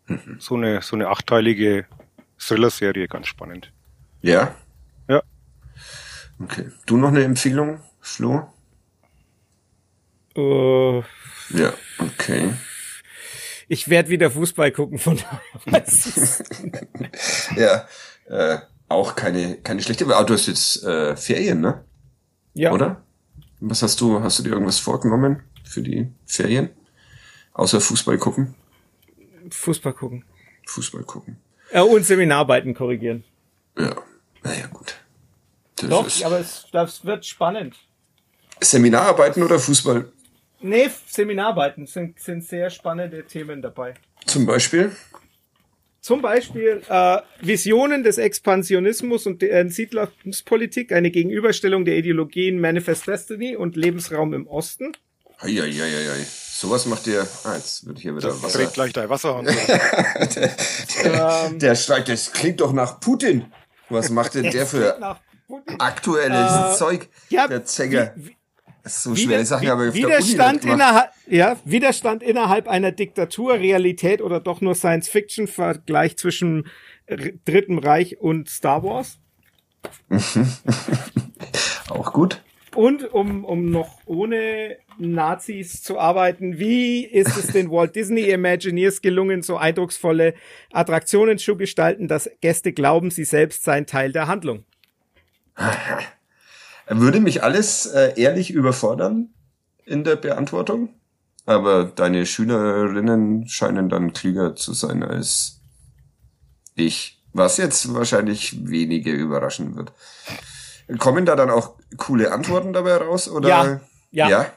Mhm. 0.07 0.37
So 0.39 0.57
eine, 0.57 0.83
so 0.83 0.95
eine 0.95 1.09
achteilige 1.09 1.87
Thriller-Serie, 2.39 3.09
ganz 3.09 3.26
spannend. 3.26 3.72
Ja? 4.20 4.55
Ja. 5.09 5.22
Okay. 6.41 6.70
Du 6.86 6.97
noch 6.97 7.09
eine 7.09 7.24
Empfehlung, 7.24 7.80
Flo? 8.01 8.53
Äh, 10.36 10.99
Ja, 11.51 11.72
okay. 11.99 12.53
ich 13.68 13.89
werde 13.89 14.09
wieder 14.11 14.30
Fußball 14.30 14.70
gucken, 14.72 14.99
von 14.99 15.16
daher. 15.66 15.84
Ja, 17.57 17.89
äh, 18.26 18.59
auch 18.89 19.16
keine, 19.16 19.57
keine 19.59 19.82
schlechte, 19.82 20.05
aber 20.05 20.24
du 20.24 20.34
hast 20.34 20.47
jetzt 20.47 20.82
äh, 20.84 21.16
Ferien, 21.16 21.61
ne? 21.61 21.84
Ja, 22.55 22.72
Oder? 22.72 23.03
Was 23.61 23.82
hast 23.82 24.01
du, 24.01 24.20
hast 24.22 24.39
du 24.39 24.43
dir 24.45 24.51
irgendwas 24.51 24.78
vorgenommen 24.78 25.43
für 25.64 25.82
die 25.82 26.12
Ferien? 26.26 26.70
Außer 27.53 27.80
Fußball 27.80 28.18
gucken? 28.18 28.55
Fußball 29.51 29.93
gucken. 29.93 30.24
Fußball 30.66 31.03
gucken. 31.03 31.39
Äh, 31.71 31.81
und 31.81 32.05
Seminararbeiten 32.05 32.75
korrigieren. 32.75 33.25
Ja, 33.79 33.97
naja, 34.43 34.66
gut. 34.73 34.97
Das 35.77 35.91
Doch, 35.91 36.07
ist, 36.07 36.25
aber 36.25 36.41
es, 36.41 36.66
das 36.73 37.05
wird 37.05 37.25
spannend. 37.25 37.77
Seminararbeiten 38.61 39.43
oder 39.43 39.59
Fußball? 39.59 40.11
Nee, 40.61 40.91
Seminararbeiten 41.07 41.87
sind, 41.87 42.19
sind 42.19 42.45
sehr 42.45 42.71
spannende 42.71 43.25
Themen 43.25 43.62
dabei. 43.62 43.95
Zum 44.27 44.45
Beispiel? 44.45 44.91
Zum 46.01 46.23
Beispiel 46.23 46.83
äh, 46.89 47.19
Visionen 47.41 48.03
des 48.03 48.19
Expansionismus 48.19 49.27
und 49.27 49.43
der 49.43 49.69
Siedlungspolitik, 49.69 50.93
eine 50.93 51.11
Gegenüberstellung 51.11 51.85
der 51.85 51.97
Ideologien 51.97 52.61
Manifest 52.61 53.07
Destiny 53.07 53.57
und 53.57 53.77
Lebensraum 53.77 54.33
im 54.33 54.47
Osten. 54.47 54.93
Eieieiei. 55.39 56.27
Sowas 56.61 56.86
macht 56.86 57.06
der. 57.06 57.24
Ah, 57.44 57.54
jetzt 57.54 57.86
ich 57.86 58.02
hier 58.02 58.16
wieder 58.16 58.42
Wasser. 58.42 58.59
Dreht 58.59 58.72
gleich 58.72 58.92
dein 58.92 59.09
Wasser. 59.09 59.44
der, 59.44 60.50
der, 61.04 61.46
ähm, 61.46 61.61
der 61.61 61.76
schreit, 61.76 62.09
das 62.09 62.32
klingt 62.32 62.61
doch 62.61 62.72
nach 62.72 62.98
Putin. 62.98 63.52
Was 63.90 64.11
macht 64.11 64.34
denn 64.34 64.50
der 64.50 64.66
für 64.66 65.20
aktuelles 65.78 66.74
äh, 66.74 66.76
Zeug? 66.76 67.09
Ja, 67.28 67.46
der 67.46 67.64
Zänger. 67.64 68.12
Wie, 68.16 68.30
wie, 68.30 68.36
so 68.88 69.14
schwere 69.14 69.46
Sachen 69.46 69.68
aber 69.68 69.94
Widerstand 69.94 70.64
innerhalb, 70.64 71.12
ja, 71.28 71.56
Widerstand 71.64 72.24
innerhalb 72.24 72.66
einer 72.66 72.90
Diktatur, 72.90 73.54
Realität 73.54 74.20
oder 74.20 74.40
doch 74.40 74.61
nur 74.61 74.74
Science 74.74 75.09
Fiction, 75.09 75.46
Vergleich 75.46 76.16
zwischen 76.16 76.66
Dritten 77.06 77.78
Reich 77.78 78.18
und 78.18 78.50
Star 78.50 78.82
Wars. 78.82 79.18
Auch 81.88 82.12
gut. 82.12 82.42
Und 82.79 83.12
um, 83.12 83.45
um 83.45 83.72
noch 83.72 83.99
ohne 84.07 84.76
Nazis 84.99 85.83
zu 85.83 85.99
arbeiten, 85.99 86.61
wie 86.61 87.05
ist 87.05 87.37
es 87.37 87.49
den 87.49 87.72
Walt 87.72 87.97
Disney 87.97 88.31
Imagineers 88.31 89.03
gelungen, 89.03 89.43
so 89.43 89.57
eindrucksvolle 89.57 90.35
Attraktionen 90.72 91.39
zu 91.39 91.57
gestalten, 91.57 92.07
dass 92.07 92.31
Gäste 92.41 92.72
glauben, 92.72 93.11
sie 93.11 93.24
selbst 93.24 93.64
seien 93.64 93.87
Teil 93.87 94.12
der 94.12 94.29
Handlung? 94.29 94.64
Würde 96.89 97.18
mich 97.18 97.43
alles 97.43 97.87
äh, 97.87 98.12
ehrlich 98.14 98.53
überfordern 98.53 99.31
in 99.85 100.05
der 100.05 100.14
Beantwortung, 100.14 100.91
aber 101.47 101.87
deine 101.87 102.26
Schülerinnen 102.26 103.49
scheinen 103.49 103.89
dann 103.89 104.12
klüger 104.12 104.55
zu 104.55 104.72
sein 104.72 105.03
als 105.03 105.62
ich, 106.76 107.20
was 107.33 107.57
jetzt 107.57 107.93
wahrscheinlich 107.93 108.68
wenige 108.68 109.11
überraschen 109.11 109.74
wird. 109.74 109.93
Kommen 110.97 111.26
da 111.26 111.36
dann 111.36 111.51
auch 111.51 111.74
coole 111.99 112.32
Antworten 112.32 112.72
dabei 112.72 112.97
raus 112.97 113.28
oder? 113.28 113.49
Ja. 113.49 113.80
Ja. 114.11 114.28
ja? 114.30 114.53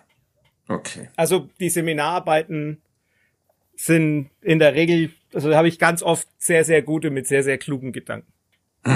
Okay. 0.68 1.10
Also 1.16 1.50
die 1.60 1.70
Seminararbeiten 1.70 2.82
sind 3.76 4.30
in 4.42 4.60
der 4.60 4.76
Regel, 4.76 5.12
also 5.34 5.54
habe 5.56 5.68
ich 5.68 5.80
ganz 5.80 6.04
oft 6.04 6.28
sehr, 6.38 6.64
sehr 6.64 6.82
gute 6.82 7.10
mit 7.10 7.28
sehr, 7.28 7.44
sehr 7.44 7.58
klugen 7.58 7.92
Gedanken. 7.92 8.32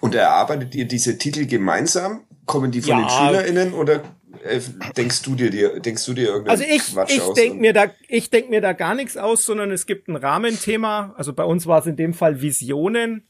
Und 0.00 0.14
erarbeitet 0.14 0.74
ihr 0.74 0.86
diese 0.86 1.18
Titel 1.18 1.46
gemeinsam? 1.46 2.24
Kommen 2.46 2.70
die 2.70 2.80
von 2.80 2.90
ja. 2.90 3.00
den 3.00 3.08
SchülerInnen 3.08 3.74
oder 3.74 4.02
äh, 4.42 4.60
denkst 4.96 5.22
du 5.22 5.34
dir, 5.34 5.50
dir 5.50 5.80
denkst 5.80 6.04
du 6.04 6.12
dir 6.12 6.28
irgendeinen 6.28 6.50
Also 6.50 6.64
ich, 6.64 6.92
Quatsch 6.92 7.16
ich 7.16 7.32
denke 7.34 7.58
mir 7.58 7.72
da, 7.72 7.86
ich 8.08 8.30
denk 8.30 8.50
mir 8.50 8.60
da 8.60 8.72
gar 8.72 8.94
nichts 8.94 9.16
aus, 9.16 9.44
sondern 9.44 9.70
es 9.70 9.86
gibt 9.86 10.08
ein 10.08 10.16
Rahmenthema. 10.16 11.14
Also 11.16 11.32
bei 11.32 11.44
uns 11.44 11.66
war 11.66 11.80
es 11.80 11.86
in 11.86 11.96
dem 11.96 12.12
Fall 12.12 12.40
Visionen. 12.40 13.26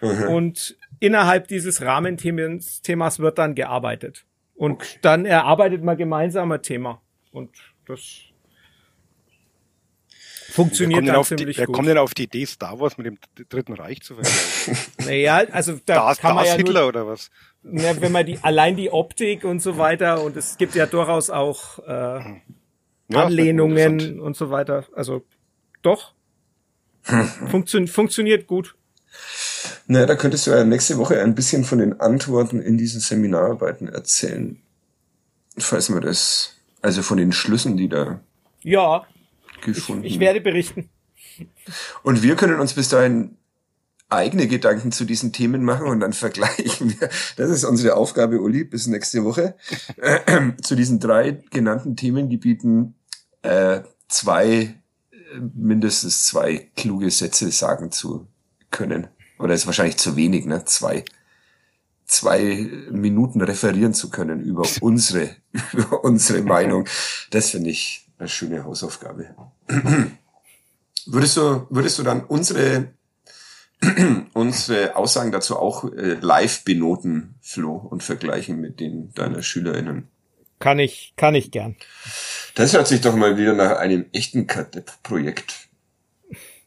Mhm. 0.00 0.28
Und 0.28 0.76
innerhalb 1.00 1.48
dieses 1.48 1.82
Rahmenthemas 1.82 3.18
wird 3.18 3.38
dann 3.38 3.54
gearbeitet. 3.54 4.24
Und 4.54 4.72
okay. 4.72 4.98
dann 5.02 5.24
erarbeitet 5.24 5.82
man 5.82 5.96
gemeinsam 5.96 6.52
ein 6.52 6.62
Thema. 6.62 7.00
Und 7.32 7.50
das 7.86 8.20
funktioniert 10.50 11.08
dann 11.08 11.24
ziemlich 11.24 11.56
die, 11.56 11.60
wer 11.60 11.66
gut. 11.66 11.74
Wer 11.74 11.76
kommt 11.76 11.88
denn 11.88 11.98
auf 11.98 12.14
die 12.14 12.24
Idee, 12.24 12.44
Star 12.44 12.78
Wars 12.78 12.98
mit 12.98 13.06
dem 13.06 13.18
Dritten 13.48 13.72
Reich 13.72 14.02
zu 14.02 14.14
vergleichen? 14.14 14.76
naja, 15.06 15.44
also 15.50 15.78
da 15.86 16.08
das, 16.08 16.18
kann 16.18 16.34
man 16.34 16.44
das 16.44 16.52
ja 16.52 16.58
Hitler 16.58 16.80
nur, 16.80 16.88
oder 16.88 17.06
was? 17.06 17.30
Na, 17.62 18.00
wenn 18.00 18.12
man 18.12 18.26
die 18.26 18.38
allein 18.42 18.76
die 18.76 18.90
Optik 18.90 19.44
und 19.44 19.60
so 19.60 19.78
weiter 19.78 20.22
und 20.22 20.36
es 20.36 20.58
gibt 20.58 20.74
ja 20.74 20.86
durchaus 20.86 21.30
auch 21.30 21.78
äh, 21.80 21.90
ja, 21.90 23.24
Anlehnungen 23.24 24.20
und 24.20 24.36
so 24.36 24.50
weiter. 24.50 24.86
Also 24.94 25.24
doch 25.82 26.14
Funktio 27.02 27.86
funktioniert 27.86 28.46
gut. 28.46 28.76
Naja, 29.86 30.06
da 30.06 30.14
könntest 30.16 30.46
du 30.46 30.52
ja 30.52 30.64
nächste 30.64 30.98
Woche 30.98 31.20
ein 31.20 31.34
bisschen 31.34 31.64
von 31.64 31.78
den 31.78 32.00
Antworten 32.00 32.60
in 32.60 32.78
diesen 32.78 33.00
Seminararbeiten 33.00 33.88
erzählen. 33.88 34.60
Falls 35.58 35.88
man 35.88 36.02
das, 36.02 36.56
also 36.80 37.02
von 37.02 37.18
den 37.18 37.32
Schlüssen, 37.32 37.76
die 37.76 37.88
da 37.88 38.20
ja, 38.62 39.06
gefunden. 39.62 40.04
Ich, 40.04 40.14
ich 40.14 40.20
werde 40.20 40.40
berichten. 40.40 40.88
Und 42.02 42.22
wir 42.22 42.36
können 42.36 42.60
uns 42.60 42.74
bis 42.74 42.88
dahin 42.88 43.36
eigene 44.08 44.48
Gedanken 44.48 44.92
zu 44.92 45.04
diesen 45.04 45.32
Themen 45.32 45.64
machen 45.64 45.86
und 45.86 46.00
dann 46.00 46.12
vergleichen 46.12 46.90
wir. 47.00 47.08
Das 47.36 47.50
ist 47.50 47.64
unsere 47.64 47.96
Aufgabe, 47.96 48.40
Uli, 48.40 48.64
bis 48.64 48.86
nächste 48.86 49.24
Woche. 49.24 49.56
Äh, 49.96 50.52
zu 50.62 50.74
diesen 50.74 51.00
drei 51.00 51.42
genannten 51.50 51.96
Themengebieten 51.96 52.94
äh, 53.42 53.80
zwei, 54.08 54.74
mindestens 55.54 56.26
zwei 56.26 56.70
kluge 56.76 57.10
Sätze 57.10 57.50
sagen 57.52 57.92
zu 57.92 58.26
können. 58.70 59.08
Oder 59.38 59.54
ist 59.54 59.66
wahrscheinlich 59.66 59.96
zu 59.96 60.16
wenig, 60.16 60.44
ne? 60.44 60.64
Zwei, 60.64 61.04
zwei 62.04 62.68
Minuten 62.90 63.40
referieren 63.40 63.94
zu 63.94 64.10
können 64.10 64.40
über 64.40 64.66
unsere, 64.80 65.36
über 65.72 66.04
unsere 66.04 66.42
Meinung. 66.42 66.86
Das 67.30 67.50
finde 67.50 67.70
ich 67.70 68.06
eine 68.18 68.28
schöne 68.28 68.64
Hausaufgabe. 68.64 69.34
Würdest 71.06 71.36
du, 71.36 71.66
würdest 71.70 71.98
du 71.98 72.02
dann 72.02 72.24
unsere, 72.24 72.92
unsere 74.34 74.94
Aussagen 74.96 75.32
dazu 75.32 75.58
auch 75.58 75.84
äh, 75.84 76.18
live 76.20 76.64
benoten, 76.64 77.36
Flo, 77.40 77.76
und 77.76 78.02
vergleichen 78.02 78.60
mit 78.60 78.78
den 78.80 79.12
deiner 79.14 79.42
SchülerInnen? 79.42 80.08
Kann 80.58 80.78
ich, 80.78 81.14
kann 81.16 81.34
ich 81.34 81.50
gern. 81.50 81.76
Das 82.54 82.74
hört 82.74 82.86
sich 82.86 83.00
doch 83.00 83.16
mal 83.16 83.38
wieder 83.38 83.54
nach 83.54 83.78
einem 83.78 84.04
echten 84.12 84.46
Kadepp-Projekt. 84.46 85.69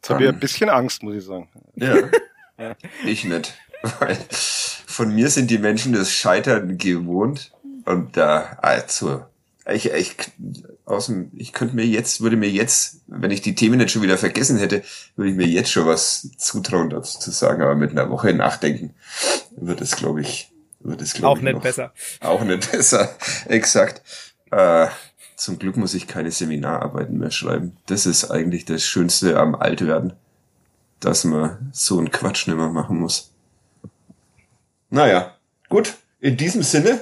Jetzt 0.04 0.10
habe 0.10 0.24
ich 0.26 0.30
ein 0.30 0.40
bisschen 0.40 0.70
Angst, 0.70 1.02
muss 1.02 1.16
ich 1.16 1.24
sagen. 1.24 1.48
Ja. 2.56 2.76
Ich 3.04 3.24
nicht. 3.24 3.56
Weil 4.00 4.16
von 4.30 5.14
mir 5.16 5.32
sind 5.32 5.50
die 5.50 5.58
Menschen 5.58 5.92
das 5.94 6.12
Scheitern 6.12 6.78
gewohnt. 6.78 7.52
Und 7.86 8.16
da, 8.16 8.58
also, 8.62 9.26
ich, 9.66 9.92
ich, 9.92 10.16
aus 10.86 11.08
dem, 11.08 11.32
ich 11.36 11.52
könnte 11.52 11.76
mir 11.76 11.86
jetzt, 11.88 12.22
würde 12.22 12.38
mir 12.38 12.50
jetzt, 12.50 13.02
wenn 13.08 13.32
ich 13.32 13.42
die 13.42 13.56
Themen 13.56 13.80
nicht 13.80 13.90
schon 13.90 14.04
wieder 14.04 14.20
vergessen 14.20 14.60
hätte, 14.60 14.84
würde 15.16 15.32
ich 15.32 15.36
mir 15.36 15.48
jetzt 15.48 15.72
schon 15.72 15.88
was 15.88 16.30
zutrauen 16.38 16.92
dazu 16.92 17.20
zu 17.20 17.32
sagen, 17.32 17.64
aber 17.64 17.74
mit 17.74 17.90
einer 17.92 18.12
Woche 18.12 18.34
nachdenken 18.36 18.94
wird 19.58 19.82
es, 19.82 19.96
glaube 19.96 20.22
ich, 20.22 20.52
wird 20.80 21.02
es, 21.02 21.16
glaube 21.16 21.40
ich. 21.40 21.40
Auch 21.40 21.44
nicht 21.44 21.54
noch, 21.56 21.62
besser. 21.64 21.92
Auch 22.20 22.44
nicht 22.44 22.72
besser, 22.72 23.16
exakt. 23.48 24.04
Äh, 24.52 24.88
zum 25.38 25.60
Glück 25.60 25.78
muss 25.78 25.94
ich 25.94 26.08
keine 26.08 26.32
Seminararbeiten 26.32 27.18
mehr 27.18 27.32
schreiben. 27.32 27.78
Das 27.86 28.06
ist 28.06 28.30
eigentlich 28.32 28.66
das 28.66 28.84
Schönste 28.84 29.40
am 29.40 29.56
Altwerden 29.56 30.14
dass 31.04 31.26
man 31.26 31.70
so 31.74 31.98
einen 31.98 32.12
Quatsch 32.12 32.48
nicht 32.48 32.56
mehr 32.56 32.70
machen 32.70 33.00
muss. 33.00 33.32
Naja, 34.90 35.36
gut. 35.70 35.96
In 36.20 36.38
diesem 36.38 36.64
Sinne, 36.64 37.02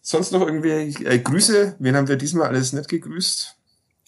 sonst 0.00 0.32
noch 0.32 0.40
irgendwie 0.40 0.70
äh, 1.04 1.18
Grüße. 1.18 1.76
Wen 1.78 1.96
haben 1.96 2.08
wir 2.08 2.16
diesmal 2.16 2.48
alles 2.48 2.72
nicht 2.72 2.88
gegrüßt? 2.88 3.56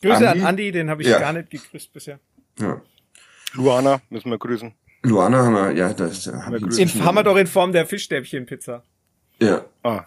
Grüße 0.02 0.28
Andi. 0.28 0.40
an 0.40 0.46
Andi, 0.46 0.72
den 0.72 0.90
habe 0.90 1.02
ich 1.02 1.08
ja. 1.08 1.20
gar 1.20 1.32
nicht 1.32 1.50
gegrüßt 1.50 1.92
bisher. 1.92 2.18
Ja. 2.58 2.80
Luana 3.52 4.00
müssen 4.10 4.30
wir 4.30 4.38
grüßen. 4.38 4.74
Luana 5.02 5.44
haben 5.44 5.54
wir, 5.54 5.70
ja, 5.72 5.92
das 5.92 6.26
haben 6.26 6.52
wir, 6.52 6.78
in, 6.78 7.04
haben 7.04 7.14
wir 7.14 7.22
doch 7.22 7.36
in 7.36 7.46
Form 7.46 7.72
der 7.72 7.86
Fischstäbchenpizza. 7.86 8.82
Ja. 9.40 9.64
Ah. 9.82 10.04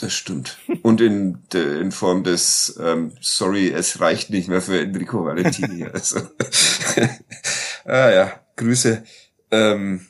Das 0.00 0.14
stimmt. 0.14 0.58
Und 0.82 1.00
in, 1.00 1.42
de, 1.52 1.80
in 1.80 1.90
Form 1.90 2.22
des 2.22 2.78
ähm, 2.80 3.12
Sorry, 3.20 3.68
es 3.68 4.00
reicht 4.00 4.30
nicht 4.30 4.48
mehr 4.48 4.62
für 4.62 4.80
Enrico 4.80 5.24
Valentini. 5.24 5.84
Also. 5.92 6.20
ah 7.84 8.10
ja, 8.10 8.40
Grüße. 8.56 9.02
Ähm, 9.50 10.06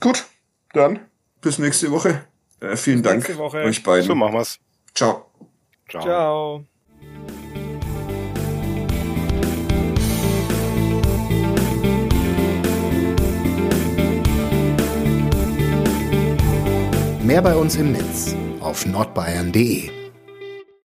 gut, 0.00 0.24
dann 0.72 1.00
bis 1.40 1.58
nächste 1.58 1.92
Woche. 1.92 2.24
Äh, 2.60 2.76
vielen 2.76 3.02
bis 3.02 3.10
Dank 3.12 3.38
Woche. 3.38 3.58
euch 3.58 3.82
beiden. 3.84 4.06
So 4.08 4.14
machen 4.16 4.34
wir's. 4.34 4.58
Ciao. 4.92 5.30
Ciao. 5.88 6.02
Ciao. 6.02 6.64
Mehr 17.22 17.42
bei 17.42 17.54
uns 17.54 17.76
im 17.76 17.92
Netz 17.92 18.34
auf 18.66 18.84
nordbayern.de 18.84 19.95